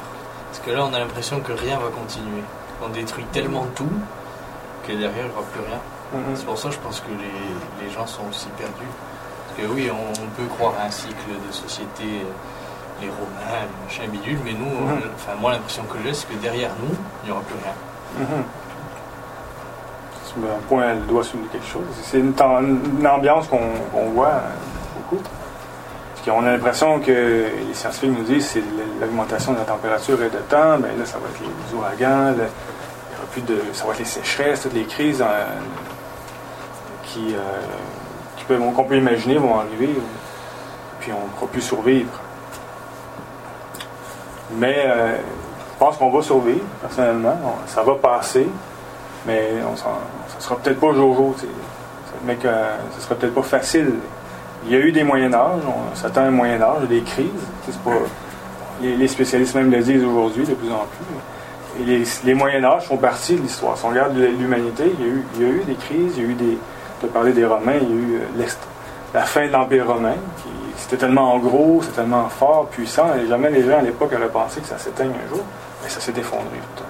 Parce 0.51 0.59
que 0.65 0.71
là, 0.71 0.85
on 0.89 0.93
a 0.93 0.99
l'impression 0.99 1.39
que 1.41 1.51
rien 1.53 1.77
va 1.77 1.89
continuer. 1.89 2.41
On 2.83 2.89
détruit 2.89 3.25
tellement 3.31 3.65
tout 3.75 3.89
que 4.87 4.91
derrière, 4.93 5.25
il 5.25 5.29
n'y 5.31 5.35
aura 5.35 5.43
plus 5.51 5.61
rien. 5.61 5.79
Mhm. 6.13 6.35
C'est 6.35 6.45
pour 6.45 6.57
ça 6.57 6.69
que 6.69 6.75
je 6.75 6.79
pense 6.79 6.99
que 7.01 7.09
les, 7.11 7.85
les 7.85 7.91
gens 7.93 8.07
sont 8.07 8.23
aussi 8.29 8.47
perdus. 8.57 8.73
Parce 9.47 9.61
que 9.67 9.73
oui, 9.73 9.89
on, 9.91 10.21
on 10.23 10.27
peut 10.37 10.47
croire 10.57 10.73
à 10.81 10.85
un 10.87 10.91
cycle 10.91 11.29
de 11.47 11.51
société, 11.53 12.03
euh, 12.03 13.01
les 13.01 13.09
Romains, 13.09 13.61
les 13.67 13.83
machins 13.85 14.09
bidules, 14.09 14.39
mais 14.43 14.53
nous, 14.53 14.65
Mhm. 14.65 15.01
enfin, 15.15 15.33
moi, 15.39 15.51
l'impression 15.51 15.83
que 15.83 15.97
j'ai, 16.03 16.13
c'est 16.13 16.27
que 16.27 16.35
derrière 16.35 16.71
nous, 16.81 16.95
il 17.23 17.25
n'y 17.27 17.31
aura 17.31 17.41
plus 17.41 17.55
rien. 17.63 18.25
Mets 20.37 20.49
un 20.49 20.59
point 20.69 20.93
le 20.93 20.99
doigt 21.01 21.23
sur 21.23 21.39
quelque 21.51 21.65
chose. 21.65 21.81
C'est 22.03 22.19
une, 22.19 22.33
ambiance 23.07 23.47
qu'on 23.47 24.05
voit 24.13 24.41
beaucoup. 24.95 25.23
Qu'on 26.27 26.45
a 26.45 26.51
l'impression 26.51 26.99
que 26.99 27.45
les 27.67 27.73
scientifiques 27.73 28.11
nous 28.17 28.23
disent 28.25 28.47
c'est 28.47 28.63
l'augmentation 28.99 29.53
de 29.53 29.59
la 29.59 29.63
température 29.63 30.21
et 30.21 30.29
de 30.29 30.37
temps, 30.49 30.77
ben 30.77 30.91
là, 30.99 31.05
ça 31.05 31.17
va 31.19 31.29
être 31.29 31.39
les 31.41 31.73
ouragans, 31.77 32.33
plus 33.31 33.41
de, 33.43 33.57
ça 33.71 33.85
va 33.85 33.91
être 33.93 33.99
les 33.99 34.05
sécheresses, 34.05 34.63
toutes 34.63 34.73
les 34.73 34.83
crises 34.83 35.23
qui, 37.03 37.33
euh, 37.33 37.39
qui 38.35 38.43
peuvent- 38.43 38.73
qu'on 38.75 38.83
peut 38.83 38.97
imaginer 38.97 39.37
vont 39.37 39.57
arriver, 39.57 39.95
puis 40.99 41.11
on 41.13 41.23
ne 41.27 41.29
pourra 41.31 41.49
plus 41.51 41.61
survivre. 41.61 42.11
Mais 44.51 44.83
euh, 44.85 45.15
je 45.17 45.79
pense 45.79 45.95
qu'on 45.97 46.09
va 46.09 46.21
survivre, 46.21 46.65
personnellement. 46.81 47.37
On- 47.43 47.67
ça 47.67 47.83
va 47.83 47.95
passer, 47.95 48.47
mais 49.25 49.51
on 49.71 49.75
ça 49.77 49.87
sera 50.39 50.57
peut-être 50.57 50.79
pas 50.79 50.93
jour 50.93 51.33
tu 51.35 51.41
sais. 51.41 51.47
Ça- 52.07 52.17
Mais 52.25 52.35
que 52.35 52.47
ce 52.97 53.01
sera 53.01 53.15
peut-être 53.15 53.33
pas 53.35 53.43
facile. 53.43 53.93
Il 54.65 54.71
y 54.73 54.75
a 54.75 54.79
eu 54.79 54.91
des 54.91 55.03
Moyen-Âge, 55.03 55.61
on 55.67 55.95
s'attend 55.95 56.21
à 56.21 56.25
un 56.25 56.31
Moyen-Âge, 56.31 56.87
des 56.89 57.01
crises. 57.01 57.27
pas- 57.83 57.91
les, 58.81 59.07
spécialistes 59.07 59.55
même 59.55 59.71
le 59.71 59.79
disent 59.81 60.03
aujourd'hui 60.03 60.45
de 60.45 60.53
plus 60.53 60.69
en 60.71 60.85
plus. 60.85 61.81
Et 61.81 61.85
les, 61.85 62.03
les 62.25 62.33
Moyen-Âge 62.33 62.85
font 62.87 62.97
partie 62.97 63.35
de 63.35 63.41
l'histoire. 63.41 63.77
Si 63.77 63.85
on 63.85 63.89
regarde 63.89 64.15
l'humanité, 64.17 64.93
il 64.99 65.05
y, 65.05 65.45
a 65.47 65.49
eu, 65.49 65.63
des 65.65 65.75
crises, 65.75 66.13
il 66.17 66.23
y 66.23 66.25
a 66.25 66.29
eu 66.29 66.33
des. 66.33 66.57
Tu 67.01 67.07
parlé 67.07 67.31
des 67.31 67.45
Romains, 67.45 67.75
il 67.81 67.89
y 67.89 67.91
a 67.91 67.95
eu 67.95 68.15
euh, 68.15 68.19
l'Est- 68.37 68.59
la 69.13 69.21
fin 69.21 69.47
de 69.47 69.51
l'Empire 69.51 69.87
romain, 69.87 70.15
c'était 70.75 70.97
tellement 70.97 71.37
gros, 71.39 71.79
c'était 71.81 71.97
tellement 72.01 72.27
fort, 72.29 72.67
puissant, 72.67 73.07
et 73.15 73.27
jamais 73.27 73.49
les 73.49 73.63
gens 73.63 73.77
à 73.79 73.81
l'époque 73.81 74.11
auraient 74.13 74.27
pensé 74.27 74.59
que 74.61 74.67
ça 74.67 74.77
s'éteigne 74.77 75.11
un 75.11 75.29
jour. 75.29 75.43
Mais 75.83 75.89
ça 75.89 75.99
s'est 75.99 76.13
effondré 76.17 76.45
tout 76.75 76.83
le. 76.83 76.86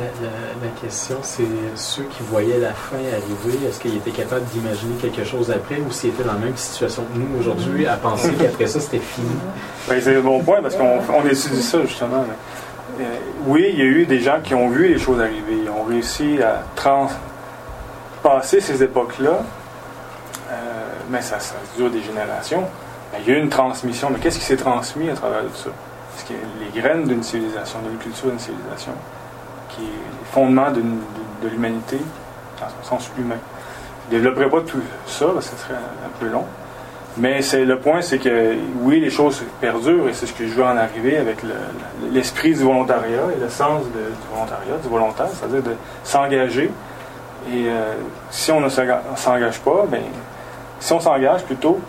La, 0.00 0.68
question, 0.80 1.16
c'est 1.22 1.42
ceux 1.74 2.04
qui 2.04 2.22
voyaient 2.22 2.58
la 2.58 2.72
fin 2.72 2.96
arriver, 2.96 3.66
est-ce 3.68 3.80
qu'ils 3.80 3.96
étaient 3.96 4.10
capables 4.10 4.44
d'imaginer 4.46 4.94
quelque 4.94 5.24
chose 5.24 5.50
après 5.50 5.76
ou 5.76 5.90
s'ils 5.90 6.10
étaient 6.10 6.22
dans 6.22 6.32
la 6.32 6.38
même 6.38 6.56
situation 6.56 7.04
que 7.04 7.18
nous 7.18 7.38
aujourd'hui 7.38 7.86
à 7.86 7.96
penser 7.96 8.32
qu'après 8.32 8.66
ça 8.66 8.80
c'était 8.80 8.98
fini? 8.98 9.28
Ben, 9.88 10.00
c'est 10.00 10.16
un 10.16 10.20
bon 10.20 10.42
point 10.42 10.62
parce 10.62 10.76
qu'on 10.76 11.00
on 11.12 11.26
étudie 11.26 11.62
ça 11.62 11.84
justement. 11.84 12.24
euh, 12.98 13.04
oui, 13.46 13.66
il 13.72 13.78
y 13.78 13.82
a 13.82 13.84
eu 13.84 14.06
des 14.06 14.20
gens 14.20 14.40
qui 14.42 14.54
ont 14.54 14.70
vu 14.70 14.88
les 14.88 14.98
choses 14.98 15.20
arriver. 15.20 15.58
Ils 15.64 15.70
ont 15.70 15.84
réussi 15.84 16.38
à 16.42 16.62
transpasser 16.76 18.60
ces 18.60 18.82
époques-là. 18.82 19.42
Euh, 20.50 20.54
mais 21.10 21.20
ça, 21.20 21.36
dure 21.76 21.90
des 21.90 22.02
générations. 22.02 22.64
Ben, 23.12 23.18
il 23.20 23.32
y 23.32 23.34
a 23.34 23.38
eu 23.38 23.42
une 23.42 23.50
transmission. 23.50 24.08
Mais 24.10 24.18
qu'est-ce 24.18 24.38
qui 24.38 24.46
s'est 24.46 24.56
transmis 24.56 25.10
à 25.10 25.14
travers 25.14 25.42
tout 25.42 25.62
ça? 25.64 25.70
Les 26.60 26.80
graines 26.80 27.04
d'une 27.04 27.22
civilisation, 27.22 27.80
d'une 27.80 27.98
culture 27.98 28.28
d'une 28.28 28.38
civilisation, 28.38 28.92
qui 29.74 29.82
est 29.82 29.86
les 29.86 30.26
fondements 30.32 30.70
d'une- 30.70 31.00
de, 31.42 31.48
l'humanité, 31.48 31.98
dans 32.60 32.66
son 32.82 32.96
sens 32.98 33.10
humain. 33.18 33.36
Je 34.10 34.16
ne 34.16 34.20
développerai 34.22 34.50
pas 34.50 34.60
tout 34.60 34.80
ça, 35.06 35.26
ce 35.40 35.56
serait 35.56 35.74
un, 35.74 36.10
peu 36.18 36.26
long. 36.28 36.44
Mais 37.16 37.40
le 37.52 37.78
point, 37.78 38.02
c'est 38.02 38.18
que 38.18 38.54
oui, 38.82 39.00
les 39.00 39.10
choses 39.10 39.42
perdurent, 39.60 40.08
et 40.08 40.12
c'est 40.14 40.26
ce 40.26 40.32
que 40.32 40.46
je 40.46 40.52
veux 40.52 40.64
en 40.64 40.76
arriver 40.76 41.16
avec 41.16 41.42
le- 41.42 42.10
l'esprit 42.12 42.52
du 42.54 42.62
volontariat 42.62 43.22
et 43.36 43.40
le 43.40 43.48
sens 43.48 43.82
du 43.84 44.32
volontariat, 44.32 44.76
du 44.82 44.88
volontaire, 44.88 45.26
c'est-à-dire 45.32 45.62
de 45.62 45.74
s'engager. 46.04 46.70
Et 47.50 47.64
euh, 47.68 47.94
si 48.30 48.52
on 48.52 48.60
ne 48.60 48.68
s'enga- 48.68 49.02
s'engage 49.16 49.58
pas, 49.60 49.84
ben, 49.88 50.02
si 50.78 50.92
on 50.92 51.00
s'engage 51.00 51.42
plutôt, 51.44 51.80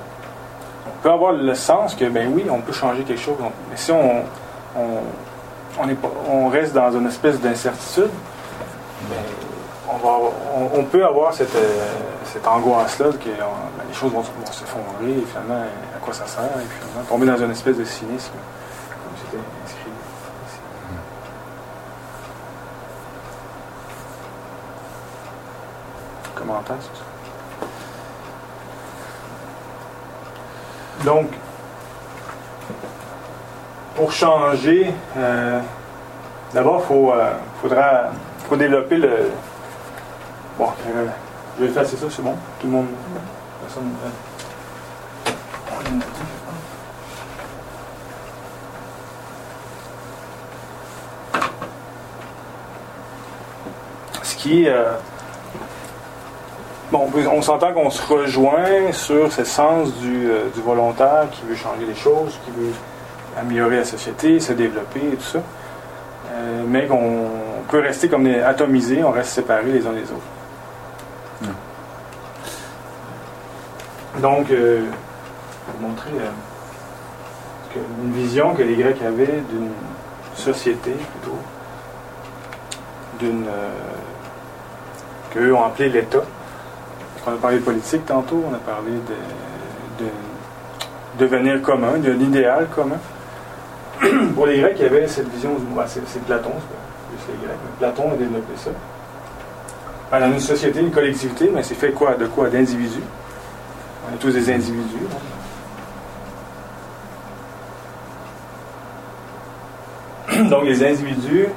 on 0.88 1.04
peut 1.04 1.12
avoir 1.12 1.34
le 1.34 1.54
sens 1.56 1.94
que, 1.96 2.06
ben 2.06 2.32
oui, 2.34 2.46
on 2.50 2.62
peut 2.62 2.74
changer 2.74 3.04
quelque 3.04 3.22
chose. 3.22 3.36
Mais 3.70 3.76
si 3.78 3.92
on, 3.92 4.24
on, 5.80 5.90
est 5.90 5.98
on 6.30 6.48
reste 6.50 6.74
dans 6.74 6.92
une 6.92 7.08
espèce 7.08 7.40
d'incertitude, 7.40 8.10
on, 9.90 9.98
va, 9.98 10.18
on, 10.74 10.84
peut 10.84 11.06
avoir 11.06 11.34
cette, 11.34 11.56
euh, 11.56 11.88
cette 12.26 12.48
angoisse-là 12.48 13.08
que 13.12 13.30
ben, 13.30 13.84
les 13.88 13.94
choses 13.94 14.12
vont, 14.12 14.22
vont 14.22 14.52
s'effondrer 14.52 15.12
et 15.12 15.26
finalement, 15.26 15.66
à 15.96 16.00
quoi 16.00 16.14
ça 16.14 16.26
sert, 16.28 16.44
et 16.44 16.80
finalement, 16.80 17.04
tomber 17.10 17.26
dans 17.26 17.38
une 17.38 17.52
espèce 17.52 17.78
de 17.78 17.84
cynisme, 17.84 18.32
comme 18.90 19.18
c'était 19.18 19.44
inscrit 19.66 19.92
ici. 20.48 20.60
Commentaire 26.36 26.76
ça? 26.80 27.02
Donc, 31.04 31.28
pour 34.02 34.12
changer, 34.12 34.92
euh, 35.16 35.60
d'abord, 36.56 36.84
il 36.90 36.96
euh, 36.96 37.34
faudra, 37.62 38.10
faut 38.50 38.56
développer 38.56 38.98
le. 38.98 39.30
Bon, 40.58 40.70
euh, 40.88 41.06
je 41.56 41.64
vais 41.64 41.70
effacer 41.70 41.98
ça, 41.98 42.08
c'est 42.10 42.24
bon. 42.24 42.34
Tout 42.60 42.66
le 42.66 42.74
monde. 42.74 42.88
personne. 43.62 43.92
Ce 54.24 54.36
qui. 54.36 54.68
Bon, 56.92 57.08
on 57.32 57.42
s'entend 57.44 57.72
qu'on 57.72 57.92
se 57.92 58.02
rejoint 58.12 58.92
sur 58.94 59.32
ce 59.32 59.44
sens 59.44 59.94
du, 59.98 60.28
du 60.56 60.62
volontaire 60.62 61.28
qui 61.32 61.44
veut 61.46 61.56
changer 61.56 61.86
les 61.86 61.96
choses, 61.96 62.40
qui 62.44 62.52
veut 62.52 62.74
améliorer 63.40 63.78
la 63.78 63.86
société, 63.86 64.40
se 64.40 64.54
développer 64.54 65.00
et 65.00 65.16
tout 65.16 65.24
ça. 65.24 65.40
Euh, 66.34 66.64
mais 66.68 66.88
qu'on 66.88 67.28
peut 67.70 67.80
rester 67.80 68.08
comme 68.10 68.24
des 68.24 68.42
atomisés, 68.42 69.04
on 69.04 69.12
reste 69.12 69.32
séparés 69.32 69.72
les 69.72 69.86
uns 69.86 69.94
des 69.94 70.04
autres. 70.04 70.22
Donc, 74.20 74.52
euh, 74.52 74.80
je 74.80 74.84
vais 74.84 75.78
vous 75.80 75.88
montrer 75.88 76.12
euh, 76.12 77.80
une 78.04 78.12
vision 78.12 78.54
que 78.54 78.62
les 78.62 78.76
Grecs 78.76 79.02
avaient 79.02 79.42
d'une 79.50 79.72
société 80.36 80.92
plutôt, 80.92 81.38
d'une 83.20 83.46
euh, 83.48 83.70
qu'eux 85.34 85.54
ont 85.54 85.64
appelé 85.64 85.90
l'État. 85.90 86.24
On 87.26 87.32
a 87.32 87.36
parlé 87.36 87.60
de 87.60 87.64
politique 87.64 88.06
tantôt, 88.06 88.44
on 88.52 88.54
a 88.54 88.58
parlé 88.58 88.92
de, 88.92 90.04
de 90.04 90.10
devenir 91.18 91.62
commun, 91.62 91.98
de 91.98 92.12
l'idéal 92.12 92.68
commun. 92.76 93.00
Pour 94.36 94.46
les 94.48 94.60
Grecs, 94.60 94.76
il 94.78 94.84
y 94.84 94.86
avait 94.86 95.08
cette 95.08 95.30
vision 95.30 95.52
bah, 95.76 95.86
c'est, 95.88 96.02
Platon, 96.26 96.52
c'est 97.26 97.32
les 97.32 97.38
Grecs, 97.46 97.58
mais 97.64 97.72
Platon 97.78 98.12
a 98.12 98.16
développé 98.16 98.54
ça. 98.58 98.72
Ben, 100.12 100.20
dans 100.20 100.34
une 100.34 100.40
société, 100.40 100.80
une 100.80 100.92
collectivité, 100.92 101.50
mais 101.54 101.64
c'est 101.64 101.76
fait 101.76 101.92
quoi 101.92 102.16
de 102.16 102.26
quoi 102.26 102.50
D'individus. 102.50 103.04
On 104.10 104.14
est 104.16 104.18
tous 104.18 104.32
des 104.32 104.52
individus. 104.52 105.06
hein. 110.30 110.44
Donc 110.50 110.64
les 110.64 110.84
individus 110.84 111.48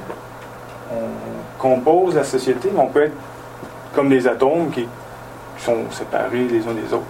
on 0.91 1.07
compose 1.57 2.15
la 2.15 2.23
société, 2.23 2.69
mais 2.73 2.79
on 2.79 2.87
peut 2.87 3.05
être 3.05 3.15
comme 3.93 4.09
des 4.09 4.27
atomes 4.27 4.69
qui 4.71 4.87
sont 5.57 5.89
séparés 5.91 6.47
les 6.47 6.67
uns 6.67 6.73
des 6.73 6.93
autres. 6.93 7.05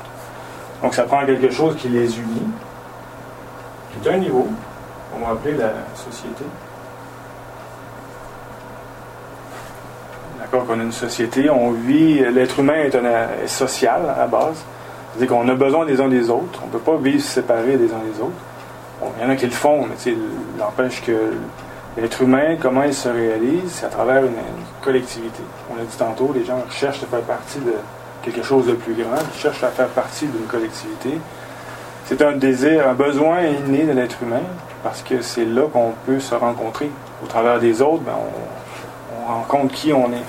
Donc 0.82 0.94
ça 0.94 1.04
prend 1.04 1.26
quelque 1.26 1.50
chose 1.52 1.76
qui 1.76 1.90
les 1.90 2.18
unit, 2.20 2.48
qui 3.92 4.08
est 4.08 4.12
un 4.12 4.18
niveau, 4.18 4.48
on 5.16 5.26
va 5.26 5.34
appeler 5.34 5.56
la 5.58 5.72
société. 5.96 6.44
D'accord, 10.40 10.66
qu'on 10.66 10.80
a 10.80 10.84
une 10.84 10.92
société, 10.92 11.50
on 11.50 11.72
vit, 11.72 12.20
l'être 12.32 12.60
humain 12.60 12.84
est, 12.84 12.96
un, 12.96 13.06
est 13.44 13.48
social 13.48 14.02
à 14.18 14.28
base. 14.28 14.64
C'est-à-dire 15.12 15.36
qu'on 15.36 15.48
a 15.48 15.56
besoin 15.56 15.86
des 15.86 16.00
uns 16.02 16.10
des 16.10 16.30
autres, 16.30 16.60
on 16.64 16.68
ne 16.68 16.72
peut 16.72 16.80
pas 16.80 16.98
vivre 16.98 17.24
séparés 17.24 17.78
des 17.78 17.92
uns 17.94 18.04
des 18.12 18.22
autres. 18.22 18.32
Bon, 19.02 19.08
il 19.18 19.24
y 19.24 19.26
en 19.26 19.30
a 19.30 19.36
qui 19.36 19.46
le 19.46 19.52
font, 19.52 19.86
mais 19.86 20.14
n'empêche 20.60 21.02
que 21.04 21.34
l'être 21.98 22.22
humain, 22.22 22.58
comment 22.62 22.84
il 22.84 22.94
se 22.94 23.10
réalise, 23.10 23.72
c'est 23.72 23.86
à 23.86 23.90
travers 23.90 24.24
une, 24.24 24.34
une 24.34 24.84
collectivité. 24.84 25.42
On 25.72 25.76
l'a 25.76 25.84
dit 25.84 25.98
tantôt, 25.98 26.32
les 26.34 26.46
gens 26.46 26.60
cherchent 26.70 27.04
à 27.04 27.08
faire 27.08 27.22
partie 27.22 27.60
de 27.60 27.74
quelque 28.22 28.44
chose 28.44 28.68
de 28.68 28.74
plus 28.74 28.94
grand, 28.94 29.18
ils 29.34 29.40
cherchent 29.40 29.64
à 29.64 29.70
faire 29.70 29.88
partie 29.88 30.26
d'une 30.26 30.48
collectivité. 30.48 31.12
C'est 32.06 32.22
un 32.22 32.34
désir, 32.34 32.88
un 32.88 32.94
besoin 32.94 33.42
inné 33.44 33.84
de 33.84 33.94
l'être 33.94 34.18
humain, 34.22 34.44
parce 34.86 35.02
que 35.02 35.22
c'est 35.24 35.46
là 35.46 35.64
qu'on 35.74 35.94
peut 36.06 36.20
se 36.20 36.36
rencontrer. 36.36 36.92
Au 37.24 37.26
travers 37.26 37.60
des 37.60 37.82
autres, 37.82 38.04
ben, 38.04 38.14
on, 38.16 39.24
on 39.24 39.34
rencontre 39.40 39.74
qui 39.74 39.92
on 39.92 40.14
est. 40.14 40.28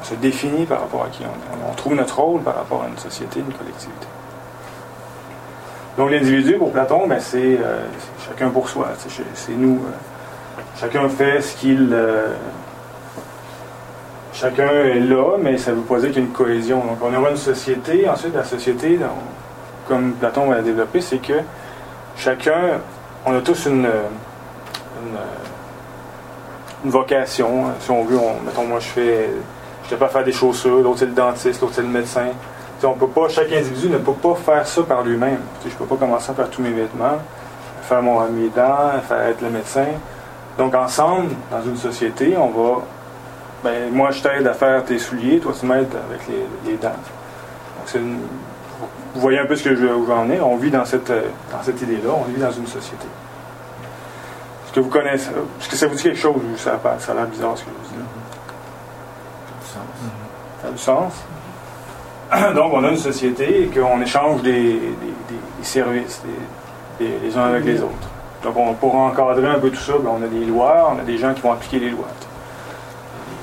On 0.00 0.04
se 0.04 0.14
définit 0.14 0.64
par 0.64 0.80
rapport 0.80 1.04
à 1.04 1.08
qui 1.08 1.22
on 1.22 1.26
est. 1.26 1.70
On 1.70 1.74
trouve 1.74 1.94
notre 1.94 2.18
rôle 2.18 2.40
par 2.40 2.56
rapport 2.56 2.82
à 2.84 2.88
une 2.88 2.96
société, 2.96 3.40
une 3.40 3.52
collectivité. 3.52 4.06
Donc 5.98 6.10
l'individu, 6.10 6.54
pour 6.56 6.72
Platon, 6.72 7.06
ben, 7.06 7.20
c'est 7.20 7.58
euh, 7.60 7.84
chacun 8.26 8.48
pour 8.48 8.66
soi. 8.68 8.88
C'est 9.34 9.52
nous. 9.52 9.74
euh, 9.76 10.60
chacun 10.80 11.06
fait 11.10 11.42
ce 11.42 11.54
qu'il... 11.54 11.90
euh, 11.92 12.34
chacun 14.32 14.70
est 14.70 15.00
là, 15.00 15.36
mais 15.38 15.58
ça 15.58 15.72
ne 15.72 15.76
veut 15.76 15.82
pas 15.82 15.98
dire 16.00 16.08
qu'il 16.08 16.22
y 16.22 16.24
a 16.24 16.26
une 16.26 16.32
cohésion. 16.32 16.78
Donc 16.78 16.96
on 17.02 17.14
aura 17.14 17.30
une 17.30 17.36
société. 17.36 18.08
Ensuite, 18.08 18.34
la 18.34 18.44
société, 18.44 18.98
comme 19.86 20.12
Platon 20.12 20.46
va 20.46 20.56
la 20.56 20.62
développer, 20.62 21.02
c'est 21.02 21.18
que 21.18 21.34
chacun, 22.16 22.80
on 23.26 23.36
a 23.36 23.40
tous 23.40 23.66
une, 23.66 23.86
une, 23.86 25.18
une 26.84 26.90
vocation. 26.90 27.66
Si 27.80 27.90
on 27.90 28.04
veut, 28.04 28.18
on, 28.18 28.44
mettons, 28.44 28.64
moi 28.66 28.80
je 28.80 28.86
fais, 28.88 29.30
je 29.90 29.94
pas 29.96 30.08
faire 30.08 30.24
des 30.24 30.32
chaussures, 30.32 30.80
l'autre 30.80 31.00
c'est 31.00 31.06
le 31.06 31.12
dentiste, 31.12 31.60
l'autre 31.60 31.74
c'est 31.74 31.82
le 31.82 31.88
médecin. 31.88 32.26
Tu 32.26 32.80
sais, 32.80 32.86
on 32.86 32.94
peut 32.94 33.08
pas, 33.08 33.28
chaque 33.28 33.52
individu 33.52 33.88
ne 33.88 33.98
peut 33.98 34.12
pas 34.12 34.34
faire 34.34 34.66
ça 34.66 34.82
par 34.82 35.02
lui-même. 35.02 35.40
Je 35.64 35.70
peux 35.74 35.84
pas 35.84 35.96
commencer 35.96 36.30
à 36.30 36.34
faire 36.34 36.50
tous 36.50 36.62
mes 36.62 36.70
vêtements, 36.72 37.18
faire 37.82 38.02
mon, 38.02 38.20
mes 38.28 38.48
dents, 38.48 39.00
faire 39.06 39.20
être 39.28 39.40
le 39.40 39.50
médecin. 39.50 39.86
Donc 40.58 40.74
ensemble, 40.74 41.30
dans 41.50 41.62
une 41.62 41.76
société, 41.76 42.36
on 42.36 42.48
va 42.50 42.82
ben, 43.64 43.92
moi, 43.92 44.10
je 44.10 44.20
t'aide 44.20 44.44
à 44.48 44.54
faire 44.54 44.84
tes 44.84 44.98
souliers, 44.98 45.38
toi, 45.38 45.52
tu 45.58 45.66
m'aides 45.66 45.94
avec 46.10 46.26
les, 46.26 46.70
les 46.72 46.76
dents. 46.76 46.88
Donc, 46.88 47.86
c'est 47.86 47.98
une- 47.98 48.18
vous 49.14 49.20
voyez 49.20 49.38
un 49.38 49.46
peu 49.46 49.56
ce 49.56 49.64
que 49.64 49.74
je, 49.76 49.86
où 49.86 50.06
j'en 50.06 50.28
ai. 50.30 50.40
On 50.40 50.56
vit 50.56 50.70
dans 50.70 50.84
cette, 50.84 51.08
dans 51.10 51.62
cette 51.62 51.80
idée-là, 51.82 52.10
on 52.14 52.22
vit 52.30 52.40
dans 52.40 52.50
une 52.52 52.66
société. 52.66 53.06
Est-ce 54.64 54.72
que 54.72 54.80
vous 54.80 54.88
connaissez, 54.90 55.30
est-ce 55.60 55.68
que 55.68 55.76
ça 55.76 55.86
vous 55.86 55.94
dit 55.94 56.02
quelque 56.02 56.18
chose 56.18 56.36
ou 56.36 56.56
ça, 56.56 56.80
ça 56.98 57.12
a 57.12 57.14
l'air 57.14 57.26
bizarre 57.26 57.56
ce 57.58 57.64
que 57.64 57.70
je 57.70 57.88
vous 57.88 57.94
dis? 57.94 57.98
Là? 58.00 58.04
Ça 60.62 60.68
a 60.68 60.70
du 60.70 60.78
sens. 60.78 61.12
Donc, 62.54 62.72
on 62.72 62.82
a 62.84 62.88
une 62.90 62.96
société 62.96 63.64
et 63.64 63.66
qu'on 63.66 64.00
échange 64.00 64.42
des, 64.42 64.72
des- 64.72 65.64
services 65.64 66.22
des- 66.98 67.18
les 67.22 67.36
uns 67.36 67.44
avec 67.44 67.64
les 67.64 67.80
autres. 67.82 68.08
Donc, 68.42 68.56
on, 68.56 68.74
pour 68.74 68.94
encadrer 68.96 69.46
un 69.48 69.58
peu 69.60 69.70
tout 69.70 69.80
ça, 69.80 69.92
ben, 70.02 70.10
on 70.18 70.22
a 70.24 70.26
des 70.26 70.44
lois, 70.44 70.92
on 70.94 70.98
a 70.98 71.02
des 71.02 71.16
gens 71.18 71.32
qui 71.34 71.40
vont 71.40 71.52
appliquer 71.52 71.78
les 71.78 71.90
lois 71.90 72.08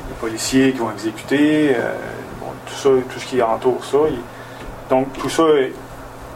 les 0.09 0.15
policiers 0.15 0.71
qui 0.73 0.79
vont 0.79 0.91
exécuter, 0.91 1.75
euh, 1.75 1.93
bon, 2.41 2.47
tout 2.65 2.73
ça, 2.73 2.89
tout 3.13 3.19
ce 3.19 3.25
qui 3.25 3.41
entoure 3.41 3.83
ça. 3.85 3.97
il- 4.09 4.19
donc 4.89 5.13
tout 5.13 5.29
ça 5.29 5.43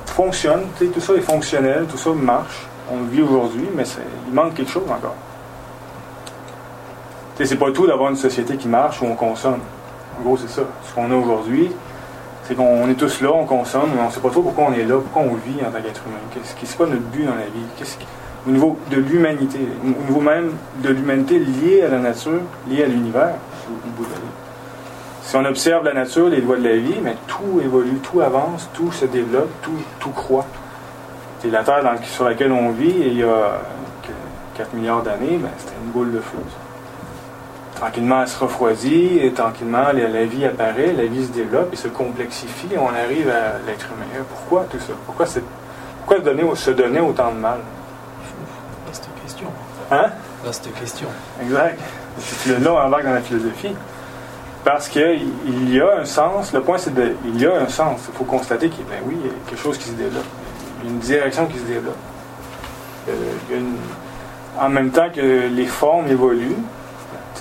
fonctionne, 0.06 0.64
tout 0.78 1.00
ça 1.00 1.14
est 1.14 1.22
fonctionnel, 1.22 1.86
tout 1.90 1.98
ça 1.98 2.12
marche. 2.12 2.68
On 2.92 2.98
le 2.98 3.08
vit 3.08 3.22
aujourd'hui, 3.22 3.68
mais 3.76 3.84
il 4.28 4.34
manque 4.34 4.56
quelque 4.56 4.72
chose 4.72 4.84
encore. 4.90 5.16
C'est 7.44 7.58
pas 7.58 7.72
tout 7.72 7.88
d'avoir 7.88 8.10
une 8.12 8.16
société 8.16 8.58
qui 8.58 8.68
marche 8.68 9.02
où 9.02 9.06
on 9.06 9.16
consomme. 9.16 9.60
En 10.20 10.24
gros, 10.24 10.38
c'est 10.38 10.50
ça. 10.50 10.62
Ce 10.88 10.94
qu'on 10.94 11.10
a 11.12 11.16
aujourd'hui, 11.16 11.72
c'est 12.44 12.56
qu'on 12.56 12.88
est 12.90 12.94
tous 12.96 13.22
là, 13.22 13.32
on 13.34 13.46
consomme, 13.46 13.90
mais 13.96 14.02
on 14.06 14.12
sait 14.12 14.20
pas 14.20 14.30
trop 14.30 14.44
pourquoi 14.44 14.66
on 14.66 14.74
est 14.74 14.84
là, 14.84 14.96
pourquoi 15.00 15.24
on 15.24 15.36
vit 15.36 15.60
en 15.62 15.72
tant 15.72 15.82
qu'être 15.82 16.04
humain. 16.06 16.20
Qu'est-ce 16.34 16.56
qui 16.56 16.66
c'est 16.68 16.78
quoi 16.78 16.88
notre 16.88 17.02
but 17.02 17.26
dans 17.26 17.36
la 17.36 17.46
vie? 17.46 17.66
Qu'est-ce 17.78 17.98
au 18.46 18.52
niveau 18.52 18.78
de 18.92 18.98
l'humanité, 18.98 19.60
au 19.84 20.06
niveau 20.06 20.20
même 20.20 20.52
de 20.84 20.90
l'humanité 20.90 21.40
liée 21.40 21.82
à 21.82 21.88
la 21.88 22.00
nature, 22.00 22.42
liée 22.68 22.84
à 22.84 22.88
l'univers, 22.88 23.36
au 23.70 23.90
bout 23.98 24.04
de. 24.04 24.43
Si 25.24 25.36
on 25.38 25.46
observe 25.46 25.86
la 25.86 25.94
nature, 25.94 26.28
les 26.28 26.42
lois 26.42 26.58
de 26.58 26.68
la 26.68 26.76
vie, 26.76 27.00
mais 27.02 27.16
tout 27.28 27.62
évolue, 27.64 27.98
tout 28.00 28.20
avance, 28.22 28.70
tout 28.74 28.92
se 28.92 29.06
développe, 29.06 29.50
tout, 29.62 29.72
tout 30.00 30.10
croît. 30.10 30.46
C'est 31.42 31.50
la 31.50 31.64
Terre 31.64 31.84
dans- 31.84 32.02
sur 32.04 32.26
laquelle 32.26 32.52
on 32.52 32.72
vit, 32.72 32.90
et 32.90 33.08
il 33.08 33.18
y 33.20 33.24
a 33.24 33.62
4 34.56 34.74
milliards 34.74 35.02
d'années, 35.02 35.38
ben, 35.42 35.50
c'était 35.58 35.74
une 35.84 35.92
boule 35.92 36.12
de 36.12 36.20
feu. 36.20 36.38
ça. 36.50 37.80
Tranquillement, 37.80 38.22
elle 38.22 38.28
se 38.28 38.38
refroidit, 38.40 39.20
et 39.20 39.32
tranquillement, 39.34 39.92
la, 39.94 40.08
la 40.08 40.26
vie 40.26 40.46
apparaît, 40.46 40.94
la 40.96 41.06
vie 41.06 41.26
se 41.26 41.32
développe 41.32 41.74
et 41.74 41.76
se 41.78 41.88
complexifie, 41.88 42.68
et 42.74 42.78
on 42.78 42.90
arrive 42.90 43.30
à 43.30 43.58
l'être 43.66 43.88
humain. 43.96 44.24
Pourquoi 44.30 44.66
tout 44.70 44.80
ça? 44.80 44.94
Pourquoi, 45.06 45.26
pourquoi 46.06 46.18
se, 46.18 46.22
donner, 46.22 46.44
se 46.56 46.72
donner 46.72 47.00
autant 47.00 47.32
de 47.32 47.38
mal? 47.40 47.60
Vaste 48.88 49.08
question. 49.24 49.48
Hein? 49.92 50.06
Vaste 50.46 50.70
question. 50.80 51.08
Exact. 51.42 51.80
C'est 52.20 52.52
où 52.52 52.68
on 52.68 52.78
embarque 52.78 53.06
dans 53.06 53.14
la 53.14 53.22
philosophie. 53.22 53.76
Parce 54.64 54.88
qu'il 54.88 55.28
il 55.46 55.74
y 55.74 55.82
a 55.82 56.00
un 56.00 56.06
sens, 56.06 56.54
le 56.54 56.62
point 56.62 56.78
c'est 56.78 56.94
de. 56.94 57.16
Il 57.26 57.40
y 57.40 57.46
a 57.46 57.56
un 57.62 57.68
sens. 57.68 58.02
Il 58.08 58.16
faut 58.18 58.24
constater 58.24 58.70
qu'il 58.70 58.86
ben 58.86 59.00
oui, 59.06 59.18
y 59.24 59.28
a 59.28 59.32
quelque 59.50 59.60
chose 59.62 59.78
qui 59.78 59.90
se 59.90 59.94
développe. 59.94 60.24
Une 60.86 61.00
direction 61.00 61.46
qui 61.48 61.58
se 61.58 61.64
développe. 61.66 61.98
Une- 63.52 63.78
en 64.60 64.70
même 64.70 64.92
temps 64.92 65.10
que 65.14 65.48
les 65.48 65.66
formes 65.66 66.08
évoluent, 66.08 66.56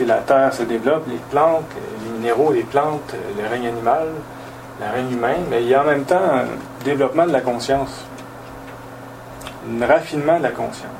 la 0.06 0.16
terre 0.16 0.52
se 0.52 0.62
développe, 0.62 1.04
les 1.08 1.20
plantes, 1.30 1.70
les 2.04 2.10
minéraux, 2.18 2.52
les 2.52 2.62
plantes, 2.62 3.14
le 3.40 3.48
règne 3.48 3.68
animal, 3.68 4.08
le 4.80 4.86
règne 4.92 5.12
humain, 5.12 5.36
mais 5.50 5.62
il 5.62 5.68
y 5.68 5.74
a 5.74 5.82
en 5.82 5.86
même 5.86 6.04
temps 6.04 6.16
un 6.16 6.84
développement 6.84 7.26
de 7.26 7.32
la 7.32 7.40
conscience, 7.40 8.04
un 9.68 9.86
raffinement 9.86 10.38
de 10.38 10.44
la 10.44 10.50
conscience. 10.50 10.90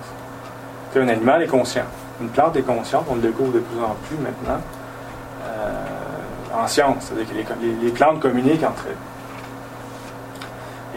Tu 0.93 0.99
sais, 0.99 1.05
un 1.05 1.09
animal 1.09 1.43
est 1.43 1.47
conscient, 1.49 1.85
une 2.21 2.29
plante 2.29 2.57
est 2.57 2.63
consciente, 2.63 3.07
on 3.11 3.15
le 3.17 3.23
découvre 3.23 3.53
de 3.53 3.61
plus 3.61 3.81
en 3.81 3.97
plus 4.07 4.17
maintenant 4.19 4.61
euh, 4.61 4.82
en 6.55 6.67
science, 6.67 7.05
c'est-à-dire 7.09 7.29
que 7.29 7.35
les, 7.35 7.69
les- 7.69 7.85
les 7.87 7.91
plantes 7.91 8.21
communiquent 8.21 8.65
entre 8.65 8.85
elles. 8.89 8.97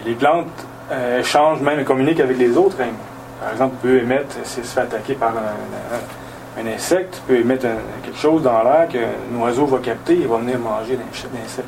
Et 0.06 0.10
les 0.10 0.16
plantes 0.16 0.48
euh, 0.92 1.20
échangent 1.20 1.62
même 1.62 1.80
et 1.80 1.84
communiquent 1.84 2.20
avec 2.20 2.38
les 2.38 2.56
autres. 2.58 2.78
Par 2.78 3.52
exemple, 3.52 3.76
peut 3.82 3.98
émettre, 4.00 4.36
si 4.44 4.60
elle 4.60 4.66
se 4.66 4.74
fait 4.74 4.82
attaquer 4.82 5.14
par 5.16 5.32
un, 5.32 6.62
un- 6.62 6.64
un 6.64 6.74
insecte, 6.74 7.22
peut 7.28 7.38
émettre 7.38 7.66
un- 7.66 8.04
quelque 8.04 8.18
chose 8.20 8.44
dans 8.44 8.64
l'air 8.64 8.88
qu'un 8.88 9.38
oiseau 9.40 9.66
va 9.66 9.80
capter 9.80 10.22
et 10.22 10.26
va 10.26 10.38
venir 10.38 10.60
manger 10.60 10.98
l'insecte. 11.34 11.68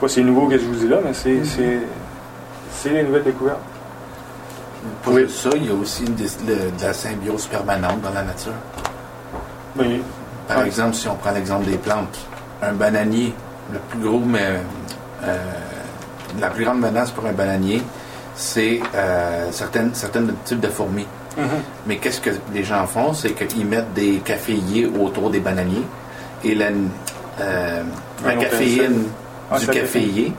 Pas 0.00 0.08
c'est 0.08 0.22
nouveau 0.22 0.46
que 0.48 0.58
je 0.58 0.64
vous 0.64 0.74
dis 0.74 0.88
là, 0.88 0.96
mais 1.04 1.12
c'est, 1.12 1.44
c'est, 1.44 1.80
c'est 2.72 2.90
les 2.90 3.02
nouvelles 3.02 3.24
découvertes. 3.24 3.58
Pour 5.02 5.12
Oui. 5.14 5.28
ça, 5.28 5.50
il 5.56 5.66
y 5.66 5.70
a 5.70 5.74
aussi 5.74 6.04
une 6.06 6.16
le- 6.16 6.70
de 6.70 6.82
la 6.82 6.94
symbiose 6.94 7.46
permanente 7.46 8.00
dans 8.00 8.12
la 8.14 8.22
nature. 8.22 8.52
Oui. 9.76 10.02
Par 10.48 10.64
exemple, 10.64 10.94
si 10.94 11.06
on 11.06 11.14
prend 11.16 11.32
l'exemple 11.32 11.66
des 11.66 11.76
plantes, 11.76 12.18
un 12.62 12.72
bananier, 12.72 13.32
le 13.72 13.78
plus 13.78 14.00
gros, 14.00 14.20
mais 14.20 14.60
euh, 15.24 15.36
la 16.40 16.48
plus 16.50 16.64
grande 16.64 16.80
menace 16.80 17.10
pour 17.10 17.26
un 17.26 17.32
bananier, 17.32 17.82
c'est 18.34 18.80
euh, 18.94 19.48
certaines, 19.52 19.94
certains 19.94 20.24
types 20.44 20.60
de 20.60 20.68
fourmis. 20.68 21.06
Mais 21.86 21.96
qu'est-ce 21.96 22.20
que 22.20 22.30
les 22.52 22.64
gens 22.64 22.86
font? 22.86 23.14
C'est 23.14 23.30
qu'ils 23.32 23.64
mettent 23.66 23.94
des 23.94 24.16
caféiers 24.24 24.86
autour 25.00 25.30
des 25.30 25.40
bananiers 25.40 25.84
et 26.44 26.54
la, 26.54 26.66
euh, 27.40 27.82
la 28.24 28.34
caféine 28.34 29.04
Ah, 29.50 29.58
du 29.58 29.66
caféier, 29.66 30.32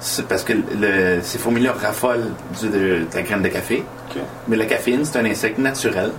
c'est 0.00 0.26
parce 0.28 0.42
que 0.44 0.52
le- 0.52 1.20
ces 1.22 1.38
fourmis-là 1.38 1.72
raffolent 1.80 2.30
du- 2.60 2.68
de, 2.68 2.78
de 2.78 3.06
la 3.14 3.22
graine 3.22 3.42
de 3.42 3.48
café. 3.48 3.84
Mais 4.48 4.56
la 4.56 4.66
caféine, 4.66 5.04
c'est 5.04 5.18
un 5.18 5.24
insecte 5.24 5.58
naturel 5.58 6.10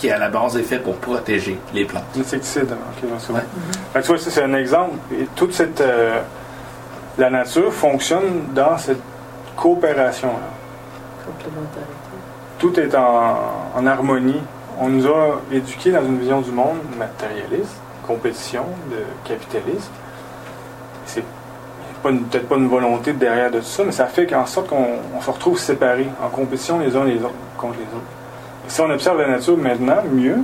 qui, 0.00 0.10
à 0.10 0.16
la 0.18 0.30
base, 0.30 0.56
est 0.56 0.62
fait 0.62 0.78
pour 0.78 0.96
protéger 0.96 1.58
les 1.74 1.84
plantes. 1.84 2.04
Insecticide, 2.18 2.72
ok, 2.72 3.08
j'en 3.10 3.18
sais 3.18 3.32
Ouais. 3.34 4.00
Tu 4.02 4.08
vois, 4.08 4.18
c'est 4.18 4.42
un 4.42 4.54
exemple. 4.54 4.96
Et 5.12 5.26
toute 5.36 5.52
cette. 5.52 5.80
euh, 5.82 6.20
la 7.18 7.28
nature 7.28 7.70
fonctionne 7.72 8.46
dans 8.54 8.78
cette 8.78 9.02
coopération-là. 9.56 11.26
Complémentarité. 11.26 11.90
Tout 12.58 12.80
est 12.80 12.94
en, 12.94 13.36
en 13.76 13.86
harmonie. 13.86 14.40
On 14.80 14.88
nous 14.88 15.06
a 15.06 15.40
éduqués 15.52 15.92
dans 15.92 16.02
une 16.04 16.18
vision 16.18 16.40
du 16.40 16.50
monde 16.50 16.78
matérialiste, 16.98 17.76
compétition, 18.06 18.64
de 18.90 19.28
capitalisme. 19.28 19.90
C'est 21.04 21.24
peut-être 22.02 22.48
pas 22.48 22.56
une 22.56 22.68
volonté 22.68 23.12
derrière 23.12 23.50
de 23.50 23.58
tout 23.58 23.66
ça, 23.66 23.82
mais 23.84 23.92
ça 23.92 24.06
fait 24.06 24.26
qu'en 24.26 24.46
sorte 24.46 24.68
qu'on 24.68 24.86
on 25.14 25.20
se 25.20 25.30
retrouve 25.30 25.58
séparés, 25.58 26.08
en 26.24 26.28
compétition 26.30 26.78
les 26.78 26.96
uns 26.96 27.04
les 27.04 27.18
autres 27.22 27.34
contre 27.58 27.74
les 27.76 27.84
autres. 27.84 28.19
Si 28.70 28.80
on 28.80 28.88
observe 28.90 29.20
la 29.20 29.26
nature 29.28 29.56
maintenant, 29.56 29.96
mieux, 30.12 30.38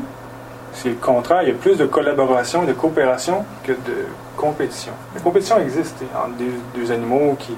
c'est 0.73 0.89
le 0.91 0.95
contraire. 0.97 1.43
Il 1.45 1.49
y 1.49 1.53
a 1.53 1.55
plus 1.55 1.77
de 1.79 1.87
collaboration 1.87 2.65
et 2.65 2.67
de 2.67 2.73
coopération 2.73 3.45
que 3.65 3.71
de 3.73 4.05
compétition. 4.37 4.93
La 5.15 5.21
compétition 5.21 5.59
existe 5.61 5.97
hein, 6.03 6.19
entre 6.27 6.37
deux, 6.39 6.53
deux 6.75 6.91
animaux 6.93 7.37
qui. 7.39 7.57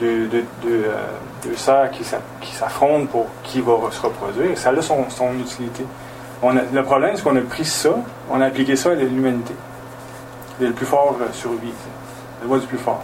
deux, 0.00 0.26
deux- 0.26 0.44
deux, 0.62 0.84
euh, 0.86 0.96
deux 1.44 1.50
qui 1.52 2.02
s'a- 2.04 2.18
qui 2.40 2.52
s'affrontent 2.52 3.06
pour 3.06 3.26
qui 3.44 3.60
va 3.60 3.74
se 3.92 4.00
reproduire. 4.02 4.56
Ça 4.58 4.70
a 4.70 4.82
son, 4.82 5.08
son 5.08 5.32
utilité. 5.38 5.84
On 6.42 6.56
a- 6.56 6.62
le 6.72 6.82
problème, 6.82 7.12
c'est 7.14 7.22
qu'on 7.22 7.36
a 7.36 7.40
pris 7.42 7.64
ça, 7.64 7.90
on 8.28 8.40
a 8.40 8.46
appliqué 8.46 8.74
ça 8.74 8.90
à 8.90 8.94
l'humanité. 8.94 9.54
Le 10.60 10.72
plus 10.72 10.86
fort 10.86 11.14
euh, 11.20 11.26
survit. 11.32 11.72
La 12.40 12.48
loi 12.48 12.58
du 12.58 12.66
plus 12.66 12.78
fort. 12.78 13.02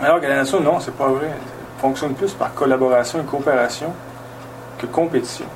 Alors 0.00 0.20
que 0.20 0.26
la 0.26 0.36
nature, 0.36 0.62
non, 0.62 0.78
c'est 0.80 0.94
pas 0.96 1.08
vrai. 1.08 1.26
Elle 1.26 1.80
fonctionne 1.80 2.14
plus 2.14 2.32
par 2.32 2.54
collaboration 2.54 3.20
et 3.20 3.24
coopération 3.24 3.92
que 4.78 4.86
compétition. 4.86 5.46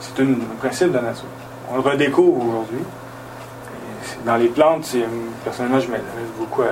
C'est 0.00 0.22
un 0.22 0.34
principe 0.60 0.88
de 0.88 0.96
la 0.96 1.02
nature. 1.02 1.24
On 1.70 1.76
le 1.76 1.80
redécouvre 1.80 2.44
aujourd'hui. 2.46 2.84
Dans 4.24 4.36
les 4.36 4.48
plantes, 4.48 4.84
c'est- 4.84 5.04
personnellement, 5.44 5.80
je 5.80 5.88
m'intéresse 5.88 6.30
beaucoup 6.38 6.62
à, 6.62 6.66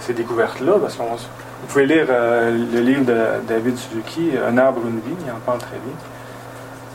ces 0.00 0.14
découvertes-là 0.14 0.74
parce 0.80 0.96
qu'on 0.96 1.04
vous 1.62 1.68
pouvez 1.68 1.86
lire 1.86 2.06
euh, 2.10 2.50
le 2.50 2.80
livre 2.80 3.04
de 3.04 3.16
David 3.46 3.76
Suzuki, 3.76 4.32
Un 4.48 4.58
arbre, 4.58 4.80
une 4.84 4.98
vie, 4.98 5.16
il 5.24 5.30
en 5.30 5.36
parle 5.46 5.58
très 5.58 5.76
bien. 5.76 5.94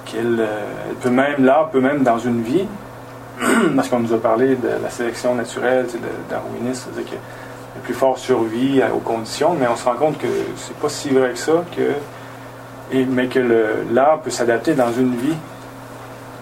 Qu'elle 0.06 0.42
euh, 0.42 0.94
peut 1.02 1.10
même, 1.10 1.46
l'arbre 1.46 1.70
peut 1.70 1.80
même 1.80 2.04
dans 2.04 2.18
une 2.18 2.42
vie, 2.42 2.66
parce 3.76 3.88
qu'on 3.88 4.00
nous 4.00 4.14
a 4.14 4.18
parlé 4.18 4.56
de 4.56 4.70
la 4.84 4.90
sélection 4.90 5.36
naturelle, 5.36 5.86
tu 5.86 5.94
sais, 5.94 5.98
de 6.00 6.74
c'est-à-dire 6.74 7.12
que 7.12 7.16
le 7.76 7.82
plus 7.82 7.94
fort 7.94 8.18
survit 8.18 8.82
aux 8.94 9.00
conditions, 9.00 9.56
mais 9.58 9.68
on 9.68 9.76
se 9.76 9.86
rend 9.86 9.96
compte 9.96 10.18
que 10.18 10.28
c'est 10.58 10.76
pas 10.78 10.90
si 10.90 11.10
vrai 11.12 11.32
que 11.32 11.40
ça, 11.40 11.64
que, 11.76 11.94
et- 12.92 13.06
mais 13.06 13.28
que 13.28 13.40
l'arbre 13.92 14.24
peut 14.24 14.30
s'adapter 14.30 14.74
dans 14.74 14.92
une 14.92 15.16
vie 15.16 15.36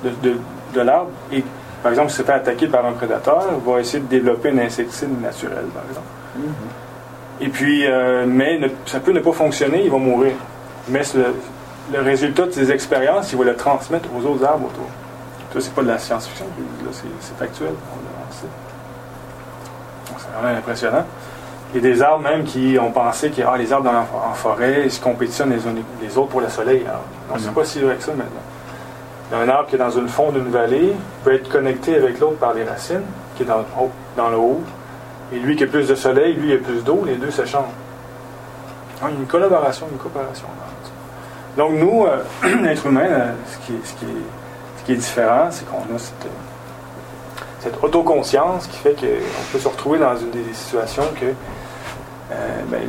de, 0.04 0.10
de- 0.30 0.38
de 0.74 0.82
l'arbre. 0.82 1.10
Et 1.32 1.44
par 1.82 1.92
exemple, 1.92 2.10
s'il 2.10 2.20
se 2.20 2.24
fait 2.24 2.34
attaquer 2.34 2.68
par 2.68 2.86
un 2.86 2.92
prédateur, 2.94 3.46
il 3.52 3.72
va 3.72 3.80
essayer 3.80 4.00
de 4.02 4.08
développer 4.08 4.50
un 4.50 4.58
insecticide 4.60 5.22
naturel, 5.22 5.66
par 5.74 5.84
exemple. 5.88 6.08
Et 7.42 7.50
puis, 7.50 7.86
euh, 7.86 8.26
mais 8.28 8.58
ne- 8.60 8.68
ça 8.86 9.00
peut 9.00 9.12
ne 9.12 9.20
pas 9.20 9.32
fonctionner, 9.34 9.84
il 9.84 9.92
va 9.92 9.98
mourir. 9.98 10.34
Mais 10.88 11.02
le, 11.16 11.34
le 11.98 12.02
résultat 12.02 12.46
de 12.48 12.52
ses 12.52 12.72
expériences, 12.72 13.32
il 13.32 13.38
va 13.38 13.46
le 13.46 13.56
transmettre 13.56 14.08
aux 14.16 14.26
autres 14.26 14.46
arbres 14.46 14.68
autour. 14.68 14.88
Ça, 15.54 15.62
c'est 15.62 15.74
pas 15.74 15.82
de 15.84 15.88
la 15.88 15.98
science-fiction, 15.98 16.46
c'est, 16.92 17.38
factuel. 17.38 17.72
C'est 20.18 20.42
vraiment 20.42 20.58
impressionnant. 20.58 21.06
Il 21.76 21.84
y 21.84 21.88
a 21.88 21.94
des 21.94 22.02
arbres 22.02 22.24
même 22.24 22.46
qui 22.46 22.78
ont 22.80 22.90
pensé 22.92 23.30
que 23.32 23.42
ah, 23.46 23.58
les 23.58 23.74
arbres 23.74 23.84
dans 23.86 23.92
la- 23.92 24.00
en 24.30 24.34
forêt, 24.34 24.84
ils 24.86 24.92
se 24.92 25.02
compétitionnent 25.02 25.50
les 25.52 25.68
uns 25.68 25.74
les 26.02 26.18
autres 26.18 26.30
pour 26.30 26.40
le 26.40 26.48
soleil. 26.48 26.84
Alors, 26.88 27.02
non, 27.30 27.36
c'est 27.38 27.50
Mhm. 27.50 27.54
pas 27.54 27.66
si 27.66 27.82
vrai 27.82 27.96
que 27.96 28.04
ça 28.04 28.12
maintenant. 28.12 28.30
Il 29.30 29.38
y 29.38 29.42
a 29.42 29.44
un 29.44 29.50
arbre 29.50 29.68
qui 29.68 29.76
est 29.76 29.80
dans 29.80 29.90
une 29.92 30.08
fond 30.08 30.32
d'une 30.32 30.48
vallée, 30.50 30.94
peut 31.26 31.34
être 31.34 31.50
connecté 31.50 31.96
avec 31.98 32.18
l'autre 32.20 32.38
par 32.38 32.54
des 32.54 32.64
racines, 32.64 33.02
qui 33.36 33.44
est 33.44 33.46
dans, 33.46 33.58
le 33.58 33.66
haut- 33.78 33.92
dans 34.16 34.30
le 34.30 34.38
haut. 34.38 34.62
Et 35.34 35.40
lui 35.40 35.56
qui 35.58 35.64
a 35.66 35.68
plus 35.68 35.88
de 35.88 35.96
soleil, 35.96 36.34
lui 36.36 36.52
il 36.52 36.56
a 36.56 36.58
plus 36.60 36.82
d'eau, 36.84 37.04
les 37.06 37.16
deux 37.16 37.32
s'échangent. 37.32 37.64
Ah, 39.02 39.08
il 39.10 39.16
y 39.16 39.18
a 39.18 39.20
une 39.20 39.28
collaboration, 39.28 39.88
une 39.92 39.98
coopération. 39.98 40.46
Donc 41.58 41.74
nous, 41.74 42.06
euh, 42.06 42.24
l'être 42.64 42.86
humain, 42.86 43.02
euh, 43.10 43.32
ce, 43.52 43.58
qui 43.66 43.74
est, 43.74 43.86
ce, 43.86 43.94
qui 43.96 44.06
est, 44.06 44.80
ce 44.80 44.84
qui 44.86 44.92
est 44.94 44.96
différent, 44.96 45.48
c'est 45.50 45.66
qu'on 45.70 45.80
a 45.94 45.98
cette, 45.98 46.28
cette 47.60 47.84
autoconscience 47.84 48.68
qui 48.68 48.78
fait 48.78 48.94
qu'on 48.94 49.44
peut 49.52 49.60
se 49.60 49.68
retrouver 49.68 50.00
dans 50.00 50.16
une 50.16 50.32
des 50.32 50.54
situations 50.54 51.04
que 51.20 51.26
ben, 52.30 52.82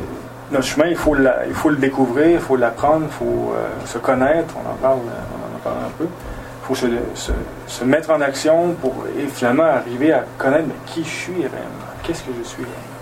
notre 0.51 0.65
chemin, 0.65 0.87
il 0.87 0.95
faut, 0.95 1.13
le 1.13 1.75
découvrir, 1.77 2.29
il 2.29 2.39
faut 2.39 2.55
l'apprendre, 2.55 3.05
il 3.05 3.11
faut 3.11 3.53
euh, 3.53 3.67
se 3.85 3.97
connaître, 3.97 4.53
on 4.55 4.69
en 4.69 4.75
parle, 4.75 4.99
euh, 4.99 5.51
on 5.51 5.55
en 5.55 5.59
parle 5.59 5.85
un 5.85 5.91
peu. 5.97 6.05
Il 6.05 6.75
faut 6.75 6.75
se, 6.75 7.83
mettre 7.83 8.09
en 8.11 8.21
action 8.21 8.73
pour 8.81 8.93
finalement 9.29 9.63
arriver 9.63 10.11
à 10.11 10.23
connaître 10.37 10.67
qui 10.85 11.03
je 11.03 11.09
suis 11.09 11.33
réellement, 11.33 11.87
qu'est-ce 12.03 12.23
que 12.23 12.31
je 12.37 12.47
suis 12.47 12.63
réellement? 12.63 12.97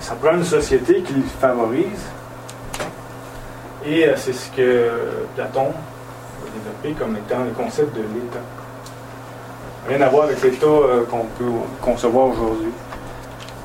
Ça 0.00 0.14
prend 0.14 0.32
une 0.34 0.44
société 0.44 1.00
qui 1.00 1.14
le 1.14 1.22
favorise. 1.40 2.04
Et 3.84 4.06
euh, 4.06 4.14
c'est 4.16 4.32
ce 4.32 4.50
que 4.50 4.90
Platon 5.34 5.70
a 5.70 6.50
développé 6.54 6.92
comme 6.98 7.16
étant 7.16 7.44
le 7.44 7.50
concept 7.50 7.94
de 7.94 8.02
l'État. 8.02 8.40
Rien 9.88 10.00
à 10.00 10.08
voir 10.08 10.24
avec 10.24 10.42
l'État 10.42 10.66
euh, 10.66 11.04
qu'on 11.04 11.24
peut 11.38 11.50
concevoir 11.80 12.28
aujourd'hui. 12.28 12.72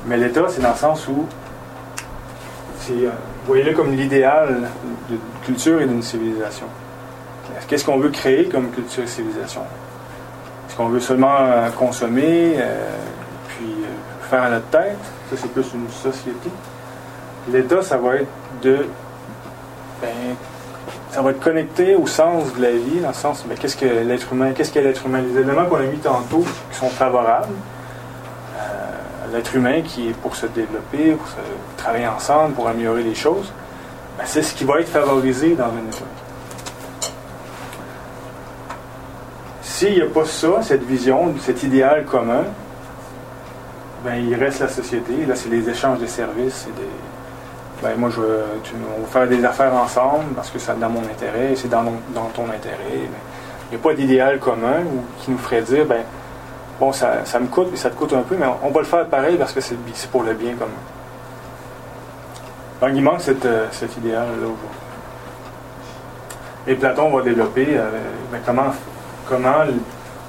Mais 0.06 0.16
l'État, 0.16 0.44
c'est 0.48 0.60
dans 0.60 0.70
le 0.70 0.76
sens 0.76 1.06
où 1.08 1.26
euh, 2.90 3.10
voyez-le 3.46 3.72
comme 3.74 3.92
l'idéal 3.92 4.68
d'une 5.08 5.18
culture 5.44 5.80
et 5.80 5.86
d'une 5.86 6.02
civilisation. 6.02 6.66
Qu'est-ce 7.68 7.84
qu'on 7.84 7.98
veut 7.98 8.10
créer 8.10 8.48
comme 8.48 8.70
culture 8.70 9.04
et 9.04 9.06
civilisation? 9.06 9.62
Est-ce 10.68 10.76
qu'on 10.76 10.88
veut 10.88 11.00
seulement 11.00 11.36
euh, 11.38 11.68
consommer, 11.70 12.54
euh, 12.56 12.96
puis 13.48 13.66
euh, 13.66 14.28
faire 14.28 14.42
à 14.42 14.50
notre 14.50 14.66
tête? 14.66 14.98
Ça, 15.30 15.36
c'est 15.36 15.52
plus 15.52 15.66
une 15.74 15.88
société. 15.90 16.50
L'État, 17.50 17.82
ça 17.82 17.96
va 17.98 18.16
être 18.16 18.28
de. 18.62 18.86
Ben, 20.00 20.08
ça 21.10 21.20
va 21.20 21.30
être 21.30 21.40
connecté 21.40 21.94
au 21.94 22.06
sens 22.06 22.54
de 22.54 22.62
la 22.62 22.72
vie, 22.72 23.00
dans 23.00 23.08
le 23.08 23.14
sens, 23.14 23.44
ben, 23.46 23.56
qu'est-ce 23.56 23.76
que 23.76 23.84
l'être 23.84 24.32
humain, 24.32 24.52
qu'est-ce 24.54 24.72
qu'est 24.72 24.82
l'être 24.82 25.04
humain? 25.04 25.20
Les 25.20 25.40
éléments 25.40 25.66
qu'on 25.66 25.76
a 25.76 25.82
mis 25.82 25.98
tantôt 25.98 26.44
qui 26.70 26.78
sont 26.78 26.88
favorables 26.88 27.52
l'être 29.32 29.54
humain 29.54 29.82
qui 29.82 30.08
est 30.10 30.12
pour 30.14 30.36
se 30.36 30.46
développer, 30.46 31.12
pour 31.12 31.26
se 31.28 31.36
travailler 31.76 32.06
ensemble, 32.08 32.54
pour 32.54 32.68
améliorer 32.68 33.02
les 33.02 33.14
choses, 33.14 33.52
ben, 34.18 34.24
c'est 34.26 34.42
ce 34.42 34.54
qui 34.54 34.64
va 34.64 34.80
être 34.80 34.88
favorisé 34.88 35.54
dans 35.54 35.66
État. 35.68 36.04
S'il 39.62 39.94
n'y 39.94 40.02
a 40.02 40.06
pas 40.06 40.24
ça, 40.24 40.62
cette 40.62 40.82
vision, 40.84 41.34
cet 41.40 41.62
idéal 41.62 42.04
commun, 42.04 42.44
ben, 44.04 44.16
il 44.16 44.34
reste 44.34 44.60
la 44.60 44.68
société. 44.68 45.24
Là, 45.26 45.34
c'est 45.36 45.48
les 45.48 45.68
échanges 45.68 45.98
de 46.00 46.06
services. 46.06 46.66
Des, 46.76 47.82
ben, 47.82 47.96
moi, 47.96 48.10
je, 48.10 48.20
tu- 48.64 48.74
on 49.00 49.06
faire 49.06 49.26
des 49.28 49.44
affaires 49.44 49.74
ensemble 49.74 50.24
parce 50.36 50.50
que 50.50 50.58
c'est 50.58 50.78
dans 50.78 50.88
mon 50.90 51.00
intérêt, 51.02 51.54
c'est 51.56 51.68
dans, 51.68 51.84
dans 52.14 52.26
ton 52.34 52.44
intérêt. 52.44 52.76
Ben, 52.92 53.18
Il 53.70 53.76
n'y 53.76 53.80
a 53.80 53.82
pas 53.82 53.94
d'idéal 53.94 54.38
commun 54.38 54.82
qui 55.20 55.30
nous 55.30 55.38
ferait 55.38 55.62
dire, 55.62 55.86
ben, 55.86 56.02
bon, 56.80 56.92
ça, 56.92 57.22
me 57.40 57.46
coûte 57.46 57.76
ça 57.76 57.90
te 57.90 57.96
coûte 57.96 58.12
un 58.12 58.22
peu, 58.22 58.36
mais 58.36 58.46
on, 58.62 58.70
va 58.70 58.80
le 58.80 58.86
faire 58.86 59.06
pareil 59.06 59.36
parce 59.36 59.52
que 59.52 59.60
c'est 59.60 59.76
pour 60.10 60.22
le 60.22 60.34
bien 60.34 60.54
commun. 60.54 60.70
Donc, 62.80 62.90
il 62.94 63.02
manque 63.02 63.20
euh, 63.44 63.66
cet 63.70 63.96
idéal-là. 63.96 64.48
Et 66.66 66.74
Platon 66.74 67.14
va 67.16 67.22
développer 67.22 67.66
euh, 67.70 67.88
comment, 68.44 68.72
comment 69.28 69.64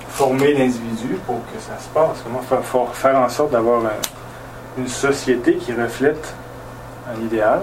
former 0.09 0.53
l'individu 0.53 1.17
pour 1.25 1.37
que 1.51 1.59
ça 1.59 1.77
se 1.83 1.89
passe, 1.89 2.21
comment 2.23 2.41
faire, 2.41 2.89
faire 2.93 3.17
en 3.17 3.29
sorte 3.29 3.51
d'avoir 3.51 3.85
un- 3.85 4.79
une 4.79 4.87
société 4.87 5.55
qui 5.55 5.73
reflète 5.73 6.33
un 7.11 7.21
idéal 7.23 7.61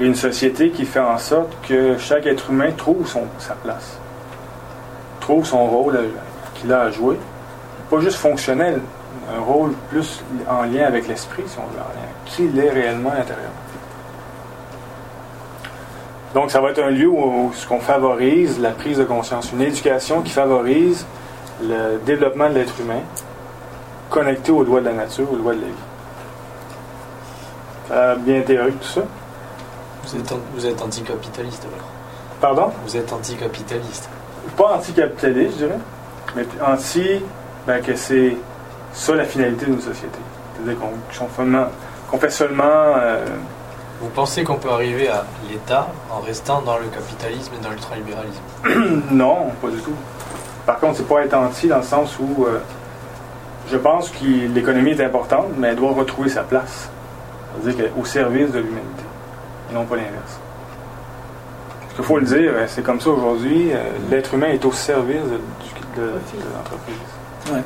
et 0.00 0.04
une 0.06 0.14
société 0.14 0.70
qui 0.70 0.84
fait 0.84 1.00
en 1.00 1.18
sorte 1.18 1.54
que 1.66 1.96
chaque 1.98 2.26
être 2.26 2.50
humain 2.50 2.70
trouve 2.76 3.06
son, 3.06 3.24
sa 3.38 3.54
place, 3.54 3.98
trouve 5.20 5.44
son 5.44 5.66
rôle 5.66 5.98
qu'il 6.54 6.72
a 6.72 6.82
à 6.82 6.90
jouer. 6.90 7.18
Pas 7.90 8.00
juste 8.00 8.16
fonctionnel, 8.16 8.80
un 9.34 9.40
rôle 9.40 9.72
plus 9.88 10.22
en 10.48 10.62
lien 10.62 10.84
avec 10.86 11.08
l'esprit, 11.08 11.44
si 11.46 11.58
on 11.58 11.62
veut, 11.72 11.80
en 11.80 11.88
lien, 11.94 12.08
qui 12.26 12.44
il 12.44 12.58
est 12.58 12.70
réellement 12.70 13.10
à 13.10 13.16
l'intérieur? 13.16 13.50
Donc, 16.34 16.50
ça 16.50 16.60
va 16.60 16.70
être 16.70 16.82
un 16.82 16.90
lieu 16.90 17.08
où, 17.08 17.18
où 17.18 17.52
ce 17.54 17.66
qu'on 17.66 17.80
favorise 17.80 18.60
la 18.60 18.70
prise 18.70 18.98
de 18.98 19.04
conscience, 19.04 19.50
une 19.52 19.62
éducation 19.62 20.20
qui 20.20 20.30
favorise 20.30 21.06
le 21.62 21.98
développement 22.04 22.48
de 22.50 22.54
l'être 22.54 22.78
humain 22.80 23.00
connecté 24.10 24.52
aux 24.52 24.62
lois 24.62 24.80
de 24.80 24.86
la 24.86 24.92
nature, 24.92 25.30
aux 25.32 25.36
lois 25.36 25.54
de 25.54 25.60
la 25.60 25.66
vie. 25.66 25.72
A 27.90 28.14
bien 28.16 28.42
théorique 28.42 28.80
tout 28.80 28.86
ça. 28.86 29.02
Vous 30.04 30.16
êtes, 30.16 30.34
vous 30.54 30.66
êtes 30.66 30.82
anticapitaliste 30.82 31.64
alors 31.64 31.88
Pardon? 32.40 32.72
Vous 32.86 32.96
êtes 32.96 33.12
anticapitaliste. 33.12 34.08
Pas 34.56 34.76
anticapitaliste, 34.76 35.58
je 35.60 35.64
dirais, 35.66 35.78
mais 36.36 36.46
anti, 36.64 37.22
ben, 37.68 37.80
que 37.82 37.94
c'est 37.94 38.36
ça 38.92 39.14
la 39.14 39.24
finalité 39.24 39.66
d'une 39.66 39.80
société. 39.80 40.18
C'est-à-dire 40.56 40.80
qu'on 42.10 42.18
fait 42.18 42.30
seulement, 42.30 42.64
euh, 42.96 43.24
Vous 44.00 44.08
pensez 44.10 44.44
qu'on 44.44 44.54
peut 44.56 44.70
arriver 44.70 45.08
à 45.08 45.24
l'État 45.50 45.88
en 46.10 46.20
restant 46.20 46.62
dans 46.62 46.78
le 46.78 46.86
capitalisme 46.86 47.52
et 47.60 47.64
dans 47.64 47.70
l'ultralibéralisme? 47.70 48.42
Non, 49.10 49.50
pas 49.60 49.68
du 49.68 49.78
tout. 49.78 49.94
Par 50.66 50.78
contre, 50.78 50.96
c'est 50.98 51.08
pas 51.08 51.22
être 51.24 51.34
anti 51.34 51.66
dans 51.68 51.78
le 51.78 51.82
sens 51.82 52.16
où 52.18 52.44
euh, 52.46 52.60
je 53.70 53.76
pense 53.76 54.10
que 54.10 54.24
l'économie 54.54 54.92
est 54.92 55.02
importante, 55.04 55.46
mais 55.58 55.68
elle 55.68 55.76
doit 55.76 55.92
retrouver 55.92 56.28
sa 56.30 56.42
place. 56.42 56.88
C'est-à-dire 57.60 57.76
qu'elle 57.76 57.86
est 57.92 58.00
au 58.00 58.04
service 58.04 58.50
de 58.52 58.60
l'humanité, 58.60 59.04
et 59.70 59.74
non 59.74 59.84
pas 59.84 59.96
l'inverse. 59.96 60.38
Parce 61.80 61.94
qu'il 61.96 62.04
faut 62.04 62.18
le 62.18 62.26
dire, 62.26 62.52
euh, 62.54 62.64
c'est 62.68 62.82
comme 62.82 63.00
ça 63.00 63.10
aujourd'hui, 63.10 63.72
l'être 64.10 64.32
humain 64.34 64.48
est 64.48 64.64
au 64.64 64.72
service 64.72 65.22
de, 65.24 65.38
du- 65.38 65.77
de- 65.98 66.38
de 66.38 66.54
l'entreprise. 66.56 67.52
Ouais. 67.52 67.62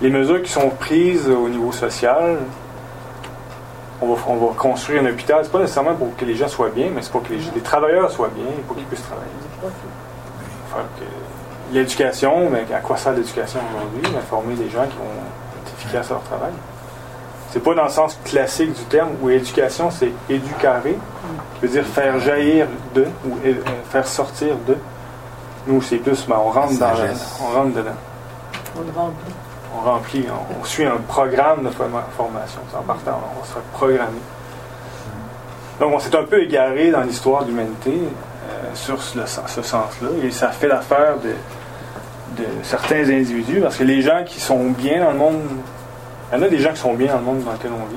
Les 0.00 0.10
mesures 0.10 0.42
qui 0.42 0.50
sont 0.50 0.70
prises 0.70 1.28
au 1.28 1.48
niveau 1.48 1.72
social, 1.72 2.38
on 4.00 4.12
va, 4.14 4.22
on 4.28 4.36
va 4.36 4.54
construire 4.56 5.02
un 5.02 5.06
hôpital, 5.06 5.40
c'est 5.42 5.50
pas 5.50 5.58
nécessairement 5.58 5.94
pour 5.94 6.14
que 6.16 6.24
les 6.24 6.36
gens 6.36 6.46
soient 6.48 6.68
bien, 6.68 6.86
mais 6.94 7.02
c'est 7.02 7.10
pour 7.10 7.22
que 7.24 7.30
les, 7.32 7.40
les 7.54 7.60
travailleurs 7.60 8.10
soient 8.10 8.30
bien 8.34 8.44
et 8.46 8.60
pour 8.66 8.76
qu'ils 8.76 8.84
puissent 8.86 9.02
travailler. 9.02 9.26
L'éducation, 11.72 12.48
mais 12.50 12.64
à 12.74 12.78
quoi 12.78 12.96
sert 12.96 13.12
l'éducation 13.12 13.60
aujourd'hui? 13.74 14.10
Ben, 14.12 14.22
former 14.22 14.54
des 14.54 14.70
gens 14.70 14.84
qui 14.86 14.96
vont 14.96 15.62
être 15.62 15.72
efficaces 15.78 16.10
à 16.10 16.14
leur 16.14 16.22
travail. 16.22 16.52
C'est 17.50 17.62
pas 17.62 17.74
dans 17.74 17.84
le 17.84 17.88
sens 17.90 18.18
classique 18.24 18.72
du 18.74 18.84
terme 18.84 19.10
où 19.20 19.28
éducation 19.30 19.90
c'est 19.90 20.12
éducaré, 20.30 20.96
qui 21.54 21.60
veut 21.62 21.68
dire 21.68 21.84
faire 21.84 22.18
jaillir 22.20 22.66
de 22.94 23.04
ou 23.26 23.32
euh, 23.44 23.54
faire 23.90 24.06
sortir 24.06 24.54
de. 24.66 24.76
Nous 25.68 25.80
c'est 25.82 25.96
plus, 25.98 26.26
ben, 26.26 26.36
on 26.38 26.50
rentre 26.50 26.76
dans 26.78 26.88
la- 26.88 26.96
Sagesse. 26.96 27.38
on 27.42 27.54
rentre 27.56 27.74
dedans. 27.74 27.90
On 28.76 28.80
le 28.80 28.92
remplit. 28.98 29.34
On 29.76 29.80
remplit, 29.80 30.26
on, 30.30 30.60
on 30.60 30.64
suit 30.64 30.86
un 30.86 30.96
programme 31.06 31.62
de 31.64 31.70
forma- 31.70 32.06
formation. 32.16 32.60
C'est 32.70 32.76
En 32.78 32.82
partant, 32.82 33.20
on 33.40 33.44
se 33.44 33.52
faire 33.52 33.62
programmer. 33.74 34.18
Donc 35.78 35.92
on 35.94 35.98
s'est 36.00 36.16
un 36.16 36.24
peu 36.24 36.42
égaré 36.42 36.90
dans 36.90 37.02
l'histoire 37.02 37.42
de 37.44 37.50
l'humanité 37.50 37.92
euh, 37.92 38.70
sur 38.74 39.00
ce, 39.02 39.18
sens-là. 39.62 40.08
Et 40.24 40.30
ça 40.30 40.48
fait 40.48 40.66
l'affaire 40.68 41.16
de, 41.22 42.42
de 42.42 42.46
certains 42.62 43.08
individus, 43.10 43.60
parce 43.60 43.76
que 43.76 43.84
les 43.84 44.00
gens 44.02 44.24
qui 44.26 44.40
sont 44.40 44.70
bien 44.70 45.04
dans 45.04 45.12
le 45.12 45.18
monde, 45.18 45.42
il 46.32 46.38
y 46.38 46.40
en 46.40 46.44
a 46.44 46.48
des 46.48 46.58
gens 46.58 46.70
qui 46.72 46.80
sont 46.80 46.94
bien 46.94 47.12
dans 47.12 47.18
le 47.18 47.24
monde 47.24 47.44
dans 47.44 47.52
lequel 47.52 47.70
on 47.72 47.84
vit. 47.86 47.96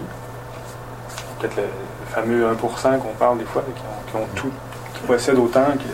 Peut-être 1.39 1.55
le, 1.57 1.63
le 1.63 2.13
fameux 2.13 2.53
1% 2.53 2.99
qu'on 2.99 3.13
parle 3.17 3.37
des 3.39 3.45
fois, 3.45 3.63
qui 3.75 3.81
ont, 3.81 4.11
qui 4.11 4.15
ont 4.23 4.27
tout, 4.35 4.51
qui 4.93 5.01
possèdent 5.01 5.39
autant 5.39 5.65
que, 5.73 5.79
que 5.79 5.79
50%. 5.79 5.87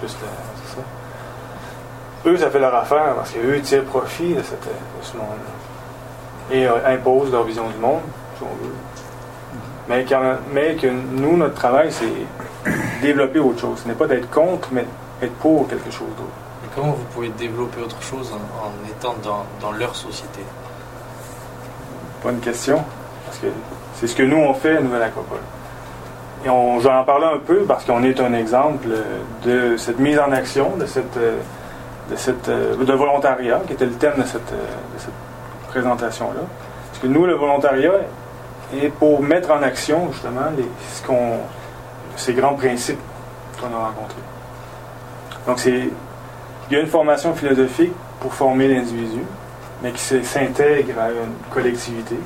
Plus 0.00 0.12
le- 0.20 0.26
c'est 0.66 0.76
ça. 0.76 0.82
Eux, 2.26 2.36
ça 2.36 2.50
fait 2.50 2.58
leur 2.58 2.74
affaire 2.74 3.14
parce 3.16 3.30
qu'eux 3.30 3.60
tirent 3.60 3.84
profit 3.84 4.34
de, 4.34 4.42
cette, 4.42 4.64
de 4.64 5.02
ce 5.02 5.16
monde-là. 5.16 6.54
Et 6.56 6.66
euh, 6.66 6.94
imposent 6.94 7.30
leur 7.32 7.44
vision 7.44 7.68
du 7.68 7.78
monde, 7.78 8.00
si 8.36 8.42
on 8.42 8.64
veut. 8.64 8.74
Mais, 9.88 10.04
quand- 10.04 10.36
mais 10.52 10.74
que 10.74 10.86
nous, 10.88 11.36
notre 11.36 11.54
travail, 11.54 11.90
c'est 11.92 12.70
développer 13.00 13.38
autre 13.38 13.60
chose. 13.60 13.78
Ce 13.82 13.88
n'est 13.88 13.94
pas 13.94 14.06
d'être 14.06 14.28
contre, 14.30 14.68
mais 14.72 14.84
être 15.22 15.34
pour 15.34 15.68
quelque 15.68 15.90
chose 15.90 16.08
d'autre. 16.16 16.30
Et 16.64 16.68
comment 16.74 16.92
vous 16.92 17.04
pouvez 17.14 17.28
développer 17.30 17.80
autre 17.82 18.00
chose 18.02 18.32
en, 18.32 18.66
en 18.66 18.72
étant 18.88 19.14
dans, 19.22 19.44
dans 19.60 19.72
leur 19.72 19.94
société? 19.96 20.40
Bonne 22.22 22.40
question. 22.40 22.84
Parce 23.26 23.38
que 23.38 23.46
c'est 23.94 24.06
ce 24.06 24.14
que 24.16 24.22
nous, 24.22 24.36
on 24.36 24.52
fait 24.54 24.76
à 24.76 24.80
Nouvelle 24.80 25.02
Acropole. 25.02 25.38
Et 26.44 26.48
on, 26.48 26.80
j'en 26.80 27.04
parlais 27.04 27.26
un 27.26 27.38
peu 27.38 27.64
parce 27.64 27.84
qu'on 27.84 28.02
est 28.02 28.18
un 28.20 28.32
exemple 28.32 28.88
de 29.44 29.76
cette 29.76 29.98
mise 29.98 30.18
en 30.18 30.32
action, 30.32 30.76
de 30.76 30.86
cette, 30.86 31.16
euh, 31.18 31.38
de 32.10 32.16
cette 32.16 32.48
euh, 32.48 32.76
de 32.76 32.92
volontariat, 32.92 33.60
qui 33.66 33.74
était 33.74 33.84
le 33.84 33.92
thème 33.92 34.14
de 34.16 34.24
cette, 34.24 34.52
euh, 34.52 34.94
de 34.94 34.98
cette 34.98 35.12
présentation-là. 35.68 36.40
Parce 36.88 36.98
que 37.02 37.06
nous, 37.08 37.26
le 37.26 37.34
volontariat 37.34 37.92
est 38.74 38.88
pour 38.88 39.22
mettre 39.22 39.50
en 39.50 39.62
action, 39.62 40.10
justement, 40.12 40.40
ces 42.16 42.32
grands 42.32 42.54
principes 42.54 43.00
qu'on 43.60 43.66
a 43.66 43.86
rencontrés. 43.86 44.22
Donc, 45.46 45.58
c'est, 45.58 45.90
il 46.70 46.76
y 46.76 46.76
a 46.76 46.80
une 46.80 46.86
formation 46.86 47.34
philosophique 47.34 47.92
pour 48.20 48.32
former 48.32 48.68
l'individu, 48.68 49.20
mais 49.82 49.92
qui 49.92 50.00
s'intègre 50.24 50.98
à 51.00 51.10
une 51.10 51.34
collectivité, 51.52 52.16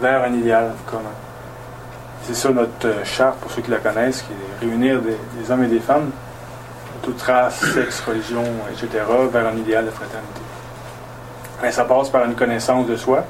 vers 0.00 0.24
un 0.24 0.32
idéal 0.32 0.72
commun. 0.86 1.10
C'est 2.32 2.36
ça 2.46 2.50
notre 2.50 2.86
euh, 2.86 3.04
charte, 3.04 3.38
pour 3.40 3.50
ceux 3.50 3.60
qui 3.60 3.72
la 3.72 3.78
connaissent, 3.78 4.22
qui 4.22 4.32
est 4.32 4.64
réunir 4.68 5.00
des, 5.00 5.16
des 5.36 5.50
hommes 5.50 5.64
et 5.64 5.66
des 5.66 5.80
femmes 5.80 6.10
de 7.00 7.04
toute 7.06 7.20
race, 7.22 7.58
sexe, 7.74 8.00
religion, 8.06 8.44
etc., 8.70 9.02
vers 9.32 9.46
un 9.48 9.56
idéal 9.56 9.84
de 9.86 9.90
fraternité. 9.90 10.40
Mais 11.60 11.72
ça 11.72 11.84
passe 11.84 12.08
par 12.08 12.24
une 12.26 12.34
connaissance 12.36 12.86
de 12.86 12.94
soi 12.94 13.24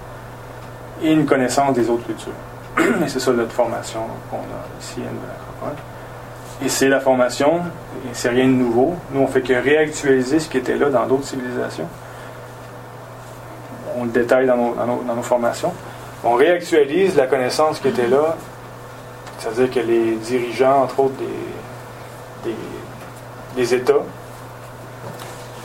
et 1.03 1.13
une 1.13 1.25
connaissance 1.25 1.73
des 1.73 1.89
autres 1.89 2.05
cultures. 2.05 2.33
Et 3.05 3.09
c'est 3.09 3.21
ça 3.21 3.33
notre 3.33 3.53
formation 3.53 4.01
qu'on 4.31 4.37
a 4.37 4.81
ici 4.81 4.97
à 5.01 5.11
Nouvelle-Acropole. 5.13 5.79
Et 6.63 6.69
c'est 6.69 6.89
la 6.89 7.01
formation, 7.01 7.61
et 8.05 8.11
c'est 8.13 8.29
rien 8.29 8.45
de 8.45 8.51
nouveau. 8.53 8.95
Nous, 9.13 9.21
on 9.23 9.27
fait 9.29 9.41
que 9.41 9.55
réactualiser 9.55 10.41
ce 10.41 10.49
qui 10.51 10.59
était 10.59 10.77
là 10.77 10.91
dans 10.91 11.07
d'autres 11.07 11.25
civilisations. 11.25 11.89
On 13.97 14.05
le 14.05 14.11
détaille 14.11 14.47
dans 14.47 14.57
nos, 14.57 14.75
dans 14.75 14.87
nos- 14.87 15.03
dans 15.07 15.15
nos 15.15 15.23
formations. 15.23 15.73
On 16.23 16.35
réactualise 16.35 17.17
la 17.17 17.27
connaissance 17.27 17.81
qui 17.81 17.89
était 17.89 18.07
là, 18.09 18.37
c'est-à-dire 19.41 19.71
que 19.71 19.81
les 19.81 20.13
dirigeants, 20.17 20.83
entre 20.85 21.01
autres 21.01 21.15
des, 22.45 22.51
des, 22.51 22.57
des 23.57 23.75
États, 23.75 23.95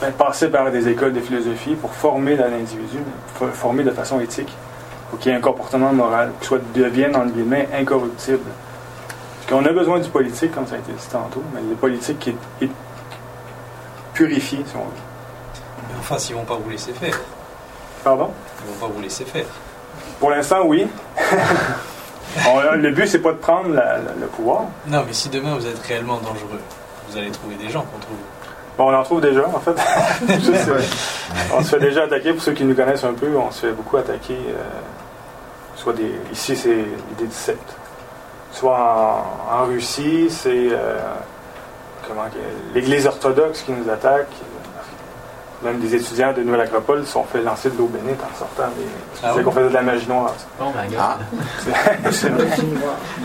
ben, 0.02 0.12
passaient 0.14 0.50
par 0.50 0.72
des 0.72 0.88
écoles 0.90 1.14
de 1.14 1.20
philosophie 1.22 1.76
pour 1.76 1.94
former 1.94 2.36
dans 2.36 2.50
l'individu, 2.50 2.98
for- 3.36 3.50
former 3.52 3.84
de 3.84 3.92
façon 3.92 4.20
éthique, 4.20 4.52
pour 5.10 5.20
qu'il 5.20 5.32
y 5.32 5.36
ait 5.36 5.38
un 5.38 5.42
comportement 5.42 5.94
moral, 5.94 6.32
qui 6.42 6.48
soit 6.48 6.60
devienne, 6.74 7.16
entre 7.16 7.32
guillemets, 7.34 7.70
incorruptible. 7.78 8.40
Parce 9.48 9.62
qu'on 9.62 9.70
a 9.70 9.72
besoin 9.74 10.00
du 10.00 10.10
politique, 10.10 10.54
comme 10.56 10.66
ça 10.68 10.76
a 10.76 10.78
été 10.80 10.92
dit 10.92 11.08
tantôt, 11.12 11.44
mais 11.54 11.60
le 11.62 11.76
politique 11.76 12.18
qui 12.20 12.30
est, 12.32 12.66
est 12.66 12.70
purifié, 14.14 14.60
si 14.66 14.76
on 14.76 14.80
veut. 14.80 14.86
Mais 15.90 15.96
enfin, 16.00 16.18
s'ils 16.18 16.36
vont 16.36 16.44
pas 16.46 16.56
vous 16.56 16.70
laisser 16.70 16.94
faire. 16.94 17.20
Pardon? 18.04 18.32
Ils 18.66 18.74
vont 18.74 18.88
pas 18.88 18.94
vous 18.94 19.02
laisser 19.02 19.26
faire. 19.26 19.46
Pour 20.20 20.30
l'instant, 20.32 20.64
oui. 20.66 20.88
On- 22.48 22.76
le 22.76 22.92
but, 22.92 23.08
c'est 23.08 23.20
pas 23.20 23.32
de 23.32 23.38
prendre 23.38 23.70
la- 23.70 23.98
la- 23.98 24.14
le 24.20 24.28
pouvoir. 24.28 24.64
Non, 24.88 25.04
mais 25.08 25.14
si 25.14 25.30
demain 25.30 25.56
vous 25.56 25.66
êtes 25.66 25.80
réellement 25.80 26.18
dangereux, 26.18 26.60
vous 27.10 27.18
allez 27.18 27.32
trouver 27.32 27.56
des 27.56 27.70
gens 27.70 27.82
contre 27.82 28.08
vous. 28.10 28.18
Bon, 28.78 28.92
on 28.92 28.94
en 28.94 29.04
trouve 29.04 29.22
déjà, 29.22 29.46
en 29.48 29.60
fait. 29.60 29.76
On 31.54 31.64
se 31.64 31.70
fait 31.70 31.80
déjà 31.80 32.04
attaquer, 32.04 32.34
pour 32.34 32.42
ceux 32.42 32.52
qui 32.52 32.66
nous 32.66 32.76
connaissent 32.76 33.06
un 33.06 33.14
peu, 33.14 33.28
on 33.38 33.50
se 33.52 33.68
fait 33.68 33.72
beaucoup 33.72 33.96
attaquer. 33.98 34.34
euh, 34.50 34.64
soit 35.76 35.94
des, 35.94 36.12
ici, 36.34 36.56
c'est 36.58 36.70
l'idée 36.76 37.28
de 37.28 37.32
secte. 37.34 37.76
Soit 38.52 38.78
en, 38.78 39.62
en 39.62 39.66
Russie, 39.66 40.28
c'est 40.30 40.70
euh, 40.72 40.98
l'Église 42.74 43.08
orthodoxe 43.08 43.62
qui 43.62 43.72
nous 43.72 43.90
attaque. 43.90 44.28
Même 45.66 45.80
des 45.80 45.96
étudiants 45.96 46.32
de 46.32 46.44
Nouvelle 46.44 46.62
Acropole 46.62 47.04
se 47.06 47.12
sont 47.14 47.24
fait 47.24 47.42
lancer 47.42 47.70
de 47.72 47.78
l'eau 47.78 47.88
bénite 47.88 48.20
en 48.22 48.38
sortant. 48.38 48.70
Des... 48.78 48.86
Ah 49.24 49.30
c'est 49.32 49.40
oui? 49.40 49.44
qu'on 49.44 49.52
faisait 49.52 49.70
de 49.70 49.74
la 49.74 49.82
magie 49.82 50.08
noire. 50.08 50.32
Oh 50.62 50.66
my 50.66 50.88
god. 50.90 51.00
Ah, 51.00 51.18
C'est 52.12 52.30
vrai. 52.30 52.46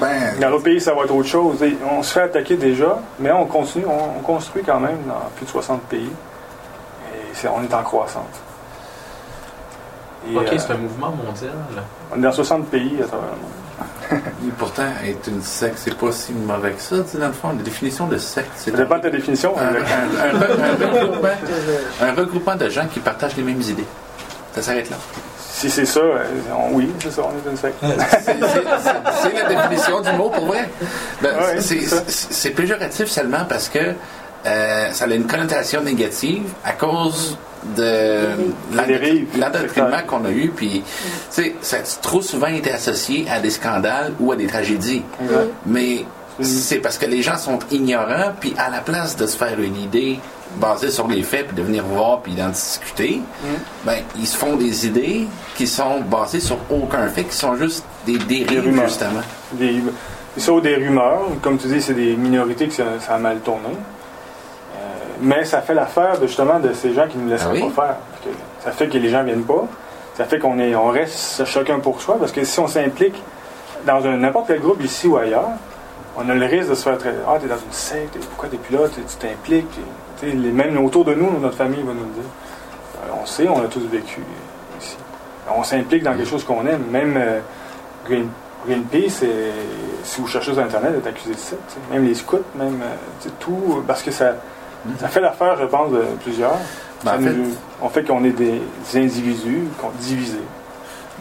ben, 0.00 0.40
Dans 0.40 0.50
d'autres 0.50 0.62
pays, 0.64 0.80
ça 0.80 0.94
va 0.94 1.02
être 1.04 1.14
autre 1.14 1.28
chose. 1.28 1.62
Et 1.62 1.76
on 1.90 2.02
se 2.02 2.12
fait 2.14 2.22
attaquer 2.22 2.56
déjà, 2.56 2.98
mais 3.18 3.30
on 3.30 3.44
continue, 3.46 3.84
on, 3.86 4.18
on 4.18 4.22
construit 4.22 4.62
quand 4.64 4.80
même 4.80 4.98
dans 5.06 5.20
plus 5.36 5.44
de 5.44 5.50
60 5.50 5.82
pays. 5.82 6.08
Et 7.14 7.34
c'est- 7.34 7.48
on 7.48 7.62
est 7.62 7.74
en 7.74 7.82
croissance. 7.82 8.24
Et, 10.30 10.36
ok, 10.36 10.44
euh, 10.52 10.58
c'est 10.58 10.72
un 10.72 10.76
mouvement 10.78 11.10
mondial. 11.10 11.52
on 12.14 12.18
est 12.18 12.22
dans 12.22 12.32
60 12.32 12.66
pays 12.66 12.98
à 13.02 13.06
travers 13.06 13.26
le 13.26 13.32
monde. 13.32 13.50
et 14.46 14.50
pourtant, 14.58 14.84
être 15.06 15.28
une 15.28 15.42
secte, 15.42 15.76
c'est 15.76 15.94
pas 15.96 16.10
si 16.12 16.32
mauvais 16.32 16.72
que 16.72 16.80
ça, 16.82 16.96
tu 17.02 17.10
sais, 17.12 17.18
dans 17.18 17.28
le 17.28 17.32
fond. 17.32 17.48
La 17.56 17.62
définition 17.62 18.06
de 18.06 18.18
secte, 18.18 18.50
c'est 18.56 18.70
Ça 18.70 18.76
dépend 18.76 18.96
de 18.98 19.02
ta 19.02 19.10
définition. 19.10 19.54
un, 19.58 19.62
un- 19.62 19.68
un- 19.68 20.36
un 20.36 21.00
regroupement, 21.02 21.28
un 22.02 22.12
regroupement 22.12 22.56
de 22.56 22.68
gens 22.68 22.86
qui 22.92 23.00
partagent 23.00 23.36
les 23.36 23.42
mêmes 23.42 23.60
idées. 23.62 23.86
Ça 24.54 24.62
s'arrête 24.62 24.90
là. 24.90 24.96
Si 25.38 25.68
c'est 25.70 25.84
ça, 25.84 26.00
on- 26.56 26.74
oui, 26.74 26.90
c'est 27.02 27.12
ça, 27.12 27.22
on 27.22 27.30
est 27.30 27.50
une 27.50 27.56
secte. 27.56 27.76
C'est 28.24 29.32
la 29.34 29.48
définition 29.48 30.00
du 30.00 30.10
mot 30.12 30.30
pour 30.30 30.46
vrai. 30.46 30.68
Ben, 31.22 31.30
Ouais, 31.36 31.60
c'est 32.08 32.50
péjoratif 32.50 33.08
seulement 33.08 33.44
parce 33.48 33.68
que 33.68 33.78
euh, 34.46 34.90
ça 34.92 35.04
a 35.04 35.14
une 35.14 35.26
connotation 35.26 35.82
négative 35.82 36.42
à 36.64 36.72
cause 36.72 37.36
de 37.76 38.28
l'endoctrinement 39.38 40.00
qu'on 40.06 40.24
a 40.24 40.30
eu. 40.30 40.50
Puis, 40.54 40.82
tu 40.82 41.42
sais, 41.42 41.54
ça 41.60 41.76
a 41.76 41.80
trop 42.00 42.22
souvent 42.22 42.46
été 42.46 42.72
associé 42.72 43.26
à 43.30 43.40
des 43.40 43.50
scandales 43.50 44.12
ou 44.18 44.32
à 44.32 44.36
des 44.36 44.46
tragédies. 44.46 45.02
Mais 45.66 46.04
c'est 46.40 46.78
parce 46.78 46.96
que 46.98 47.06
les 47.06 47.22
gens 47.22 47.36
sont 47.36 47.58
ignorants, 47.70 48.32
puis 48.40 48.54
à 48.56 48.70
la 48.70 48.80
place 48.80 49.16
de 49.16 49.26
se 49.26 49.36
faire 49.36 49.60
une 49.60 49.76
idée 49.76 50.18
basée 50.56 50.90
sur 50.90 51.06
les 51.06 51.22
faits, 51.22 51.48
puis 51.48 51.56
de 51.56 51.62
venir 51.62 51.84
voir, 51.84 52.22
puis 52.22 52.32
d'en 52.32 52.48
discuter, 52.48 53.20
ben, 53.84 53.98
ils 54.18 54.26
se 54.26 54.36
font 54.36 54.56
des 54.56 54.86
idées 54.86 55.28
qui 55.54 55.66
sont 55.66 56.00
basées 56.00 56.40
sur 56.40 56.58
aucun 56.70 57.06
fait, 57.08 57.24
qui 57.24 57.36
sont 57.36 57.56
juste 57.56 57.84
des 58.06 58.18
dérives, 58.18 58.64
rumeurs. 58.64 58.88
justement. 58.88 59.20
Des, 59.52 59.82
ça 60.36 60.52
des 60.62 60.76
rumeurs. 60.76 61.22
Comme 61.42 61.58
tu 61.58 61.68
dis, 61.68 61.82
c'est 61.82 61.94
des 61.94 62.16
minorités 62.16 62.68
que 62.68 62.74
ça, 62.74 62.84
ça 63.00 63.14
a 63.14 63.18
mal 63.18 63.40
tourné. 63.40 63.68
Euh, 65.20 65.22
mais 65.22 65.44
ça 65.44 65.60
fait 65.60 65.74
l'affaire 65.74 66.18
de, 66.18 66.26
justement 66.26 66.58
de 66.60 66.72
ces 66.72 66.92
gens 66.94 67.06
qui 67.08 67.18
ne 67.18 67.30
laissent 67.30 67.44
Ah 67.46 67.50
oui? 67.52 67.70
pas 67.74 67.86
faire. 67.86 67.96
Ça 68.64 68.72
fait 68.72 68.88
que 68.88 68.98
les 68.98 69.08
gens 69.08 69.22
viennent 69.24 69.44
pas. 69.44 69.66
Ça 70.16 70.24
fait 70.24 70.38
qu'on 70.38 70.58
est, 70.58 70.74
on 70.74 70.88
reste 70.88 71.44
chacun 71.44 71.78
pour 71.78 72.00
soi. 72.00 72.16
Parce 72.18 72.32
que 72.32 72.44
si 72.44 72.58
on 72.60 72.66
s'implique 72.66 73.22
dans 73.86 74.00
n'importe 74.00 74.48
quel 74.48 74.60
groupe 74.60 74.82
ici 74.82 75.06
ou 75.08 75.16
ailleurs, 75.16 75.48
on 76.16 76.28
a 76.28 76.34
le 76.34 76.44
risque 76.46 76.68
de 76.70 76.74
se 76.74 76.82
faire 76.82 76.98
traiter. 76.98 77.16
Ah, 77.26 77.36
t'es 77.40 77.46
dans 77.46 77.54
une 77.56 77.72
secte, 77.72 78.18
pourquoi 78.30 78.48
t'es 78.48 78.58
plus 78.58 78.74
là, 78.76 78.82
tu 78.92 79.00
t'impliques. 79.16 79.78
Les- 80.22 80.34
Même 80.34 80.76
autour 80.84 81.04
de 81.04 81.14
nous, 81.14 81.38
notre 81.40 81.56
famille 81.56 81.82
va 81.82 81.92
nous 81.94 82.00
le 82.00 82.12
dire. 82.14 82.30
Euh, 83.06 83.12
on 83.22 83.24
sait, 83.24 83.48
on 83.48 83.58
a 83.64 83.68
tous 83.68 83.80
vécu 83.90 84.20
ici. 84.80 84.96
On 85.56 85.62
s'implique 85.62 86.02
dans 86.02 86.12
quelque 86.14 86.28
chose 86.28 86.44
qu'on 86.44 86.66
aime. 86.66 86.82
Même 86.90 87.14
euh, 87.16 87.40
Green- 88.06 88.28
Greenpeace, 88.66 89.20
euh, 89.22 89.50
si 90.04 90.20
vous 90.20 90.26
cherchez 90.26 90.52
sur 90.52 90.62
Internet, 90.62 90.92
est 91.02 91.08
accusé 91.08 91.30
de 91.32 91.38
ça. 91.38 91.56
Même 91.90 92.04
les 92.04 92.14
scouts, 92.14 92.42
même 92.56 92.80
euh, 92.82 93.28
tout, 93.38 93.76
euh, 93.78 93.82
parce 93.86 94.02
que 94.02 94.10
ça, 94.10 94.34
ça 94.98 95.08
fait 95.08 95.20
l'affaire, 95.20 95.56
je 95.60 95.66
pense, 95.66 95.92
de 95.92 96.02
plusieurs. 96.22 96.56
Ben, 97.04 97.12
en 97.14 97.18
fait- 97.20 97.30
nous- 97.32 97.54
on 97.82 97.88
fait 97.88 98.04
qu'on 98.04 98.24
est 98.24 98.30
des, 98.30 98.60
individus, 98.94 99.64
qu'on 99.80 99.90
divisés. 100.00 100.38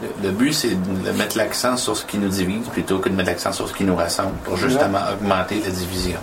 Le, 0.02 0.28
le 0.28 0.30
but, 0.32 0.52
c'est 0.52 0.74
de 0.74 1.10
mettre 1.12 1.36
l'accent 1.36 1.76
sur 1.76 1.96
ce 1.96 2.04
qui 2.06 2.18
nous 2.18 2.28
divise 2.28 2.66
plutôt 2.68 2.98
que 2.98 3.08
de 3.08 3.14
mettre 3.14 3.30
l'accent 3.30 3.52
sur 3.52 3.68
ce 3.68 3.74
qui 3.74 3.84
nous 3.84 3.96
rassemble 3.96 4.32
pour 4.44 4.56
justement 4.56 4.98
augmenter 5.12 5.60
la 5.64 5.70
division. 5.70 6.18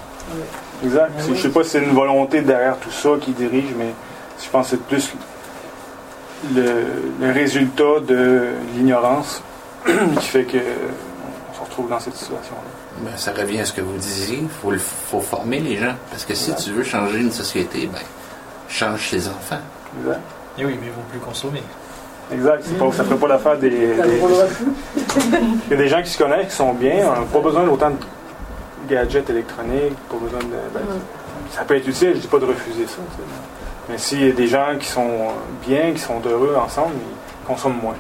Exact. 0.84 1.12
Oui. 1.28 1.36
Je 1.36 1.42
sais 1.42 1.50
pas 1.50 1.64
si 1.64 1.70
c'est 1.72 1.84
une 1.84 1.94
volonté 1.94 2.42
derrière 2.42 2.78
tout 2.78 2.92
ça 2.92 3.10
qui 3.22 3.32
dirige, 3.32 3.74
mais 3.78 3.94
je 4.44 4.50
pense 4.50 4.70
que 4.70 4.78
c'est 4.78 4.84
plus 4.84 5.14
le, 6.56 6.84
le 7.22 7.32
résultat 7.32 8.00
de 8.08 8.46
l'ignorance 8.76 9.42
qui 9.86 10.26
fait 10.28 10.44
que 10.44 10.58
retrouve 11.78 11.90
dans 11.90 12.00
cette 12.00 12.16
situation-là. 12.16 12.62
Ben, 13.12 13.18
ça 13.18 13.32
revient 13.34 13.60
à 13.60 13.66
ce 13.66 13.74
que 13.74 13.82
vous 13.82 13.98
disiez. 13.98 14.40
Il 14.42 14.50
faut, 14.50 14.72
le- 14.72 14.80
faut 14.80 15.20
former 15.22 15.60
les 15.60 15.78
gens. 15.78 15.94
Parce 16.10 16.26
que 16.26 16.34
si 16.34 16.54
tu 16.56 16.72
veux 16.72 16.84
changer 16.84 17.20
une 17.20 17.32
société, 17.32 17.88
ben, 17.92 18.00
change 18.68 19.10
ses 19.10 19.28
enfants. 19.28 19.60
Exact. 20.02 20.20
Et 20.58 20.66
oui, 20.66 20.78
mais 20.82 20.88
ils 20.88 20.92
vont 20.94 21.04
plus 21.12 21.20
consommer. 21.20 21.62
Exact. 22.34 22.64
C'est 22.66 22.78
pas, 22.78 22.92
ça 22.92 23.04
ne 23.04 23.08
ferait 23.10 23.20
pas 23.20 23.28
l'affaire 23.28 23.58
des, 23.58 23.70
ne. 23.70 24.04
Il 25.66 25.72
y 25.72 25.74
a 25.74 25.78
des 25.78 25.88
gens 25.88 26.02
qui 26.02 26.10
se 26.10 26.18
connaissent, 26.18 26.48
qui 26.50 26.56
sont 26.56 26.74
bien, 26.74 26.96
on 27.08 27.20
n'a 27.22 27.26
pas 27.32 27.40
besoin 27.40 27.64
d'autant 27.64 27.92
de 27.92 27.96
gadgets 28.90 29.30
électroniques, 29.30 29.96
pas 30.10 30.18
besoin 30.18 30.40
de. 30.40 30.46
ben, 30.74 30.82
Ouais. 30.82 30.96
Ça 31.52 31.62
peut 31.64 31.76
être 31.78 31.88
utile, 31.88 32.14
je 32.16 32.20
dis 32.22 32.28
pas 32.28 32.40
de 32.40 32.46
refuser 32.46 32.86
ça. 32.88 32.96
tu 32.96 33.18
sais. 33.18 33.24
Mais 33.90 33.98
s'il 33.98 34.26
y 34.28 34.30
a 34.30 34.34
des 34.34 34.48
gens 34.48 34.76
qui 34.78 34.88
sont 34.88 35.10
bien, 35.66 35.94
qui 35.94 36.00
sont 36.00 36.20
heureux 36.26 36.56
ensemble, 36.62 36.96
ils 36.96 37.48
consomment 37.48 37.80
moins. 37.82 37.94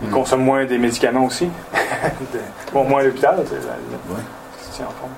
Ils 0.00 0.08
Mm. 0.08 0.12
consomment 0.12 0.44
moins 0.44 0.64
des 0.64 0.78
médicaments 0.78 1.24
aussi. 1.26 1.48
De- 2.32 2.72
bon, 2.72 2.84
moins 2.84 3.00
à 3.00 3.04
l'hôpital, 3.04 3.34
à 3.34 3.36
la 3.36 3.42
Ouais. 3.42 4.22
si 4.70 4.82
en 4.82 4.86
forme. 4.90 5.12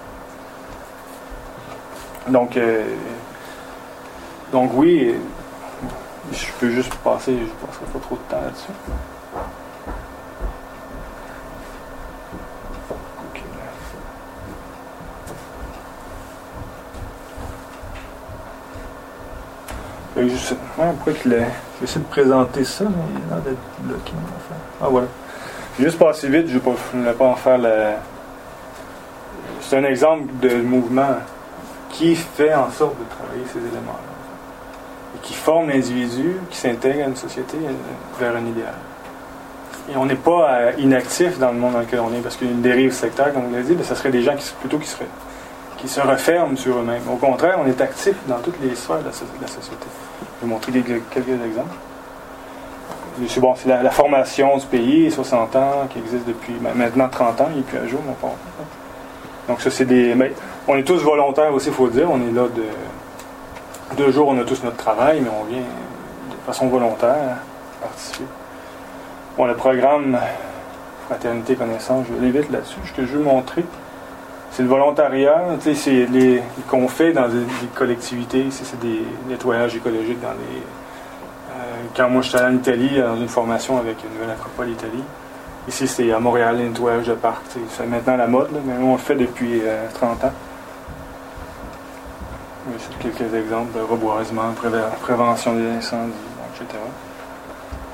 Donc, 2.29 2.57
euh, 2.57 2.85
donc 4.53 4.71
oui, 4.75 5.15
je 6.33 6.47
peux 6.59 6.71
juste 6.71 6.95
passer, 6.97 7.39
je 7.39 7.67
passerai 7.67 7.85
pas 7.93 7.99
trop 7.99 8.17
de 8.17 8.21
temps 8.31 8.41
là-dessus. 8.43 8.73
Que 20.15 20.29
je 20.29 20.37
sais- 20.37 20.55
ouais, 20.79 20.93
pourquoi. 20.97 21.13
Je 21.25 21.29
vais 21.29 21.47
essayer 21.83 22.01
de 22.01 22.11
présenter 22.11 22.65
ça, 22.65 22.85
mais 22.85 22.91
il 23.15 23.33
a 23.33 23.37
l'air 23.37 23.45
d'être 23.45 23.59
bloqué. 23.81 24.13
mon 24.15 24.37
affaire. 24.37 24.57
Ah 24.83 24.89
voilà. 24.91 25.07
Juste 25.79 25.99
passer 25.99 26.29
vite, 26.29 26.49
je 26.49 26.55
ne 26.99 27.05
vais 27.05 27.13
pas, 27.13 27.25
en 27.25 27.37
faire 27.37 27.59
le. 27.59 27.93
C'est 29.61 29.77
un 29.77 29.85
exemple 29.85 30.25
de 30.43 30.61
mouvement 30.61 31.17
qui 31.91 32.17
fait 32.17 32.55
en 32.55 32.71
sorte 32.71 32.99
de 32.99 33.05
travailler 33.05 33.45
ces 33.53 33.59
éléments-là. 33.59 35.17
Et 35.17 35.19
qui 35.27 35.35
forme 35.35 35.69
l'individu, 35.69 36.37
qui 36.51 36.57
s'intègre 36.57 37.05
à 37.05 37.09
une 37.09 37.17
société 37.17 37.57
euh, 37.57 37.71
vers 38.19 38.37
un 38.37 38.47
idéal. 38.47 38.75
Et 39.91 39.97
on 39.97 40.07
n'est 40.07 40.15
pas 40.15 40.51
euh, 40.51 40.73
inactif 40.79 41.39
dans 41.39 41.51
le 41.51 41.59
monde 41.59 41.73
dans 41.73 41.81
lequel 41.81 42.01
on 42.01 42.13
est, 42.13 42.21
parce 42.21 42.37
qu'une 42.37 42.61
dérive 42.61 42.93
sectaire, 42.93 43.33
comme 43.33 43.45
vous 43.47 43.53
l'avez 43.53 43.65
dit, 43.65 43.75
ben, 43.75 43.85
ça 43.85 43.95
serait 43.95 44.11
des 44.11 44.23
gens 44.23 44.37
qui, 44.37 44.49
plutôt 44.61 44.79
qui, 44.79 44.89
qui 45.79 45.89
se 45.89 46.01
referment 46.01 46.57
sur 46.57 46.79
eux-mêmes. 46.79 47.03
Au 47.11 47.17
contraire, 47.17 47.59
on 47.63 47.67
est 47.67 47.81
actif 47.81 48.15
dans 48.29 48.39
toutes 48.39 48.61
les 48.63 48.75
sphères 48.75 49.01
de 49.01 49.07
la, 49.07 49.13
société. 49.13 49.87
Je 50.41 50.47
vais 50.47 50.53
montrer 50.53 50.73
des- 50.73 50.83
quelques 50.83 51.29
exemples. 51.29 51.75
C'est 53.29 53.41
bon, 53.41 53.55
la, 53.67 53.83
la 53.83 53.91
formation 53.91 54.57
du 54.57 54.67
pays, 54.67 55.11
60 55.11 55.57
ans, 55.57 55.87
qui 55.91 55.99
existe 55.99 56.27
depuis 56.27 56.55
maintenant 56.75 57.09
30 57.09 57.41
ans, 57.41 57.49
il 57.51 57.59
n'est 57.59 57.63
plus 57.63 57.79
à 57.79 57.87
jour, 57.87 58.01
mon 58.07 58.15
père. 58.15 58.37
Donc 59.49 59.61
ça, 59.61 59.71
c'est 59.71 59.85
des... 59.85 60.15
mais 60.15 60.33
on 60.69 60.77
est 60.77 60.85
tous 60.85 61.03
volontaires 61.03 61.53
aussi, 61.53 61.69
il 61.69 61.75
faut 61.75 61.87
le 61.87 61.93
dire. 61.93 62.09
On 62.11 62.21
est 62.21 62.33
là 62.33 62.47
de... 62.49 63.97
Deux 63.97 64.13
jours, 64.13 64.29
on 64.29 64.39
a 64.39 64.45
tous 64.45 64.63
notre 64.63 64.77
travail, 64.77 65.21
mais 65.21 65.31
on 65.41 65.45
vient 65.45 65.59
de 65.59 66.47
façon 66.47 66.69
volontaire 66.69 67.39
participer. 67.81 68.25
Bon, 69.37 69.47
le 69.47 69.55
programme 69.55 70.19
Fraternité 71.07 71.57
Connaissance, 71.57 72.07
je 72.09 72.15
vais 72.15 72.31
vite 72.31 72.53
là-dessus. 72.53 72.79
Ce 72.85 72.93
que 72.93 73.05
je 73.05 73.17
veux 73.17 73.25
montrer, 73.25 73.65
c'est 74.53 74.63
le 74.63 74.69
volontariat. 74.69 75.43
C'est 75.61 76.07
les 76.07 76.43
qu'on 76.69 76.87
fait 76.87 77.13
dans 77.13 77.29
des, 77.29 77.45
collectivités. 77.75 78.47
C'est 78.51 78.79
des 78.79 79.03
nettoyages 79.29 79.75
écologiques 79.75 80.21
dans 80.21 80.29
les... 80.31 80.63
euh, 81.91 81.97
quand 81.97 82.09
moi, 82.09 82.23
j'étais 82.23 82.39
allé 82.39 82.55
en 82.55 82.59
Italie, 82.59 83.01
dans 83.01 83.17
une 83.17 83.29
formation 83.29 83.79
avec 83.79 83.97
une 84.05 84.15
nouvelle 84.15 84.31
Acropole 84.31 84.71
Italie, 84.71 85.05
Ici, 85.69 85.87
c'est 85.87 86.11
à 86.11 86.19
Montréal, 86.19 86.57
le 86.57 86.65
nettoyage 86.69 87.07
de 87.07 87.13
parc. 87.15 87.43
C'est 87.77 87.87
maintenant 87.87 88.17
la 88.17 88.27
mode, 88.27 88.49
mais 88.65 88.73
nous, 88.79 88.87
on 88.87 88.93
le 88.93 88.99
fait 88.99 89.15
depuis 89.15 89.61
euh, 89.63 89.87
30 89.93 90.25
ans. 90.25 90.33
Oui, 92.67 92.75
c'est 92.79 92.99
quelques 92.99 93.35
exemples 93.35 93.77
de 93.79 93.83
reboisement, 93.83 94.53
préve- 94.57 94.89
prévention 95.03 95.55
des 95.55 95.69
incendies, 95.69 96.13
etc. 96.55 96.79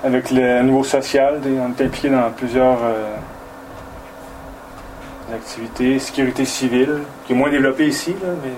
Avec 0.05 0.31
le 0.31 0.63
niveau 0.63 0.85
social, 0.85 1.41
on 1.45 1.49
est 1.49 1.85
impliqué 1.85 2.09
dans 2.09 2.31
plusieurs 2.31 2.79
euh, 2.85 3.17
activités. 5.35 5.99
Sécurité 5.99 6.45
civile, 6.45 7.01
qui 7.27 7.33
est 7.33 7.37
moins 7.37 7.51
développée 7.51 7.89
ici, 7.89 8.15
mais 8.23 8.53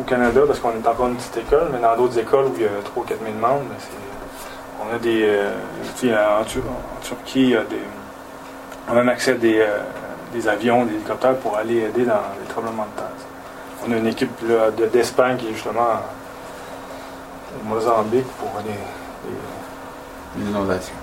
au 0.00 0.02
Canada, 0.04 0.40
parce 0.46 0.58
qu'on 0.58 0.70
est 0.70 0.86
encore 0.86 1.06
une 1.06 1.14
petite 1.16 1.36
école, 1.38 1.68
mais 1.72 1.78
dans 1.78 1.96
d'autres 1.96 2.18
écoles 2.18 2.46
où 2.46 2.52
il 2.56 2.62
y 2.62 2.66
a 2.66 2.70
3 2.84 3.04
4 3.06 3.20
000 3.24 3.32
membres, 3.40 3.60
ben, 3.60 3.76
c'est- 3.78 3.88
on 4.82 4.94
a 4.94 4.98
des. 4.98 5.22
euh, 5.24 6.40
en, 6.40 6.44
Tur- 6.44 6.62
en 6.66 7.00
Turquie, 7.02 7.50
des. 7.70 7.78
On 8.88 8.92
a 8.92 8.96
même 8.96 9.08
accès 9.08 9.32
à 9.32 9.34
des, 9.34 9.58
euh, 9.60 9.78
des 10.32 10.46
avions, 10.48 10.84
des 10.84 10.94
hélicoptères 10.94 11.36
pour 11.36 11.56
aller 11.56 11.78
aider 11.78 12.04
dans 12.04 12.20
les 12.40 12.46
tremblements 12.48 12.86
de 12.94 13.00
terre. 13.00 13.10
On 13.86 13.92
a 13.92 13.96
une 13.96 14.06
équipe 14.06 14.30
là, 14.48 14.70
de- 14.70 14.86
d'Espagne 14.86 15.36
qui 15.36 15.48
est 15.48 15.52
justement 15.54 16.00
au 17.62 17.68
Mozambique 17.68 18.26
pour 18.38 18.50
aller. 18.58 18.74
Les 20.36 20.50
inondations. 20.50 20.94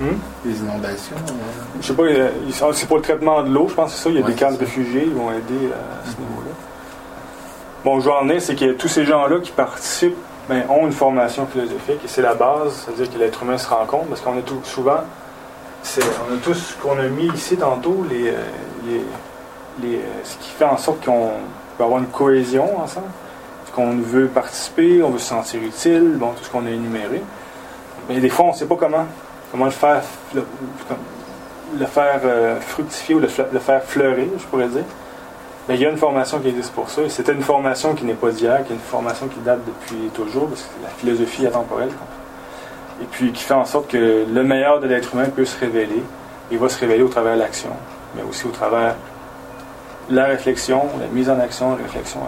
Hmm? 0.00 0.16
Les 0.44 0.56
inondations. 0.58 1.16
euh, 1.16 1.32
Je 1.80 1.86
sais 1.88 1.92
pas, 1.94 2.04
ils 2.46 2.54
sont- 2.54 2.72
c'est 2.72 2.86
pour 2.86 2.96
le 2.98 3.02
traitement 3.02 3.42
de 3.42 3.50
l'eau, 3.52 3.66
je 3.68 3.74
pense 3.74 3.90
que 3.90 3.96
c'est 3.96 4.04
ça. 4.04 4.10
Il 4.10 4.14
y 4.16 4.18
a 4.22 4.24
Ouais, 4.24 4.32
des 4.32 4.38
camps 4.38 4.52
de 4.52 4.56
réfugiés, 4.58 5.04
ils 5.06 5.14
vont 5.14 5.32
aider 5.32 5.66
euh, 5.66 5.72
à 5.74 6.04
ce 6.06 6.16
niveau-là. 6.20 6.52
Bon, 7.84 7.98
je 8.00 8.04
veux 8.06 8.12
en 8.14 8.22
venir, 8.22 8.40
c'est 8.40 8.54
qu'il 8.54 8.68
y 8.68 8.70
a 8.70 8.74
tous 8.74 8.88
ces 8.88 9.04
gens-là 9.04 9.40
qui 9.40 9.50
participent 9.50 10.16
ben, 10.48 10.64
ont 10.68 10.86
une 10.86 10.92
formation 10.92 11.46
philosophique 11.46 12.00
et 12.04 12.08
c'est 12.08 12.22
la 12.22 12.34
base, 12.34 12.84
c'est-à-dire 12.84 13.12
que 13.12 13.18
l'être 13.18 13.42
humain 13.42 13.58
se 13.58 13.68
rencontre 13.68 14.06
parce 14.06 14.20
qu'on 14.20 14.36
est 14.36 14.42
tout 14.42 14.60
souvent, 14.64 15.00
on 15.96 16.34
a 16.34 16.38
tout 16.42 16.54
ce 16.54 16.74
qu'on 16.74 16.98
a 16.98 17.08
mis 17.08 17.28
ici 17.28 17.56
tantôt, 17.56 18.04
les, 18.08 18.28
euh, 18.28 18.42
les, 18.86 19.02
les, 19.82 19.96
euh, 19.96 20.24
ce 20.24 20.36
qui 20.36 20.50
fait 20.50 20.64
en 20.64 20.76
sorte 20.76 21.04
qu'on 21.04 21.30
peut 21.76 21.84
avoir 21.84 22.00
une 22.00 22.08
cohésion 22.08 22.80
ensemble, 22.80 23.08
qu'on 23.78 23.98
veut 23.98 24.26
participer, 24.26 25.04
on 25.04 25.10
veut 25.10 25.20
se 25.20 25.28
sentir 25.28 25.62
utile, 25.62 26.16
bon, 26.16 26.32
tout 26.32 26.42
ce 26.42 26.50
qu'on 26.50 26.66
a 26.66 26.70
énuméré. 26.70 27.22
Mais 28.08 28.18
des 28.18 28.28
fois, 28.28 28.46
on 28.46 28.52
ne 28.52 28.56
sait 28.56 28.66
pas 28.66 28.74
comment, 28.74 29.06
comment 29.52 29.66
le 29.66 29.70
faire, 29.70 30.02
le, 30.34 31.86
faire 31.86 32.20
euh, 32.24 32.58
fructifier 32.60 33.14
ou 33.14 33.20
le, 33.20 33.28
le 33.52 33.58
faire 33.60 33.84
fleurir, 33.84 34.26
je 34.36 34.44
pourrais 34.46 34.66
dire. 34.66 34.84
Mais 35.68 35.74
il 35.74 35.82
y 35.82 35.86
a 35.86 35.90
une 35.90 35.98
formation 35.98 36.38
qui 36.38 36.48
existe 36.48 36.72
pour 36.72 36.88
ça. 36.88 37.02
C'était 37.08 37.32
une 37.32 37.42
formation 37.42 37.94
qui 37.94 38.04
n'est 38.04 38.14
pas 38.14 38.30
d'hier, 38.30 38.64
qui 38.64 38.72
est 38.72 38.76
une 38.76 38.80
formation 38.80 39.28
qui 39.28 39.38
date 39.40 39.60
depuis 39.66 40.08
toujours, 40.14 40.48
parce 40.48 40.62
que 40.62 40.82
la 40.82 40.88
philosophie 40.88 41.46
atemporelle. 41.46 41.90
Et 43.02 43.04
puis 43.04 43.32
qui 43.32 43.42
fait 43.44 43.54
en 43.54 43.64
sorte 43.66 43.88
que 43.88 44.24
le 44.26 44.42
meilleur 44.44 44.80
de 44.80 44.86
l'être 44.88 45.14
humain 45.14 45.26
peut 45.26 45.44
se 45.44 45.58
révéler. 45.60 46.02
Et 46.50 46.56
va 46.56 46.70
se 46.70 46.80
révéler 46.80 47.02
au 47.02 47.08
travers 47.08 47.34
de 47.34 47.40
l'action, 47.40 47.68
mais 48.16 48.22
aussi 48.22 48.46
au 48.46 48.50
travers 48.50 48.94
de 50.08 50.16
la 50.16 50.24
réflexion, 50.24 50.82
la 50.98 51.06
mise 51.08 51.28
en 51.28 51.38
action, 51.38 51.76
la 51.76 51.82
réflexion, 51.82 52.20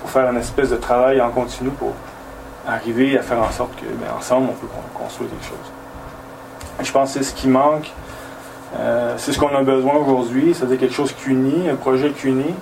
pour 0.00 0.08
faire 0.08 0.30
une 0.30 0.36
espèce 0.36 0.70
de 0.70 0.76
travail 0.76 1.20
en 1.20 1.30
continu 1.30 1.70
pour 1.70 1.92
arriver 2.68 3.18
à 3.18 3.22
faire 3.22 3.42
en 3.42 3.50
sorte 3.50 3.74
que, 3.74 3.84
ben, 3.86 4.06
ensemble, 4.16 4.46
on 4.50 4.54
peut 4.54 4.68
con- 4.68 5.02
construire 5.02 5.30
quelque 5.30 5.46
chose. 5.46 5.72
Et 6.80 6.84
je 6.84 6.92
pense 6.92 7.12
que 7.12 7.18
c'est 7.18 7.24
ce 7.24 7.34
qui 7.34 7.48
manque. 7.48 7.90
Euh, 8.78 9.14
c'est 9.16 9.32
ce 9.32 9.38
qu'on 9.40 9.54
a 9.56 9.62
besoin 9.62 9.94
aujourd'hui, 9.94 10.54
c'est-à-dire 10.54 10.78
quelque 10.78 10.94
chose 10.94 11.12
qui 11.12 11.30
unit, 11.30 11.68
un 11.68 11.74
projet 11.76 12.10
qui 12.10 12.28
unit, 12.28 12.54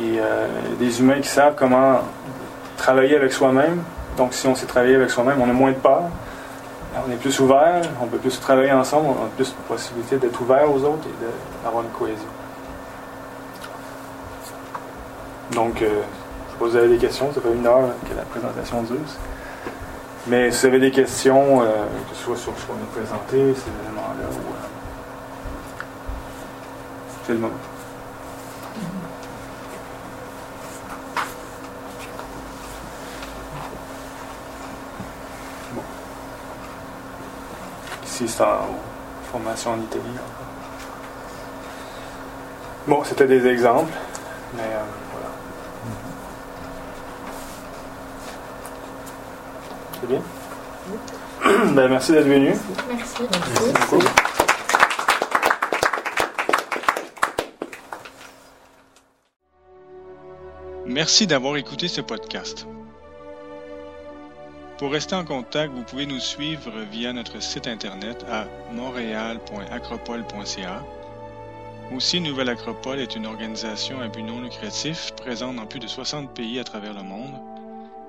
et 0.00 0.18
euh, 0.20 0.46
des 0.78 1.00
humains 1.00 1.20
qui 1.20 1.28
savent 1.28 1.54
comment 1.56 2.00
travailler 2.76 3.16
avec 3.16 3.32
soi-même. 3.32 3.82
Donc, 4.16 4.34
si 4.34 4.46
on 4.46 4.54
sait 4.54 4.66
travailler 4.66 4.96
avec 4.96 5.10
soi-même, 5.10 5.40
on 5.40 5.48
a 5.48 5.52
moins 5.52 5.70
de 5.70 5.76
peur, 5.76 6.02
on 7.06 7.10
est 7.10 7.16
plus 7.16 7.38
ouvert, 7.40 7.82
on 8.00 8.06
peut 8.06 8.18
plus 8.18 8.38
travailler 8.40 8.72
ensemble, 8.72 9.08
on 9.08 9.24
a 9.24 9.28
plus 9.36 9.48
de 9.48 9.54
possibilité 9.68 10.16
d'être 10.16 10.40
ouvert 10.40 10.70
aux 10.70 10.78
autres 10.84 11.06
et 11.06 11.64
d'avoir 11.64 11.84
une 11.84 11.90
cohésion. 11.90 12.28
Donc, 15.52 15.82
euh, 15.82 16.02
je 16.60 16.76
avez 16.76 16.88
des 16.88 16.98
questions, 16.98 17.32
ça 17.32 17.40
fait 17.40 17.52
une 17.52 17.66
heure 17.66 17.88
que 18.08 18.16
la 18.16 18.22
présentation 18.22 18.82
dure. 18.82 18.96
Mais 20.28 20.50
si 20.52 20.60
vous 20.60 20.66
avez 20.66 20.78
des 20.78 20.90
questions, 20.92 21.62
euh, 21.62 21.86
que 22.08 22.16
ce 22.16 22.24
soit 22.24 22.36
sur 22.36 22.52
ce 22.56 22.66
qu'on 22.66 22.74
a 22.74 22.86
présenté, 22.92 23.54
ces 23.54 23.70
éléments-là, 23.84 24.28
ou. 24.30 24.54
c'est 27.26 27.32
le 27.32 27.38
moment. 27.40 27.71
Ici, 38.22 38.34
c'est 38.36 38.44
en 38.44 38.68
formation 39.32 39.72
en 39.72 39.80
Italie. 39.80 40.02
encore. 40.14 40.52
Bon, 42.86 43.02
c'était 43.04 43.26
des 43.26 43.46
exemples, 43.48 43.92
mais 44.54 44.62
euh, 44.62 44.82
voilà. 45.12 45.28
C'est 50.00 50.06
bien? 50.08 50.22
Ben, 51.74 51.88
merci 51.88 52.12
d'être 52.12 52.28
venu. 52.28 52.54
Merci. 52.88 53.22
Merci 53.32 53.72
beaucoup. 53.72 54.02
Merci 60.86 61.26
d'avoir 61.26 61.56
écouté 61.56 61.88
ce 61.88 62.00
podcast. 62.00 62.66
Pour 64.82 64.90
rester 64.90 65.14
en 65.14 65.24
contact, 65.24 65.72
vous 65.72 65.84
pouvez 65.84 66.06
nous 66.06 66.18
suivre 66.18 66.72
via 66.90 67.12
notre 67.12 67.40
site 67.40 67.68
internet 67.68 68.26
à 68.28 68.46
montréal.acropole.ca. 68.72 70.82
Aussi, 71.94 72.20
Nouvelle 72.20 72.48
Acropole 72.48 72.98
est 72.98 73.14
une 73.14 73.26
organisation 73.26 74.00
à 74.00 74.08
but 74.08 74.24
non 74.24 74.40
lucratif 74.40 75.12
présente 75.14 75.54
dans 75.54 75.66
plus 75.66 75.78
de 75.78 75.86
60 75.86 76.34
pays 76.34 76.58
à 76.58 76.64
travers 76.64 76.94
le 76.94 77.04
monde. 77.04 77.40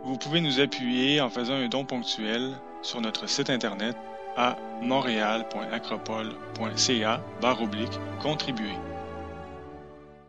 Vous 0.04 0.18
pouvez 0.18 0.42
nous 0.42 0.60
appuyer 0.60 1.22
en 1.22 1.30
faisant 1.30 1.54
un 1.54 1.68
don 1.68 1.86
ponctuel 1.86 2.56
sur 2.82 3.02
notre 3.02 3.30
site 3.30 3.52
internet 3.52 3.96
à 4.36 4.58
montréal.acropole.ca 4.82 7.22
contribuer. 8.20 8.74